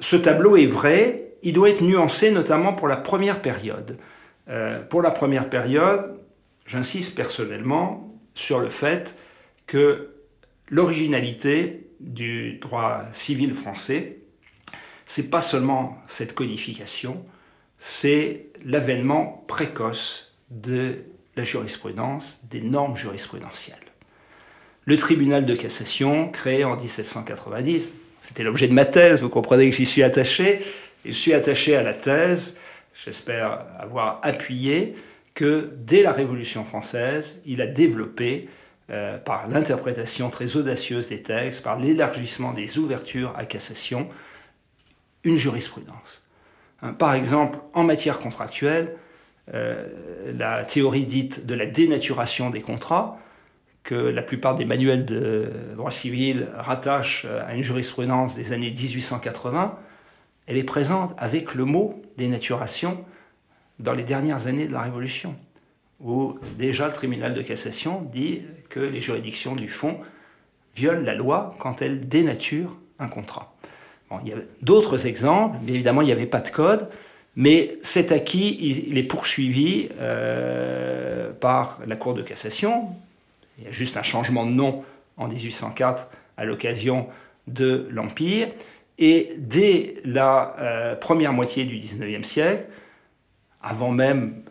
ce 0.00 0.16
tableau 0.16 0.56
est 0.56 0.66
vrai, 0.66 1.34
il 1.44 1.52
doit 1.52 1.70
être 1.70 1.82
nuancé 1.82 2.32
notamment 2.32 2.72
pour 2.72 2.88
la 2.88 2.96
première 2.96 3.40
période. 3.40 3.96
Euh, 4.48 4.82
pour 4.82 5.02
la 5.02 5.10
première 5.10 5.50
période, 5.50 6.18
j'insiste 6.66 7.14
personnellement 7.14 8.14
sur 8.34 8.60
le 8.60 8.68
fait 8.68 9.16
que 9.66 10.10
l'originalité 10.68 11.86
du 12.00 12.54
droit 12.54 13.02
civil 13.12 13.52
français, 13.52 14.18
c'est 15.04 15.30
pas 15.30 15.40
seulement 15.40 15.98
cette 16.06 16.34
codification, 16.34 17.24
c'est 17.76 18.46
l'avènement 18.64 19.44
précoce 19.48 20.34
de 20.50 20.98
la 21.36 21.44
jurisprudence, 21.44 22.40
des 22.50 22.60
normes 22.60 22.96
jurisprudentielles. 22.96 23.76
Le 24.84 24.96
tribunal 24.96 25.44
de 25.44 25.54
cassation, 25.54 26.30
créé 26.30 26.64
en 26.64 26.76
1790, 26.76 27.92
c'était 28.20 28.42
l'objet 28.42 28.68
de 28.68 28.72
ma 28.72 28.84
thèse, 28.84 29.20
vous 29.20 29.28
comprenez 29.28 29.70
que 29.70 29.76
j'y 29.76 29.86
suis 29.86 30.02
attaché, 30.02 30.60
et 31.04 31.12
je 31.12 31.16
suis 31.16 31.32
attaché 31.32 31.76
à 31.76 31.82
la 31.82 31.94
thèse 31.94 32.56
j'espère 33.04 33.64
avoir 33.78 34.20
appuyé 34.22 34.94
que 35.34 35.70
dès 35.76 36.02
la 36.02 36.12
Révolution 36.12 36.64
française, 36.64 37.40
il 37.46 37.60
a 37.60 37.66
développé, 37.66 38.48
euh, 38.90 39.18
par 39.18 39.48
l'interprétation 39.48 40.30
très 40.30 40.56
audacieuse 40.56 41.08
des 41.08 41.22
textes, 41.22 41.62
par 41.62 41.78
l'élargissement 41.78 42.52
des 42.52 42.78
ouvertures 42.78 43.34
à 43.36 43.44
cassation, 43.44 44.08
une 45.24 45.36
jurisprudence. 45.36 46.26
Hein, 46.82 46.92
par 46.92 47.14
exemple, 47.14 47.58
en 47.74 47.84
matière 47.84 48.18
contractuelle, 48.18 48.96
euh, 49.54 50.32
la 50.36 50.64
théorie 50.64 51.06
dite 51.06 51.46
de 51.46 51.54
la 51.54 51.66
dénaturation 51.66 52.50
des 52.50 52.60
contrats, 52.60 53.18
que 53.84 53.94
la 53.94 54.22
plupart 54.22 54.54
des 54.54 54.64
manuels 54.64 55.06
de 55.06 55.50
droit 55.76 55.90
civil 55.90 56.48
rattachent 56.54 57.24
à 57.24 57.54
une 57.54 57.62
jurisprudence 57.62 58.34
des 58.34 58.52
années 58.52 58.70
1880, 58.70 59.78
elle 60.48 60.56
est 60.56 60.64
présente 60.64 61.14
avec 61.18 61.54
le 61.54 61.64
mot 61.64 62.02
dénaturation 62.16 63.04
dans 63.78 63.92
les 63.92 64.02
dernières 64.02 64.46
années 64.46 64.66
de 64.66 64.72
la 64.72 64.80
Révolution, 64.80 65.36
où 66.00 66.38
déjà 66.58 66.88
le 66.88 66.92
tribunal 66.92 67.34
de 67.34 67.42
cassation 67.42 68.02
dit 68.10 68.42
que 68.70 68.80
les 68.80 69.00
juridictions 69.00 69.54
du 69.54 69.68
fond 69.68 69.98
violent 70.74 71.02
la 71.02 71.14
loi 71.14 71.54
quand 71.58 71.82
elles 71.82 72.08
dénaturent 72.08 72.76
un 72.98 73.08
contrat. 73.08 73.54
il 74.24 74.30
y 74.30 74.32
a 74.32 74.36
d'autres 74.62 75.06
exemples, 75.06 75.58
mais 75.62 75.72
évidemment 75.72 76.00
il 76.00 76.06
n'y 76.06 76.12
avait 76.12 76.26
pas 76.26 76.40
de 76.40 76.48
code, 76.48 76.88
mais 77.36 77.76
cet 77.82 78.10
acquis, 78.10 78.56
il, 78.88 78.98
est 78.98 79.04
poursuivi 79.04 79.90
euh, 80.00 81.30
par 81.32 81.78
la 81.86 81.94
Cour 81.94 82.14
de 82.14 82.22
cassation. 82.22 82.88
Il 83.58 83.64
y 83.64 83.68
a 83.68 83.70
juste 83.70 83.96
un 83.96 84.02
changement 84.02 84.44
de 84.44 84.50
nom 84.50 84.82
en 85.16 85.28
1804 85.28 86.08
à 86.36 86.44
l'occasion 86.44 87.06
de 87.46 87.86
l'Empire. 87.90 88.48
Et 88.98 89.34
dès 89.38 89.96
la 90.04 90.56
euh, 90.58 90.96
première 90.96 91.32
moitié 91.32 91.64
du 91.64 91.78
XIXe 91.78 92.26
siècle, 92.26 92.66
avant 93.62 93.90
même 93.90 94.42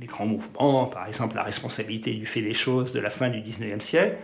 les 0.00 0.06
grands 0.06 0.26
mouvements, 0.26 0.86
par 0.86 1.06
exemple 1.06 1.34
la 1.34 1.42
responsabilité 1.42 2.12
du 2.12 2.24
fait 2.24 2.42
des 2.42 2.54
choses 2.54 2.92
de 2.92 3.00
la 3.00 3.10
fin 3.10 3.28
du 3.28 3.40
XIXe 3.40 3.84
siècle, 3.84 4.16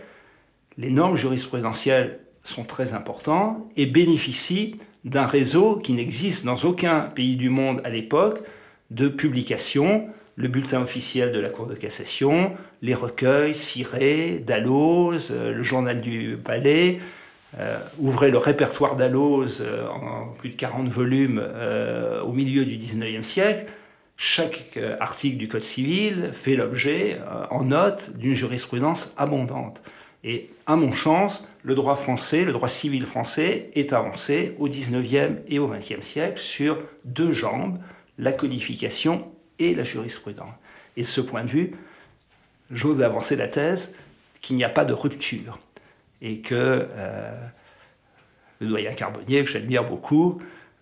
les 0.77 0.89
normes 0.89 1.17
jurisprudentielles 1.17 2.19
sont 2.43 2.63
très 2.63 2.93
importantes 2.93 3.57
et 3.75 3.85
bénéficient 3.85 4.77
d'un 5.03 5.25
réseau 5.25 5.77
qui 5.77 5.93
n'existe 5.93 6.45
dans 6.45 6.57
aucun 6.63 7.01
pays 7.01 7.35
du 7.35 7.49
monde 7.49 7.81
à 7.83 7.89
l'époque 7.89 8.39
de 8.91 9.09
publications, 9.09 10.07
le 10.35 10.47
bulletin 10.47 10.81
officiel 10.81 11.31
de 11.31 11.39
la 11.39 11.49
Cour 11.49 11.67
de 11.67 11.75
cassation, 11.75 12.51
les 12.81 12.93
recueils, 12.93 13.55
Ciré, 13.55 14.39
Dalloz, 14.39 15.31
euh, 15.31 15.53
le 15.53 15.63
journal 15.63 16.01
du 16.01 16.37
palais, 16.43 16.99
euh, 17.57 17.79
ouvrez 17.99 18.31
le 18.31 18.37
répertoire 18.37 18.95
d'Alloz 18.95 19.61
euh, 19.61 19.87
en 19.87 20.27
plus 20.27 20.49
de 20.49 20.55
40 20.55 20.89
volumes 20.89 21.41
euh, 21.41 22.21
au 22.21 22.33
milieu 22.33 22.65
du 22.65 22.77
19e 22.77 23.23
siècle, 23.23 23.71
chaque 24.17 24.79
article 25.01 25.37
du 25.37 25.49
Code 25.49 25.61
civil 25.61 26.29
fait 26.31 26.55
l'objet 26.55 27.19
en 27.51 27.65
note 27.65 28.15
d'une 28.15 28.33
jurisprudence 28.33 29.13
abondante. 29.17 29.83
Et 30.23 30.49
à 30.67 30.77
mon 30.77 30.93
sens, 30.93 31.45
le 31.63 31.75
droit 31.75 31.97
français, 31.97 32.45
le 32.45 32.53
droit 32.53 32.69
civil 32.69 33.03
français 33.03 33.71
est 33.75 33.91
avancé 33.91 34.55
au 34.57 34.69
19e 34.69 35.39
et 35.49 35.59
au 35.59 35.67
20e 35.67 36.01
siècle 36.01 36.39
sur 36.39 36.77
deux 37.03 37.33
jambes, 37.33 37.77
la 38.17 38.31
codification 38.31 39.29
et 39.59 39.75
la 39.75 39.83
jurisprudence. 39.83 40.53
Et 40.95 41.01
de 41.01 41.05
ce 41.05 41.19
point 41.19 41.43
de 41.43 41.49
vue, 41.49 41.75
j'ose 42.71 43.03
avancer 43.03 43.35
la 43.35 43.49
thèse 43.49 43.93
qu'il 44.39 44.55
n'y 44.55 44.63
a 44.63 44.69
pas 44.69 44.85
de 44.85 44.93
rupture 44.93 45.59
et 46.21 46.39
que 46.39 46.87
euh, 46.89 47.47
le 48.59 48.67
doyen 48.67 48.93
Carbonnier, 48.93 49.43
que 49.43 49.49
j'admire 49.49 49.83
beaucoup, 49.83 50.39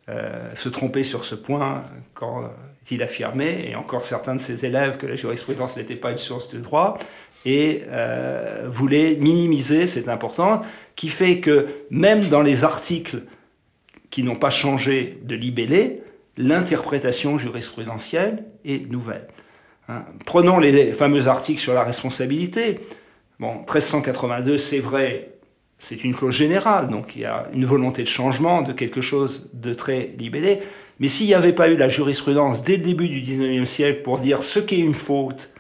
euh, 0.10 0.54
se 0.54 0.70
trompait 0.70 1.04
sur 1.04 1.24
ce 1.24 1.36
point 1.36 1.84
quand 2.14 2.50
il 2.92 3.02
affirmait, 3.02 3.70
et 3.70 3.76
encore 3.76 4.04
certains 4.04 4.36
de 4.36 4.40
ses 4.40 4.66
élèves, 4.66 4.98
que 4.98 5.08
la 5.08 5.16
jurisprudence 5.16 5.78
n'était 5.78 5.96
pas 5.96 6.12
une 6.12 6.18
source 6.18 6.50
de 6.50 6.60
droit, 6.60 6.98
et 7.46 7.84
euh, 7.88 8.66
voulait 8.68 9.16
minimiser 9.16 9.88
cette 9.88 10.10
importance, 10.10 10.66
qui 10.96 11.10
fait 11.10 11.40
que 11.40 11.68
même 11.90 12.26
dans 12.26 12.42
les 12.42 12.64
articles 12.64 13.24
qui 14.10 14.24
n'ont 14.24 14.36
pas 14.36 14.50
changé 14.50 15.20
de 15.24 15.36
libellé, 15.36 16.04
l'interprétation 16.38 17.38
jurisprudentielle 17.38 18.46
est 18.66 18.90
nouvelle. 18.90 19.28
Hein. 19.88 20.06
Prenons 20.26 20.60
les 20.60 20.94
fameux 20.94 21.28
articles 21.28 21.60
sur 21.60 21.74
la 21.74 21.84
responsabilité. 21.84 22.80
Bon, 23.40 23.56
1382, 23.56 24.58
c'est 24.58 24.80
vrai, 24.80 25.30
c'est 25.78 26.04
une 26.04 26.16
clause 26.16 26.36
générale, 26.36 26.88
donc 26.88 27.16
il 27.16 27.24
y 27.24 27.26
a 27.26 27.48
une 27.54 27.66
volonté 27.66 28.04
de 28.04 28.08
changement, 28.08 28.62
de 28.62 28.74
quelque 28.74 29.02
chose 29.02 29.50
de 29.54 29.74
très 29.74 30.14
libellé. 30.18 30.60
Mais 31.00 31.08
s'il 31.08 31.28
n'y 31.28 31.34
avait 31.34 31.54
pas 31.54 31.70
eu 31.70 31.76
la 31.76 31.90
jurisprudence 31.90 32.64
dès 32.64 32.78
le 32.78 32.84
début 32.84 33.10
du 33.10 33.20
19e 33.20 33.66
siècle 33.66 34.02
pour 34.04 34.20
dire 34.20 34.44
ce 34.44 34.60
qu'est 34.60 34.80
une 34.80 34.94
faute, 34.94 35.52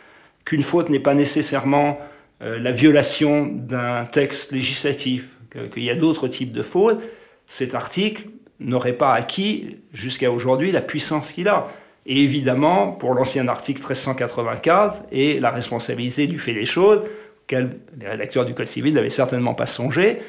qu'une 0.45 0.61
faute 0.61 0.89
n'est 0.89 0.99
pas 0.99 1.15
nécessairement 1.15 1.97
euh, 2.41 2.59
la 2.59 2.71
violation 2.71 3.47
d'un 3.47 4.05
texte 4.05 4.51
législatif, 4.51 5.37
qu'il 5.71 5.83
y 5.83 5.89
a 5.89 5.95
d'autres 5.95 6.27
types 6.27 6.51
de 6.51 6.63
fautes, 6.63 7.03
cet 7.47 7.75
article 7.75 8.27
n'aurait 8.59 8.93
pas 8.93 9.13
acquis 9.13 9.77
jusqu'à 9.93 10.31
aujourd'hui 10.31 10.71
la 10.71 10.81
puissance 10.81 11.31
qu'il 11.31 11.47
a. 11.47 11.67
Et 12.05 12.21
évidemment, 12.21 12.87
pour 12.87 13.13
l'ancien 13.13 13.47
article 13.47 13.79
1384 13.79 15.03
et 15.11 15.39
la 15.39 15.51
responsabilité 15.51 16.27
du 16.27 16.37
fait 16.37 16.53
des 16.53 16.65
choses, 16.65 17.01
auquel 17.43 17.77
les 17.99 18.07
rédacteurs 18.07 18.45
du 18.45 18.53
Code 18.53 18.67
civil 18.67 18.93
n'avaient 18.93 19.09
certainement 19.09 19.53
pas 19.53 19.65
songé, 19.65 20.19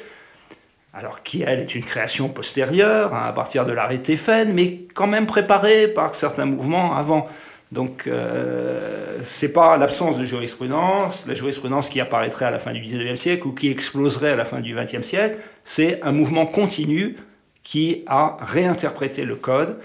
alors 0.93 1.23
qui, 1.23 1.43
elle, 1.43 1.61
est 1.61 1.75
une 1.75 1.83
création 1.83 2.29
postérieure, 2.29 3.13
hein, 3.13 3.25
à 3.27 3.33
partir 3.33 3.65
de 3.65 3.73
l'arrêté 3.73 4.15
FED, 4.15 4.53
mais 4.53 4.85
quand 4.93 5.07
même 5.07 5.25
préparée 5.25 5.87
par 5.87 6.15
certains 6.15 6.45
mouvements 6.45 6.95
avant. 6.95 7.27
Donc, 7.71 8.07
euh, 8.07 9.17
c'est 9.21 9.51
pas 9.51 9.75
l'absence 9.75 10.17
de 10.17 10.23
jurisprudence, 10.23 11.25
la 11.27 11.33
jurisprudence 11.33 11.89
qui 11.89 11.99
apparaîtrait 11.99 12.45
à 12.45 12.51
la 12.51 12.59
fin 12.59 12.71
du 12.71 12.79
XIXe 12.79 13.19
siècle 13.19 13.47
ou 13.47 13.53
qui 13.53 13.69
exploserait 13.69 14.31
à 14.31 14.35
la 14.35 14.45
fin 14.45 14.61
du 14.61 14.73
XXe 14.73 15.01
siècle, 15.01 15.39
c'est 15.63 16.01
un 16.03 16.11
mouvement 16.11 16.45
continu 16.45 17.17
qui 17.63 18.03
a 18.07 18.37
réinterprété 18.39 19.25
le 19.25 19.35
code 19.35 19.79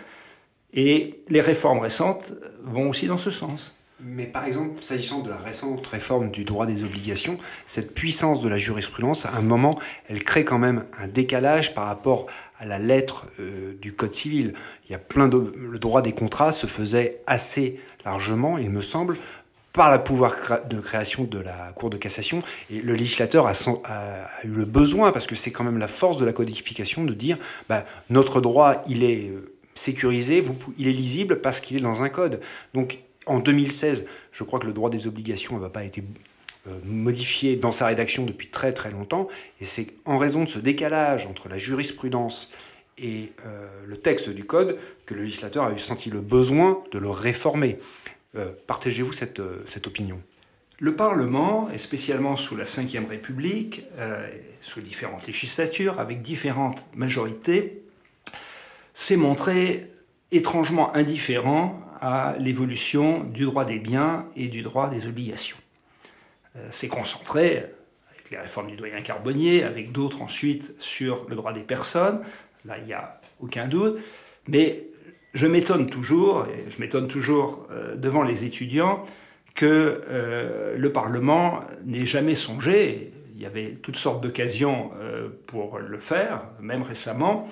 et 0.75 1.23
les 1.29 1.41
réformes 1.41 1.81
récentes 1.81 2.33
vont 2.63 2.89
aussi 2.89 3.07
dans 3.07 3.19
ce 3.19 3.31
sens. 3.31 3.75
Mais 4.03 4.25
par 4.25 4.45
exemple, 4.45 4.83
s'agissant 4.83 5.21
de 5.21 5.29
la 5.29 5.37
récente 5.37 5.87
réforme 5.87 6.31
du 6.31 6.45
droit 6.45 6.67
des 6.67 6.85
obligations, 6.85 7.37
cette 7.67 7.95
puissance 7.95 8.41
de 8.41 8.49
la 8.49 8.59
jurisprudence, 8.59 9.27
à 9.27 9.35
un 9.35 9.43
moment, 9.43 9.79
elle 10.09 10.25
crée 10.25 10.45
quand 10.45 10.59
même 10.59 10.85
un 10.99 11.07
décalage 11.07 11.75
par 11.75 11.87
rapport 11.87 12.27
à 12.59 12.67
la 12.67 12.79
lettre 12.79 13.27
euh, 13.41 13.75
du 13.81 13.93
Code 13.93 14.15
civil. 14.15 14.55
Il 14.87 14.93
y 14.93 14.95
a 14.95 14.99
plein 14.99 15.29
de... 15.29 15.53
Le 15.55 15.79
droit 15.79 16.03
des 16.03 16.13
contrats 16.13 16.53
se 16.53 16.67
faisait 16.67 17.21
assez 17.27 17.79
largement, 18.05 18.57
il 18.59 18.71
me 18.71 18.81
semble, 18.81 19.19
par 19.73 19.93
le 19.93 20.03
pouvoir 20.03 20.35
de 20.69 20.81
création 20.81 21.25
de 21.25 21.39
la 21.39 21.73
Cour 21.75 21.91
de 21.91 21.97
cassation. 21.97 22.41
Et 22.71 22.81
le 22.81 22.95
législateur 22.95 23.47
a, 23.47 23.53
eu 24.45 24.49
le 24.49 24.65
besoin, 24.65 25.13
parce 25.13 25.27
que 25.27 25.35
c'est 25.35 25.51
quand 25.51 25.65
même 25.65 25.79
la 25.79 25.89
force 25.89 26.17
de 26.17 26.25
la 26.25 26.33
codification, 26.33 27.05
de 27.05 27.15
dire 27.15 27.39
bah, 27.69 27.85
notre 28.09 28.41
droit, 28.41 28.83
il 28.89 29.05
est 29.05 29.29
euh, 29.29 29.53
sécurisé, 29.75 30.43
il 30.79 30.89
est 30.89 30.93
lisible 30.93 31.41
parce 31.41 31.61
qu'il 31.61 31.77
est 31.77 31.83
dans 31.83 32.03
un 32.03 32.09
code. 32.09 32.41
Donc 32.75 33.01
en 33.27 33.39
2016, 33.39 34.05
je 34.33 34.45
crois 34.45 34.59
que 34.59 34.67
le 34.67 34.73
droit 34.73 34.91
des 34.91 35.07
obligations 35.07 35.59
n'a 35.59 35.69
pas 35.69 35.85
été 35.85 36.03
euh, 36.67 36.79
modifié 36.85 37.57
dans 37.57 37.73
sa 37.73 37.87
rédaction 37.87 38.25
depuis 38.25 38.49
très 38.49 38.73
très 38.73 38.91
longtemps, 38.91 39.29
et 39.61 39.65
c'est 39.65 39.87
en 40.05 40.19
raison 40.19 40.45
de 40.45 40.49
ce 40.49 40.59
décalage 40.59 41.27
entre 41.27 41.49
la 41.49 41.59
jurisprudence 41.59 42.51
et 42.99 43.33
euh, 43.47 43.67
le 43.87 43.97
texte 43.97 44.29
du 44.29 44.45
code 44.45 44.79
que 45.07 45.15
le 45.15 45.23
législateur 45.23 45.65
a 45.65 45.73
eu 45.73 45.79
senti 45.79 46.11
le 46.11 46.21
besoin 46.21 46.83
de 46.93 46.99
le 46.99 47.09
réformer. 47.09 47.79
Euh, 48.37 48.53
partagez-vous 48.67 49.13
cette, 49.13 49.41
opinion? 49.87 50.21
Le 50.79 50.97
Parlement, 50.97 51.71
et 51.71 51.79
spécialement 51.79 52.37
sous 52.37 52.57
la 52.57 52.65
Ve 52.65 53.09
République, 53.09 53.85
sous 54.63 54.81
différentes 54.81 55.27
législatures, 55.27 56.01
avec 56.01 56.23
différentes 56.23 56.87
majorités, 56.95 57.83
s'est 58.95 59.17
montré 59.17 59.83
étrangement 60.33 60.95
indifférent 60.95 61.90
à 62.01 62.35
l'évolution 62.39 63.25
du 63.25 63.45
droit 63.45 63.65
des 63.65 63.79
biens 63.79 64.27
et 64.35 64.49
du 64.49 64.63
droit 64.63 64.89
des 64.89 65.07
obligations. 65.07 65.59
Euh, 66.57 66.67
c'est 66.71 66.89
concentré, 66.89 67.67
avec 68.11 68.31
les 68.31 68.39
réformes 68.39 68.69
du 68.69 68.77
doyen 68.77 69.03
Carbonnier, 69.03 69.63
avec 69.63 69.93
d'autres 69.93 70.23
ensuite 70.23 70.75
sur 70.81 71.27
le 71.29 71.37
droit 71.37 71.53
des 71.53 71.63
personnes, 71.63 72.23
là 72.65 72.79
il 72.79 72.85
n'y 72.85 72.95
a 72.95 73.21
aucun 73.41 73.69
doute, 73.69 73.99
mais 74.49 74.85
je 75.35 75.47
m'étonne 75.47 75.89
toujours, 75.89 76.47
et 76.47 76.71
je 76.71 76.81
m'étonne 76.81 77.07
toujours 77.07 77.69
euh, 77.71 77.95
devant 77.97 78.23
les 78.23 78.45
étudiants, 78.45 79.05
que 79.55 80.03
euh, 80.09 80.77
le 80.77 80.93
Parlement 80.93 81.61
n'ait 81.85 82.07
jamais 82.07 82.35
songé, 82.35 83.13
il 83.35 83.43
y 83.43 83.47
avait 83.47 83.73
toutes 83.83 83.97
sortes 83.97 84.23
d'occasions 84.23 84.91
pour 85.47 85.79
le 85.79 85.99
faire, 85.99 86.43
même 86.61 86.83
récemment, 86.83 87.49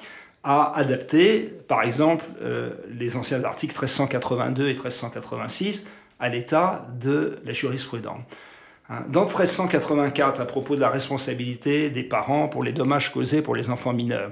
à 0.51 0.73
adapter, 0.79 1.53
par 1.69 1.83
exemple, 1.83 2.25
euh, 2.41 2.71
les 2.91 3.17
anciens 3.17 3.45
articles 3.45 3.75
1382 3.75 4.65
et 4.65 4.73
1386 4.73 5.85
à 6.19 6.31
l'état 6.31 6.89
de 6.99 7.37
la 7.45 7.53
jurisprudence. 7.53 8.23
Hein, 8.89 9.05
dans 9.11 9.27
1384, 9.27 10.41
à 10.41 10.47
propos 10.47 10.75
de 10.75 10.81
la 10.81 10.89
responsabilité 10.89 11.91
des 11.91 12.03
parents 12.03 12.49
pour 12.49 12.65
les 12.65 12.73
dommages 12.73 13.13
causés 13.13 13.43
pour 13.43 13.55
les 13.55 13.69
enfants 13.69 13.93
mineurs, 13.93 14.31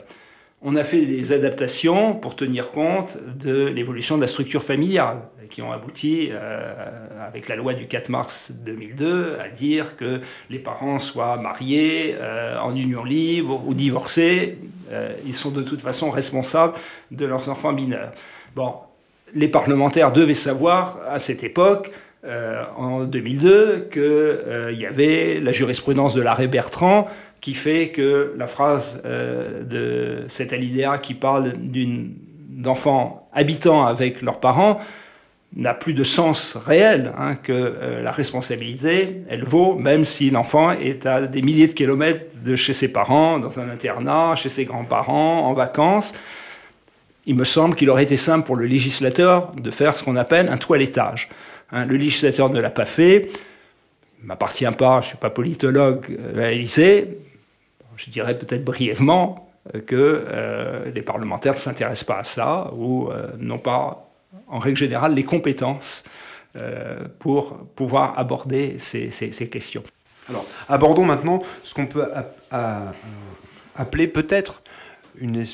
on 0.63 0.75
a 0.75 0.85
fait 0.85 1.05
des 1.05 1.33
adaptations 1.33 2.15
pour 2.15 2.35
tenir 2.35 2.71
compte 2.71 3.19
de 3.39 3.67
l'évolution 3.67 4.17
de 4.17 4.23
la 4.23 4.27
structure 4.27 4.63
familiale, 4.63 5.19
qui 5.51 5.61
ont 5.61 5.71
abouti, 5.71 6.31
euh, 6.33 7.27
avec 7.29 7.47
la 7.47 7.57
loi 7.57 7.75
du 7.75 7.87
4 7.87 8.09
mars 8.09 8.53
2002, 8.65 9.37
à 9.39 9.51
dire 9.51 9.97
que 9.97 10.21
les 10.49 10.59
parents 10.59 10.99
soient 10.99 11.37
mariés, 11.37 12.17
euh, 12.19 12.59
en 12.59 12.75
union 12.75 13.05
libre 13.05 13.63
ou 13.67 13.75
divorcés, 13.75 14.57
ils 15.25 15.35
sont 15.35 15.51
de 15.51 15.63
toute 15.63 15.83
façon 15.83 16.11
responsables 16.11 16.75
de 17.11 17.27
leurs 17.27 17.49
enfants 17.49 17.73
mineurs. 17.73 18.13
Bon, 18.55 18.75
les 19.35 19.49
parlementaires 19.49 20.13
devaient 20.13 20.35
savoir 20.35 20.99
à 21.09 21.19
cette 21.19 21.45
époque 21.45 21.91
en 22.77 23.05
2002 23.05 23.89
qu'il 23.93 24.79
y 24.81 24.87
avait 24.87 25.41
la 25.41 25.53
jurisprudence 25.53 26.15
de 26.15 26.23
l'arrêt 26.23 26.49
Bertrand 26.49 27.09
qui 27.41 27.55
fait 27.55 27.91
que 27.91 28.35
la 28.37 28.47
phrase 28.47 29.03
euh, 29.05 29.63
de 29.63 30.25
cet 30.27 30.53
alinéa 30.53 30.99
qui 30.99 31.15
parle 31.15 31.53
d'enfants 32.49 33.29
habitant 33.33 33.87
avec 33.87 34.23
leurs 34.23 34.41
parents 34.41 34.81
n'a 35.55 35.75
plus 35.75 35.95
de 35.95 36.05
sens 36.05 36.57
réel, 36.57 37.13
hein, 37.17 37.35
que 37.35 37.53
euh, 37.53 38.03
la 38.03 38.11
responsabilité, 38.11 39.23
elle 39.29 39.45
vaut 39.45 39.77
même 39.77 40.05
si 40.05 40.31
l'enfant 40.31 40.73
est 40.73 41.07
à 41.07 41.27
des 41.27 41.41
milliers 41.41 41.67
de 41.67 41.73
kilomètres 41.73 42.27
de 42.45 42.57
chez 42.57 42.73
ses 42.73 42.89
parents, 42.89 43.39
dans 43.39 43.59
un 43.59 43.69
internat, 43.71 44.37
chez 44.37 44.49
ses 44.49 44.65
grands-parents, 44.65 45.47
en 45.47 45.53
vacances. 45.53 46.15
Il 47.27 47.35
me 47.35 47.45
semble 47.45 47.75
qu'il 47.75 47.91
aurait 47.91 48.05
été 48.05 48.17
simple 48.17 48.47
pour 48.47 48.57
le 48.57 48.67
législateur 48.67 49.53
de 49.53 49.71
faire 49.71 49.97
ce 49.97 50.05
qu'on 50.05 50.17
appelle 50.17 50.49
un 50.49 50.59
toilettage. 50.59 51.29
Hein, 51.73 51.87
le 51.87 51.97
législateur 51.97 52.51
ne 52.51 52.61
l'a 52.61 52.71
pas 52.71 52.85
fait, 52.85 53.31
m'appartient 54.23 54.71
pas, 54.77 55.01
je 55.01 55.09
suis 55.09 55.17
pas 55.17 55.31
politologue 55.31 56.17
euh, 56.19 56.47
à 56.47 56.51
l'Élysée, 56.51 57.19
je 57.97 58.11
dirais 58.11 58.37
peut-être 58.37 58.65
brièvement 58.65 59.49
euh, 59.75 59.81
que 59.81 60.93
les 60.95 61.03
parlementaires 61.03 61.55
ne 61.55 61.59
s'intéressent 61.59 62.05
pas 62.05 62.19
à 62.19 62.25
ça 62.25 62.71
ou 62.77 63.11
euh, 63.11 63.29
n'ont 63.39 63.59
pas, 63.59 64.06
en 64.49 64.59
règle 64.59 64.77
générale, 64.77 65.15
les 65.15 65.25
compétences 65.25 66.05
pour 67.19 67.59
pouvoir 67.75 68.19
aborder 68.19 68.79
ces, 68.79 69.11
questions. 69.51 69.83
Alors, 70.31 70.47
abordons 70.71 71.05
maintenant 71.05 71.43
ce 71.65 71.75
qu'on 71.75 71.87
peut 71.87 72.07
appeler 73.75 74.09
peut-être 74.09 74.63
une, 75.19 75.45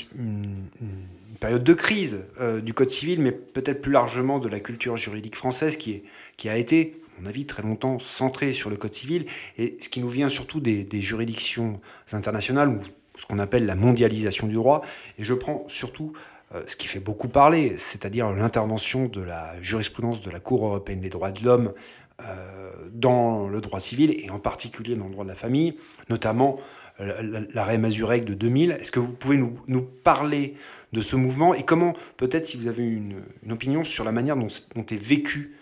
période 1.40 1.64
de 1.64 1.74
crise 1.74 2.24
du 2.62 2.72
Code 2.72 2.90
civil, 2.92 3.20
mais 3.20 3.32
peut-être 3.32 3.80
plus 3.80 3.90
largement 3.90 4.38
de 4.38 4.48
la 4.48 4.60
culture 4.60 4.96
juridique 4.96 5.34
française 5.34 5.76
qui, 5.76 5.92
est, 5.92 6.04
qui 6.36 6.48
a 6.48 6.56
été 6.56 7.02
mon 7.22 7.28
avis, 7.28 7.46
très 7.46 7.62
longtemps 7.62 7.98
centré 7.98 8.52
sur 8.52 8.70
le 8.70 8.76
Code 8.76 8.94
civil, 8.94 9.26
et 9.58 9.76
ce 9.80 9.88
qui 9.88 10.00
nous 10.00 10.08
vient 10.08 10.28
surtout 10.28 10.60
des, 10.60 10.86
juridictions 11.00 11.80
internationales, 12.12 12.68
ou 12.68 12.80
ce 13.16 13.26
qu'on 13.26 13.38
appelle 13.38 13.66
la 13.66 13.74
mondialisation 13.74 14.46
du 14.46 14.54
droit. 14.54 14.82
Et 15.18 15.24
je 15.24 15.34
prends 15.34 15.64
surtout 15.68 16.12
euh, 16.14 16.41
ce 16.66 16.76
qui 16.76 16.86
fait 16.86 17.00
beaucoup 17.00 17.28
parler, 17.28 17.74
c'est-à-dire 17.78 18.30
l'intervention 18.32 19.06
de 19.06 19.22
la 19.22 19.60
jurisprudence 19.62 20.20
de 20.20 20.30
la 20.30 20.40
Cour 20.40 20.66
européenne 20.66 21.00
des 21.00 21.08
droits 21.08 21.30
de 21.30 21.44
l'homme 21.44 21.72
euh, 22.20 22.70
dans 22.92 23.48
le 23.48 23.60
droit 23.60 23.80
civil, 23.80 24.14
et 24.22 24.30
en 24.30 24.38
particulier 24.38 24.96
dans 24.96 25.06
le 25.06 25.12
droit 25.12 25.24
de 25.24 25.30
la 25.30 25.34
famille, 25.34 25.74
notamment 26.10 26.58
euh, 27.00 27.46
l'arrêt 27.54 27.78
Mazurek 27.78 28.24
de 28.24 28.34
2000. 28.34 28.72
Est-ce 28.72 28.92
que 28.92 29.00
vous 29.00 29.12
pouvez 29.12 29.38
nous, 29.38 29.82
parler 29.82 30.54
de 30.92 31.00
ce 31.00 31.16
mouvement 31.16 31.54
et 31.54 31.64
comment, 31.64 31.94
peut-être 32.18 32.44
si 32.44 32.56
vous 32.56 32.68
avez 32.68 32.84
une, 32.84 33.22
opinion 33.50 33.82
sur 33.82 34.04
la 34.04 34.12
manière 34.12 34.36
dont, 34.36 34.46
est 34.46 35.02
vécu 35.02 35.56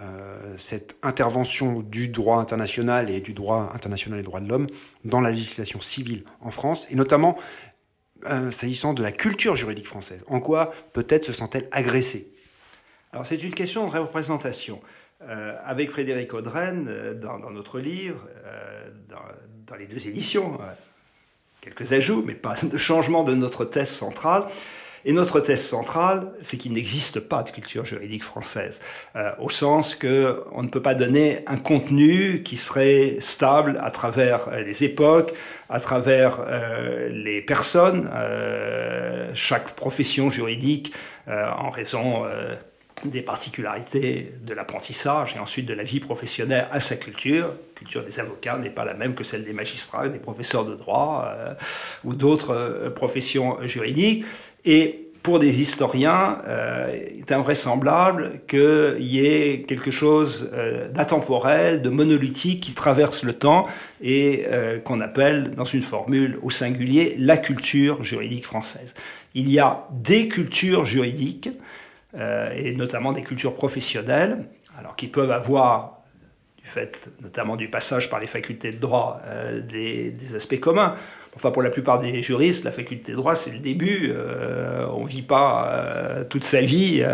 euh, 0.00 0.54
cette 0.56 0.96
intervention 1.02 1.80
du 1.80 2.08
droit 2.08 2.38
international 2.38 3.10
et 3.10 3.20
du 3.20 3.32
droit 3.32 3.70
international 3.74 4.20
des 4.20 4.24
droits 4.24 4.40
de 4.40 4.48
l'homme 4.48 4.68
dans 5.04 5.20
la 5.20 5.30
législation 5.30 5.80
civile 5.80 6.22
en 6.40 6.50
France, 6.50 6.86
et 6.90 6.94
notamment 6.94 7.36
euh, 8.30 8.50
s'agissant 8.50 8.94
de 8.94 9.02
la 9.02 9.12
culture 9.12 9.56
juridique 9.56 9.86
française. 9.86 10.22
En 10.26 10.40
quoi 10.40 10.72
peut-être 10.92 11.24
se 11.24 11.32
sent-elle 11.32 11.68
agressée? 11.72 12.28
Alors 13.12 13.26
c'est 13.26 13.42
une 13.42 13.54
question 13.54 13.86
de 13.86 13.96
représentation. 13.96 14.80
Euh, 15.22 15.56
avec 15.64 15.90
Frédéric 15.90 16.34
Audren, 16.34 17.14
dans, 17.14 17.50
notre 17.50 17.78
livre, 17.78 18.28
dans, 19.08 19.76
les 19.76 19.86
deux 19.86 20.08
éditions, 20.08 20.58
quelques 21.62 21.92
ajouts, 21.94 22.22
mais 22.26 22.34
pas 22.34 22.54
de 22.62 22.76
changement 22.76 23.24
de 23.24 23.34
notre 23.34 23.64
thèse 23.64 23.88
centrale, 23.88 24.46
Et 25.08 25.12
notre 25.12 25.38
thèse 25.38 25.64
centrale, 25.64 26.32
c'est 26.42 26.56
qu'il 26.56 26.72
n'existe 26.72 27.20
pas 27.20 27.44
de 27.44 27.50
culture 27.50 27.84
juridique 27.84 28.24
française, 28.24 28.80
euh, 29.14 29.30
au 29.38 29.48
sens 29.48 29.94
que 29.94 30.42
on 30.50 30.64
ne 30.64 30.68
peut 30.68 30.82
pas 30.82 30.96
donner 30.96 31.44
un 31.46 31.58
contenu 31.58 32.42
qui 32.42 32.56
serait 32.56 33.18
stable 33.20 33.78
à 33.80 33.92
travers 33.92 34.48
euh, 34.48 34.62
les 34.62 34.82
époques, 34.82 35.32
à 35.68 35.80
travers 35.80 36.44
euh, 36.46 37.08
les 37.08 37.40
personnes, 37.40 38.10
euh, 38.12 39.30
chaque 39.34 39.74
profession 39.74 40.28
juridique, 40.28 40.92
euh, 41.28 41.50
en 41.50 41.70
raison 41.70 42.24
des 43.04 43.20
particularités 43.20 44.32
de 44.42 44.54
l'apprentissage 44.54 45.36
et 45.36 45.38
ensuite 45.38 45.66
de 45.66 45.74
la 45.74 45.84
vie 45.84 46.00
professionnelle 46.00 46.66
à 46.70 46.80
sa 46.80 46.96
culture. 46.96 47.48
La 47.48 47.78
culture 47.78 48.02
des 48.02 48.18
avocats 48.20 48.56
n'est 48.58 48.70
pas 48.70 48.84
la 48.84 48.94
même 48.94 49.14
que 49.14 49.22
celle 49.22 49.44
des 49.44 49.52
magistrats, 49.52 50.08
des 50.08 50.18
professeurs 50.18 50.64
de 50.64 50.74
droit 50.74 51.28
euh, 51.28 51.54
ou 52.04 52.14
d'autres 52.14 52.54
euh, 52.54 52.90
professions 52.90 53.58
juridiques. 53.66 54.24
Et 54.64 55.06
pour 55.26 55.40
des 55.40 55.60
historiens, 55.60 56.38
euh, 56.46 57.00
il 57.10 57.18
est 57.18 57.32
invraisemblable 57.32 58.42
qu'il 58.46 58.96
y 59.00 59.26
ait 59.26 59.62
quelque 59.62 59.90
chose 59.90 60.52
euh, 60.54 60.88
d'atemporel, 60.88 61.82
de 61.82 61.88
monolithique 61.88 62.62
qui 62.62 62.74
traverse 62.74 63.24
le 63.24 63.32
temps 63.32 63.66
et 64.00 64.44
euh, 64.46 64.78
qu'on 64.78 65.00
appelle, 65.00 65.50
dans 65.56 65.64
une 65.64 65.82
formule 65.82 66.38
au 66.44 66.50
singulier, 66.50 67.16
la 67.18 67.36
culture 67.36 68.04
juridique 68.04 68.44
française. 68.44 68.94
Il 69.34 69.50
y 69.50 69.58
a 69.58 69.88
des 69.90 70.28
cultures 70.28 70.84
juridiques, 70.84 71.50
euh, 72.16 72.50
et 72.56 72.74
notamment 72.74 73.12
des 73.12 73.22
cultures 73.22 73.54
professionnelles, 73.54 74.44
alors 74.78 74.96
qui 74.96 75.06
peuvent 75.06 75.30
avoir, 75.30 76.02
du 76.56 76.66
fait 76.66 77.10
notamment 77.20 77.56
du 77.56 77.68
passage 77.68 78.08
par 78.08 78.20
les 78.20 78.26
facultés 78.26 78.70
de 78.70 78.78
droit, 78.78 79.20
euh, 79.26 79.60
des, 79.60 80.34
aspects 80.34 80.58
communs. 80.58 80.94
Enfin, 81.34 81.50
pour 81.50 81.62
la 81.62 81.68
plupart 81.68 81.98
des 81.98 82.22
juristes, 82.22 82.64
la 82.64 82.70
faculté 82.70 83.12
de 83.12 83.16
droit, 83.16 83.34
c'est 83.34 83.50
le 83.52 83.58
début. 83.58 84.10
Euh, 84.10 84.86
on 84.94 85.04
ne 85.04 85.08
vit 85.08 85.20
pas 85.20 86.24
toute 86.30 86.44
sa 86.44 86.62
vie 86.62 87.04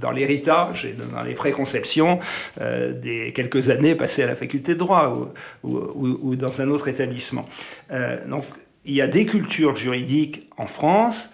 dans 0.00 0.12
l'héritage 0.12 0.84
et 0.84 0.92
dans 0.92 1.24
les 1.24 1.34
préconceptions 1.34 2.20
des 2.60 3.32
quelques 3.34 3.70
années 3.70 3.96
passées 3.96 4.22
à 4.22 4.26
la 4.26 4.36
faculté 4.36 4.74
de 4.74 4.78
droit 4.78 5.32
ou 5.64 6.36
dans 6.36 6.60
un 6.60 6.68
autre 6.68 6.86
établissement. 6.86 7.48
donc, 8.28 8.44
il 8.84 8.94
y 8.94 9.00
a 9.00 9.08
des 9.08 9.26
cultures 9.26 9.76
juridiques 9.76 10.48
en 10.56 10.66
France, 10.66 11.32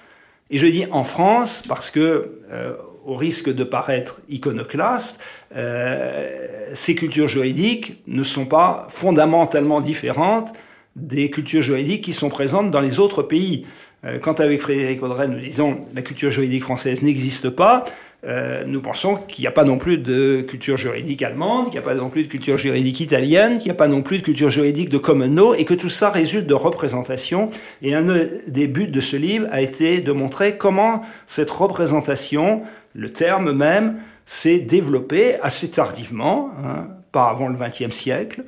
et 0.50 0.58
je 0.58 0.66
dis 0.66 0.86
en 0.90 1.04
France 1.04 1.62
parce 1.66 1.90
que, 1.90 2.40
euh, 2.50 2.74
au 3.04 3.16
risque 3.16 3.52
de 3.52 3.64
paraître 3.64 4.20
iconoclaste, 4.28 5.20
euh, 5.56 6.68
ces 6.72 6.94
cultures 6.94 7.28
juridiques 7.28 8.02
ne 8.06 8.22
sont 8.22 8.46
pas 8.46 8.86
fondamentalement 8.90 9.80
différentes 9.80 10.52
des 10.96 11.30
cultures 11.30 11.62
juridiques 11.62 12.02
qui 12.04 12.12
sont 12.12 12.28
présentes 12.28 12.70
dans 12.70 12.80
les 12.80 12.98
autres 12.98 13.22
pays. 13.22 13.66
Euh, 14.04 14.18
quand 14.18 14.40
avec 14.40 14.60
Frédéric 14.60 15.02
Audrey 15.02 15.26
nous 15.28 15.38
disons 15.38 15.86
la 15.94 16.02
culture 16.02 16.30
juridique 16.30 16.62
française 16.62 17.02
n'existe 17.02 17.50
pas, 17.50 17.84
euh, 18.26 18.64
nous 18.66 18.80
pensons 18.80 19.16
qu'il 19.16 19.42
n'y 19.42 19.46
a 19.46 19.52
pas 19.52 19.62
non 19.62 19.78
plus 19.78 19.96
de 19.96 20.40
culture 20.42 20.76
juridique 20.76 21.22
allemande, 21.22 21.66
qu'il 21.66 21.74
n'y 21.74 21.78
a 21.78 21.82
pas 21.82 21.94
non 21.94 22.10
plus 22.10 22.24
de 22.24 22.28
culture 22.28 22.58
juridique 22.58 22.98
italienne, 22.98 23.58
qu'il 23.58 23.66
n'y 23.66 23.70
a 23.70 23.74
pas 23.74 23.86
non 23.86 24.02
plus 24.02 24.18
de 24.18 24.24
culture 24.24 24.50
juridique 24.50 24.88
de 24.88 24.98
common 24.98 25.32
law, 25.32 25.54
et 25.54 25.64
que 25.64 25.74
tout 25.74 25.88
ça 25.88 26.10
résulte 26.10 26.46
de 26.46 26.54
représentation. 26.54 27.50
Et 27.80 27.94
un 27.94 28.06
des 28.48 28.66
buts 28.66 28.88
de 28.88 29.00
ce 29.00 29.16
livre 29.16 29.46
a 29.52 29.60
été 29.60 30.00
de 30.00 30.10
montrer 30.10 30.56
comment 30.56 31.02
cette 31.26 31.50
représentation, 31.50 32.62
le 32.94 33.10
terme 33.10 33.52
même, 33.52 33.98
s'est 34.24 34.58
développé 34.58 35.36
assez 35.40 35.70
tardivement, 35.70 36.50
hein, 36.64 36.88
pas 37.12 37.28
avant 37.28 37.48
le 37.48 37.56
XXe 37.56 37.94
siècle, 37.94 38.42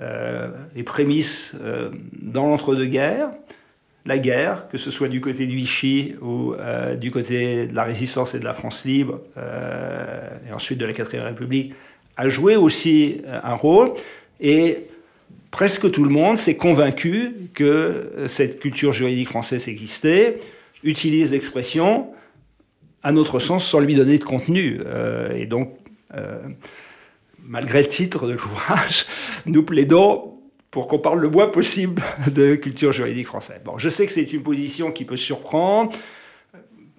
euh, 0.00 0.48
les 0.76 0.84
prémices 0.84 1.56
euh, 1.60 1.90
dans 2.22 2.46
l'entre-deux-guerres, 2.46 3.30
la 4.08 4.18
guerre, 4.18 4.68
que 4.68 4.78
ce 4.78 4.90
soit 4.90 5.08
du 5.08 5.20
côté 5.20 5.46
de 5.46 5.52
Vichy 5.52 6.14
ou 6.22 6.54
euh, 6.54 6.94
du 6.96 7.10
côté 7.10 7.66
de 7.66 7.74
la 7.74 7.84
résistance 7.84 8.34
et 8.34 8.38
de 8.38 8.44
la 8.44 8.54
France 8.54 8.86
libre, 8.86 9.20
euh, 9.36 10.30
et 10.48 10.52
ensuite 10.52 10.78
de 10.78 10.86
la 10.86 10.94
Quatrième 10.94 11.26
République, 11.26 11.74
a 12.16 12.28
joué 12.30 12.56
aussi 12.56 13.20
un 13.30 13.54
rôle. 13.54 13.92
Et 14.40 14.86
presque 15.50 15.90
tout 15.90 16.04
le 16.04 16.10
monde 16.10 16.38
s'est 16.38 16.56
convaincu 16.56 17.50
que 17.52 18.10
cette 18.26 18.60
culture 18.60 18.92
juridique 18.92 19.28
française 19.28 19.68
existait, 19.68 20.40
utilise 20.82 21.30
l'expression, 21.30 22.08
à 23.02 23.12
notre 23.12 23.38
sens, 23.38 23.64
sans 23.66 23.78
lui 23.78 23.94
donner 23.94 24.18
de 24.18 24.24
contenu. 24.24 24.80
Euh, 24.86 25.36
et 25.36 25.44
donc, 25.44 25.76
malgré 27.44 27.82
le 27.82 27.88
titre 27.88 28.26
de 28.26 28.32
l'ouvrage, 28.32 29.04
nous 29.46 29.62
plaidons 29.62 30.37
pour 30.70 30.86
qu'on 30.86 30.98
parle 30.98 31.20
le 31.20 31.30
moins 31.30 31.48
possible 31.48 32.02
de 32.32 32.54
culture 32.54 32.92
juridique 32.92 33.26
française. 33.26 33.60
Bon, 33.64 33.78
je 33.78 33.88
sais 33.88 34.06
que 34.06 34.12
c'est 34.12 34.32
une 34.32 34.42
position 34.42 34.92
qui 34.92 35.04
peut 35.04 35.16
surprendre, 35.16 35.92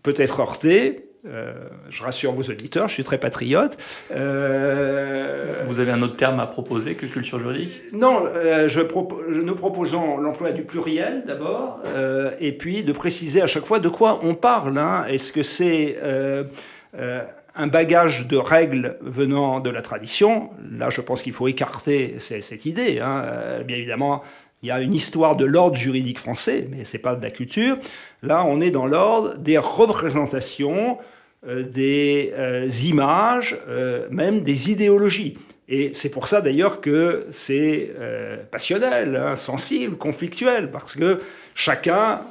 peut-être 0.04 0.40
heurter. 0.40 1.06
Euh, 1.28 1.54
je 1.90 2.02
rassure 2.02 2.32
vos 2.32 2.44
auditeurs, 2.44 2.88
je 2.88 2.94
suis 2.94 3.04
très 3.04 3.18
patriote. 3.18 3.78
Euh... 4.12 5.64
Vous 5.66 5.82
avez 5.82 5.92
un 5.92 6.02
autre 6.02 6.16
terme 6.16 6.40
à 6.40 6.48
proposer 6.48 6.96
que 6.96 7.06
culture 7.06 7.40
juridique? 7.40 7.72
Non, 7.92 8.24
euh, 8.26 8.70
je 8.70 8.80
propo 8.80 9.22
nous 9.28 9.56
proposons 9.56 10.18
l'emploi 10.18 10.54
du 10.54 10.64
pluriel 10.64 11.24
d'abord, 11.28 11.82
euh, 11.88 12.32
et 12.40 12.54
puis 12.54 12.86
de 12.86 12.94
préciser 12.94 13.42
à 13.42 13.48
chaque 13.48 13.66
fois 13.66 13.80
de 13.80 13.90
quoi 13.90 14.22
on 14.24 14.34
parle. 14.34 14.78
Hein. 14.78 15.04
Est-ce 15.10 15.34
que 15.34 15.44
c'est 15.44 15.98
un 17.60 17.68
bagage 17.68 18.26
de 18.26 18.38
règles 18.38 18.98
venant 19.02 19.60
de 19.60 19.70
la 19.70 19.82
tradition. 19.82 20.50
Là, 20.72 20.90
je 20.90 21.02
pense 21.02 21.22
qu'il 21.22 21.34
faut 21.34 21.48
écarter 21.50 22.16
cette 22.20 22.66
idée. 22.66 23.00
Hein. 23.00 23.22
Euh, 23.26 23.64
bien 23.64 23.76
évidemment, 23.76 24.24
il 24.64 24.70
y 24.70 24.72
a 24.72 24.80
une 24.80 24.94
histoire 24.94 25.36
de 25.36 25.44
l'ordre 25.44 25.76
juridique 25.76 26.20
français, 26.20 26.68
mais 26.72 26.86
c'est 26.86 27.00
pas 27.00 27.16
de 27.16 27.24
la 27.24 27.32
culture. 27.32 27.78
Là, 28.24 28.46
on 28.46 28.62
est 28.62 28.72
dans 28.72 28.88
l'ordre 28.88 29.38
des 29.38 29.58
représentations, 29.58 31.00
euh, 31.48 31.64
des 31.64 32.32
euh, 32.38 32.70
images, 32.86 33.58
même 34.10 34.40
des 34.40 34.72
idéologies. 34.72 35.38
Et 35.68 35.92
c'est 35.94 36.10
pour 36.10 36.28
ça 36.28 36.40
d'ailleurs 36.42 36.80
que 36.82 37.28
c'est 37.30 37.92
passionnel, 38.50 39.16
hein, 39.16 39.36
sensible, 39.36 39.98
conflictuel, 39.98 40.72
parce 40.72 40.96
que 40.96 41.20
chacun 41.54 42.22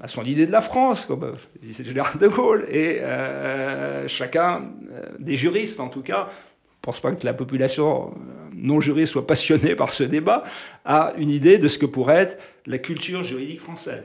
à 0.00 0.08
son 0.08 0.24
idée 0.24 0.46
de 0.46 0.52
la 0.52 0.60
France, 0.60 1.06
comme 1.06 1.36
disait 1.60 1.82
le 1.84 1.90
général 1.90 2.18
de 2.18 2.28
Gaulle, 2.28 2.66
et 2.70 3.00
euh, 3.00 4.08
chacun, 4.08 4.62
euh, 4.92 5.06
des 5.18 5.36
juristes 5.36 5.80
en 5.80 5.88
tout 5.88 6.02
cas, 6.02 6.28
je 6.30 6.88
ne 6.88 6.92
pense 6.92 7.00
pas 7.00 7.14
que 7.14 7.24
la 7.24 7.34
population 7.34 8.12
non 8.54 8.80
juriste 8.80 9.12
soit 9.12 9.26
passionnée 9.26 9.76
par 9.76 9.92
ce 9.92 10.04
débat, 10.04 10.44
a 10.84 11.12
une 11.16 11.30
idée 11.30 11.58
de 11.58 11.68
ce 11.68 11.78
que 11.78 11.86
pourrait 11.86 12.16
être 12.16 12.38
la 12.66 12.78
culture 12.78 13.24
juridique 13.24 13.60
française. 13.60 14.04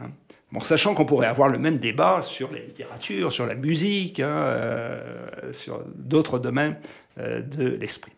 Hein. 0.00 0.10
Bon, 0.50 0.60
sachant 0.60 0.94
qu'on 0.94 1.04
pourrait 1.04 1.26
avoir 1.26 1.48
le 1.48 1.58
même 1.58 1.78
débat 1.78 2.22
sur 2.22 2.50
la 2.52 2.60
littérature, 2.60 3.32
sur 3.32 3.46
la 3.46 3.54
musique, 3.54 4.20
hein, 4.20 4.28
euh, 4.28 5.52
sur 5.52 5.84
d'autres 5.94 6.38
domaines 6.38 6.76
euh, 7.18 7.42
de 7.42 7.66
l'esprit. 7.66 8.12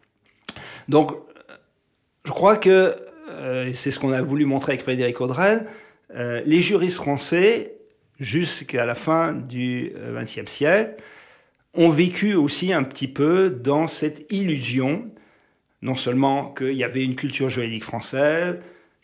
Donc, 0.89 1.11
je 2.25 2.31
crois 2.31 2.57
que, 2.57 2.95
euh, 3.31 3.71
c'est 3.73 3.91
ce 3.91 3.99
qu'on 3.99 4.13
a 4.13 4.23
voulu 4.23 4.45
montrer 4.45 4.73
avec 4.73 4.83
Frédéric 4.83 5.21
Audrey, 5.21 5.61
euh, 6.15 6.43
les 6.45 6.61
juristes 6.61 6.97
français, 6.97 7.77
jusqu'à 8.19 8.85
la 8.85 8.95
fin 8.95 9.33
du 9.33 9.93
XXe 10.15 10.51
siècle, 10.51 11.01
ont 11.75 11.91
vécu 11.91 12.35
aussi 12.35 12.73
un 12.73 12.83
petit 12.83 13.09
peu 13.09 13.51
dans 13.51 13.87
cette 13.87 14.31
illusion, 14.33 15.11
non 15.83 15.95
seulement 15.95 16.53
qu'il 16.53 16.75
y 16.75 16.85
avait 16.85 17.05
une 17.05 17.15
culture 17.15 17.49
juridique 17.49 17.85
française, 17.85 18.59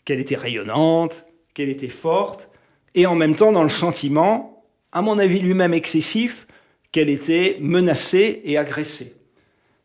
qu'elle 0.05 0.19
était 0.19 0.35
rayonnante, 0.35 1.25
qu'elle 1.53 1.69
était 1.69 1.87
forte, 1.87 2.49
et 2.93 3.05
en 3.05 3.15
même 3.15 3.35
temps 3.35 3.51
dans 3.51 3.63
le 3.63 3.69
sentiment, 3.69 4.63
à 4.91 5.01
mon 5.01 5.17
avis 5.19 5.39
lui-même 5.39 5.73
excessif, 5.73 6.47
qu'elle 6.91 7.09
était 7.09 7.57
menacée 7.59 8.41
et 8.45 8.57
agressée. 8.57 9.15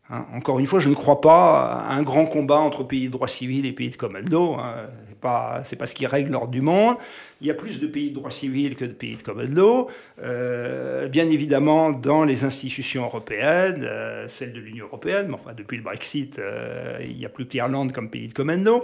Hein, 0.09 0.25
encore 0.33 0.59
une 0.59 0.65
fois, 0.65 0.79
je 0.79 0.89
ne 0.89 0.95
crois 0.95 1.21
pas 1.21 1.73
à 1.73 1.93
un 1.93 2.03
grand 2.03 2.25
combat 2.25 2.59
entre 2.59 2.83
pays 2.83 3.07
de 3.07 3.11
droit 3.11 3.27
civil 3.27 3.65
et 3.65 3.71
pays 3.71 3.89
de 3.89 3.95
common 3.95 4.23
law. 4.29 4.55
Hein. 4.59 4.87
Pas, 5.23 5.61
c'est 5.63 5.77
pas 5.77 5.85
ce 5.85 5.95
qui 5.95 6.05
règle 6.05 6.31
l'ordre 6.31 6.51
du 6.51 6.59
monde. 6.59 6.97
Il 7.39 7.47
y 7.47 7.51
a 7.51 7.53
plus 7.53 7.79
de 7.79 7.87
pays 7.87 8.09
de 8.09 8.15
droit 8.15 8.29
civil 8.29 8.75
que 8.75 8.83
de 8.83 8.91
pays 8.91 9.15
de 9.15 9.21
common 9.21 9.47
law. 9.49 9.89
Euh, 10.21 11.07
bien 11.07 11.27
évidemment, 11.29 11.91
dans 11.91 12.25
les 12.25 12.43
institutions 12.43 13.05
européennes, 13.05 13.85
euh, 13.89 14.27
celles 14.27 14.51
de 14.51 14.59
l'Union 14.59 14.85
européenne, 14.85 15.27
mais 15.29 15.33
enfin 15.35 15.53
depuis 15.55 15.77
le 15.77 15.83
Brexit, 15.83 16.39
euh, 16.39 16.97
il 17.01 17.17
n'y 17.17 17.25
a 17.25 17.29
plus 17.29 17.47
que 17.47 17.53
l'Irlande 17.53 17.93
comme 17.93 18.09
pays 18.09 18.27
de 18.27 18.33
common 18.33 18.63
law. 18.63 18.83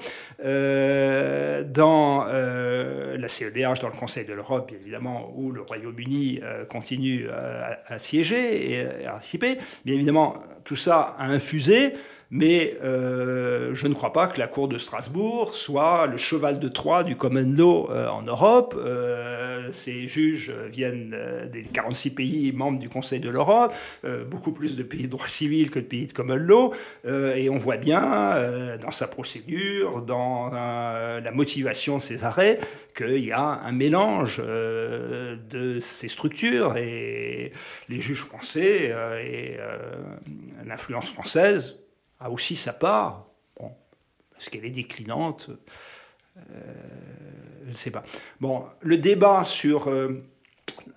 Dans 1.74 2.26
la 2.26 3.28
CEDH, 3.28 3.82
dans 3.82 3.90
le 3.90 4.00
Conseil 4.00 4.26
de 4.26 4.34
l'Europe, 4.34 4.70
bien 4.70 4.80
évidemment, 4.82 5.34
où 5.36 5.52
le 5.52 5.62
Royaume-Uni 5.62 6.40
continue 6.70 7.28
à, 7.30 7.98
siéger 7.98 8.72
et 8.72 9.06
à 9.06 9.12
participer. 9.12 9.58
Bien 9.84 9.96
évidemment, 9.96 10.36
tout 10.64 10.78
ça 10.78 11.16
a 11.20 11.26
infusé 11.28 11.94
mais 12.32 12.78
euh, 12.84 13.74
je 13.74 13.88
ne 13.88 13.94
crois 13.94 14.14
pas 14.14 14.28
que 14.28 14.40
la 14.40 14.48
Cour 14.48 14.68
de 14.68 14.78
Strasbourg 14.78 15.54
soit 15.54 16.06
le 16.06 16.18
cheval 16.18 16.60
de 16.60 16.68
Troie 16.68 17.04
du 17.04 17.16
common 17.16 17.54
law 17.58 17.90
euh, 17.90 18.08
en 18.08 18.22
Europe. 18.22 18.76
Euh, 18.78 19.72
ces 19.72 20.06
juges 20.06 20.54
viennent 20.72 21.16
des 21.52 21.64
46 21.64 22.12
pays 22.12 22.52
membres 22.52 22.80
du 22.80 22.90
Conseil 22.90 23.20
de 23.20 23.30
l'Europe, 23.30 23.74
beaucoup 24.30 24.52
plus 24.52 24.76
de 24.76 24.82
pays 24.82 25.04
de 25.04 25.12
droit 25.12 25.28
civil 25.28 25.70
que 25.70 25.78
de 25.78 25.86
pays 25.86 26.08
de 26.08 26.14
common 26.14 26.38
law, 26.38 26.74
et 27.06 27.50
on 27.52 27.58
voit 27.58 27.78
bien 27.78 28.36
dans 28.82 28.90
sa 28.90 29.08
procédure, 29.08 30.02
dans 30.02 30.50
la 30.50 31.32
motivation 31.32 31.98
de 31.98 32.02
ses 32.02 32.24
arrêts, 32.24 32.58
qu'il 32.96 33.24
y 33.24 33.32
a 33.32 33.62
un 33.64 33.72
mélange 33.72 34.40
de 34.40 35.78
ces 35.80 36.08
structures 36.08 36.76
et 36.78 37.52
les 37.90 38.00
juges 38.00 38.24
français 38.24 38.96
et 39.24 39.58
l'influence 40.66 41.12
française 41.12 41.76
a 42.20 42.30
aussi 42.30 42.56
sa 42.56 42.74
part. 42.74 43.26
Bon, 43.60 43.72
parce 44.32 44.50
qu'elle 44.50 44.66
est 44.66 44.72
déclinante, 44.72 45.50
euh, 46.38 46.42
je 47.66 47.72
ne 47.72 47.76
sais 47.76 47.92
pas. 47.92 48.04
Bon, 48.40 48.66
le 48.82 48.98
débat 48.98 49.44
sur 49.44 49.88
euh, 49.88 50.24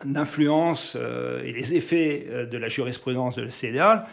l'influence 0.05 0.97
euh, 0.99 1.43
et 1.43 1.53
les 1.53 1.75
effets 1.75 2.47
de 2.51 2.59
la 2.59 2.69
jurisprudence 2.69 3.37
de 3.37 3.43
la 3.43 3.51
CEDA, 3.51 4.07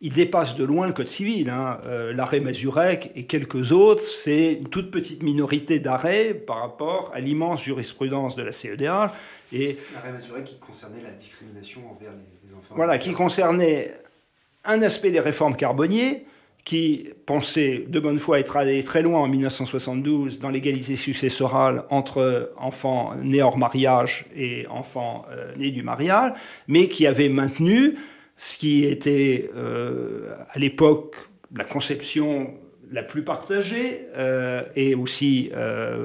il 0.00 0.12
dépasse 0.12 0.56
de 0.56 0.64
loin 0.64 0.88
le 0.88 0.92
Code 0.92 1.06
civil. 1.06 1.48
Hein. 1.48 1.80
L'arrêt 2.12 2.40
Mazurek 2.40 3.12
et 3.14 3.24
quelques 3.26 3.70
autres, 3.70 4.02
c'est 4.02 4.54
une 4.54 4.68
toute 4.68 4.90
petite 4.90 5.22
minorité 5.22 5.78
d'arrêts 5.78 6.34
par 6.34 6.58
rapport 6.58 7.12
à 7.14 7.20
l'immense 7.20 7.62
jurisprudence 7.62 8.34
de 8.34 8.42
la 8.42 8.50
CEDA. 8.50 9.12
Et 9.52 9.78
l'arrêt 9.94 10.10
Mazurek 10.10 10.44
qui 10.44 10.58
concernait 10.58 11.02
la 11.04 11.12
discrimination 11.12 11.88
envers 11.88 12.10
les, 12.10 12.52
enfants. 12.52 12.74
Voilà, 12.74 12.98
qui 12.98 13.12
concernait 13.12 13.92
un 14.64 14.82
aspect 14.82 15.12
des 15.12 15.20
réformes 15.20 15.54
carboniers, 15.54 16.26
qui 16.64 17.08
pensait 17.26 17.84
de 17.88 17.98
bonne 17.98 18.18
foi 18.18 18.38
être 18.38 18.56
allé 18.56 18.82
très 18.84 19.02
loin 19.02 19.20
en 19.20 19.28
1972 19.28 20.38
dans 20.38 20.48
l'égalité 20.48 20.94
successorale 20.94 21.84
entre 21.90 22.52
enfants 22.56 23.14
nés 23.20 23.42
hors 23.42 23.58
mariage 23.58 24.26
et 24.36 24.66
enfants 24.68 25.26
euh, 25.30 25.52
nés 25.56 25.70
du 25.70 25.82
mariage, 25.82 26.32
mais 26.68 26.88
qui 26.88 27.06
avait 27.06 27.28
maintenu 27.28 27.96
ce 28.36 28.58
qui 28.58 28.84
était 28.84 29.50
euh, 29.56 30.34
à 30.50 30.58
l'époque 30.58 31.16
la 31.56 31.64
conception 31.64 32.54
la 32.90 33.02
plus 33.02 33.24
partagée 33.24 34.06
euh, 34.16 34.62
et 34.76 34.94
aussi 34.94 35.50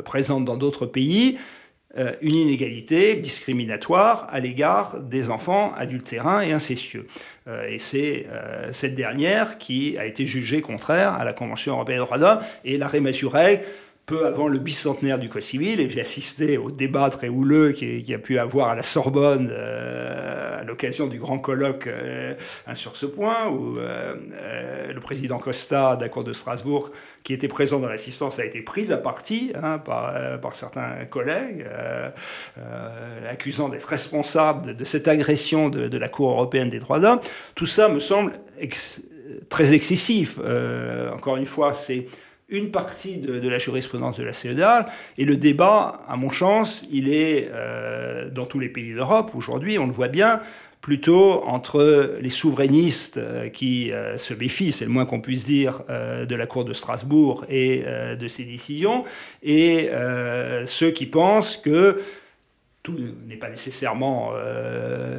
présente 0.06 0.46
dans 0.46 0.58
d'autres 0.58 0.86
pays, 0.86 1.38
euh, 1.98 2.12
une 2.22 2.36
inégalité 2.36 3.16
discriminatoire 3.16 4.28
à 4.30 4.42
l'égard 4.42 5.00
des 5.00 5.30
enfants 5.30 5.74
adultérins 5.74 6.42
et 6.42 6.52
incestueux. 6.52 7.08
Euh, 7.48 7.66
et 7.70 7.78
c'est 7.78 8.28
euh, 8.30 8.68
cette 8.72 8.94
dernière 8.94 9.58
qui 9.58 9.98
a 9.98 10.06
été 10.06 10.26
jugée 10.26 10.60
contraire 10.60 11.14
à 11.14 11.24
la 11.24 11.32
Convention 11.32 11.76
européenne 11.76 12.00
des 12.00 12.06
droits 12.06 12.18
de 12.18 12.24
l'homme 12.24 12.40
et 12.66 12.78
l'arrêt 12.78 13.00
Masurek 13.00 13.64
peu 14.08 14.26
avant 14.26 14.48
le 14.48 14.58
bicentenaire 14.58 15.20
du 15.20 15.28
Code 15.28 15.42
civil, 15.42 15.82
et 15.82 15.90
j'ai 15.90 16.00
assisté 16.00 16.58
au 16.58 16.72
débat 16.72 17.10
très 17.10 17.28
houleux 17.28 17.74
qui, 17.74 18.02
qui, 18.02 18.14
a 18.14 18.18
pu 18.18 18.40
avoir 18.40 18.70
à 18.70 18.76
la 18.76 18.82
Sorbonne 18.82 19.50
euh, 19.52 20.62
à 20.62 20.64
l'occasion 20.64 21.08
du 21.08 21.20
grand 21.20 21.40
colloque 21.40 21.88
euh, 21.88 22.34
sur 22.72 22.96
ce 22.96 23.06
point, 23.06 23.50
où 23.50 23.78
euh, 23.78 24.94
le 24.94 25.00
président 25.02 25.40
Costa, 25.40 25.98
d'accord 25.98 26.24
de 26.24 26.32
Strasbourg, 26.32 26.90
qui 27.24 27.34
était 27.34 27.50
présent 27.50 27.80
dans 27.80 27.90
l'assistance, 27.90 28.40
a 28.40 28.46
été 28.46 28.62
pris 28.62 28.94
à 28.94 28.98
partie 28.98 29.52
hein, 29.62 29.78
par, 29.78 30.40
par, 30.40 30.54
certains 30.54 31.04
collègues, 31.10 31.66
accusant 33.30 33.68
d'être 33.68 33.90
responsable 33.90 34.74
de, 34.74 34.84
cette 34.86 35.10
agression 35.10 35.68
de, 35.68 35.90
de, 35.90 35.98
la 35.98 36.08
Cour 36.08 36.32
européenne 36.32 36.70
des 36.70 36.80
droits 36.80 37.00
de 37.00 37.04
l'homme. 37.04 37.20
Tout 37.56 37.66
ça 37.66 37.90
me 37.90 38.00
semble 38.00 38.32
très 39.50 39.74
excessif. 39.74 40.40
encore 41.14 41.36
une 41.36 41.46
fois, 41.46 41.74
c'est 41.74 42.06
une 42.50 42.72
partie 42.72 43.18
de, 43.18 43.48
la 43.48 43.58
jurisprudence 43.58 44.18
de 44.18 44.24
la 44.24 44.34
CEDAL. 44.34 44.86
Et 45.18 45.26
le 45.26 45.36
débat, 45.36 46.00
à 46.08 46.16
mon 46.16 46.30
sens, 46.30 46.86
il 46.92 47.14
est 47.14 47.50
euh, 47.52 48.30
dans 48.30 48.46
tous 48.46 48.60
les 48.60 48.70
pays 48.70 48.94
d'Europe 48.94 49.32
aujourd'hui, 49.36 49.78
on 49.78 49.86
le 49.86 49.92
voit 49.92 50.08
bien, 50.08 50.40
plutôt 50.80 51.44
entre 51.44 52.18
les 52.22 52.30
souverainistes 52.30 53.18
euh, 53.18 53.50
qui 53.50 53.92
euh, 53.92 54.16
se 54.16 54.34
méfient, 54.34 54.72
c'est 54.72 54.86
le 54.86 54.92
moins 54.92 55.06
qu'on 55.06 55.20
puisse 55.20 55.44
dire, 55.46 55.82
de 55.88 56.36
la 56.36 56.48
Cour 56.48 56.64
de 56.64 56.74
Strasbourg 56.74 57.46
et 57.50 57.84
de 58.18 58.28
ses 58.28 58.44
décisions, 58.44 59.04
et 59.44 59.90
ceux 60.66 60.92
qui 60.92 61.06
pensent 61.06 61.58
que 61.58 62.02
tout 62.84 62.98
n'est 63.28 63.36
pas 63.36 63.50
nécessairement 63.50 64.32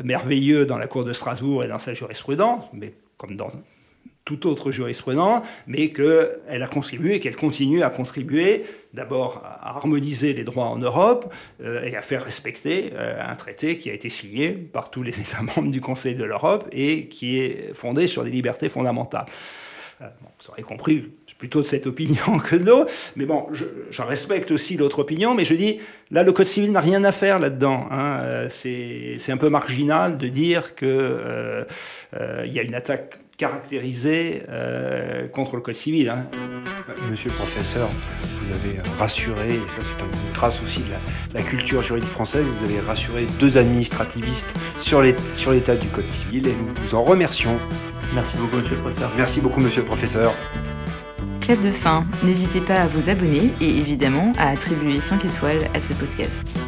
merveilleux 0.05 0.66
dans 0.66 0.79
la 0.79 0.87
Cour 0.87 1.05
de 1.05 1.12
Strasbourg 1.12 1.64
et 1.64 1.68
dans 1.68 1.79
sa 1.79 1.95
jurisprudence, 1.95 2.64
mais 2.72 2.93
comme 3.16 3.37
dans 3.37 3.51
tout 4.29 4.47
autre 4.47 4.70
jurisprudence, 4.70 5.43
mais 5.66 5.89
qu'elle 5.91 6.62
a 6.62 6.66
contribué 6.66 7.14
et 7.14 7.20
qu'elle 7.20 7.37
continue 7.37 7.83
à 7.83 7.89
contribuer 7.89 8.64
d'abord 8.93 9.43
à 9.43 9.76
harmoniser 9.76 10.35
les 10.35 10.45
droits 10.45 10.66
en 10.66 10.76
Europe 10.76 11.33
euh, 11.62 11.83
et 11.83 11.97
à 11.97 12.03
faire 12.03 12.22
respecter 12.22 12.91
euh, 12.93 13.18
un 13.26 13.35
traité 13.37 13.79
qui 13.79 13.89
a 13.89 13.95
été 13.95 14.11
signé 14.11 14.51
par 14.51 14.91
tous 14.91 15.03
les 15.03 15.18
États 15.24 15.41
membres 15.41 15.70
du 15.70 15.81
Conseil 15.81 16.14
de 16.14 16.24
l'Europe 16.24 16.68
et 16.72 17.09
qui 17.09 17.39
est 17.39 17.72
fondé 17.72 18.07
sur 18.07 18.22
des 18.22 18.31
libertés 18.31 18.68
fondamentales. 18.68 19.24
Euh, 20.03 20.07
vous 20.22 20.51
aurez 20.51 20.62
compris, 20.62 21.11
c'est 21.26 21.39
plutôt 21.39 21.62
de 21.62 21.66
cette 21.66 21.87
opinion 21.87 22.39
que 22.45 22.57
de 22.57 22.66
l'autre, 22.66 22.93
mais 23.16 23.24
bon, 23.24 23.47
j'en 23.91 24.05
respecte 24.05 24.51
aussi 24.51 24.76
l'autre 24.76 24.99
opinion, 24.99 25.35
mais 25.35 25.47
je 25.47 25.55
dis, 25.55 25.81
là, 26.11 26.22
le 26.22 26.33
Code 26.33 26.47
civil 26.47 26.70
n'a 26.70 26.81
rien 26.81 27.03
à 27.05 27.12
faire 27.12 27.39
là-dedans. 27.39 27.89
Hein. 27.91 28.47
C'est 28.51 29.31
un 29.31 29.39
peu 29.39 29.49
marginal 29.49 30.18
de 30.18 30.29
dire 30.29 30.74
qu'il 30.74 31.66
il 32.45 32.53
y 32.53 32.59
a 32.59 32.62
une 32.62 32.74
attaque 32.74 33.18
caractérisé 33.39 34.43
euh, 34.51 35.28
contre 35.28 35.57
le 35.57 35.62
code 35.62 35.76
civil. 35.76 36.11
Hein. 36.11 36.26
Monsieur 37.09 37.30
le 37.30 37.36
professeur, 37.36 37.89
vous 38.43 38.53
avez 38.53 38.80
rassuré, 38.99 39.55
et 39.55 39.68
ça 39.68 39.78
c'est 39.82 40.05
une 40.05 40.32
trace 40.32 40.61
aussi 40.61 40.80
de 40.80 41.34
la, 41.34 41.43
culture 41.43 41.80
juridique 41.80 42.11
française, 42.11 42.45
vous 42.45 42.64
avez 42.64 42.80
rassuré 42.80 43.26
deux 43.39 43.57
administrativistes 43.57 44.55
sur 44.80 45.01
l'état 45.01 45.76
du 45.76 45.86
code 45.89 46.09
civil 46.09 46.49
et 46.49 46.53
nous 46.53 46.68
vous 46.82 46.95
en 46.95 47.01
remercions. 47.01 47.57
Merci 48.14 48.36
beaucoup 48.39 48.57
monsieur 48.57 48.74
le 48.74 48.80
professeur. 48.80 49.11
Merci 49.16 49.41
beaucoup 49.41 49.61
monsieur 49.61 49.82
le 49.82 49.86
professeur. 49.86 50.34
Clap 51.41 51.62
de 51.62 51.70
fin, 51.70 52.05
n'hésitez 52.24 52.61
pas 52.61 52.74
à 52.74 52.86
vous 52.89 53.09
abonner 53.09 53.53
et 53.61 53.78
évidemment 53.78 54.32
à 54.39 54.51
attribuer 54.51 55.01
5 55.01 55.24
étoiles 55.24 55.70
à 55.74 55.80
ce 55.80 55.93
podcast. 55.93 56.59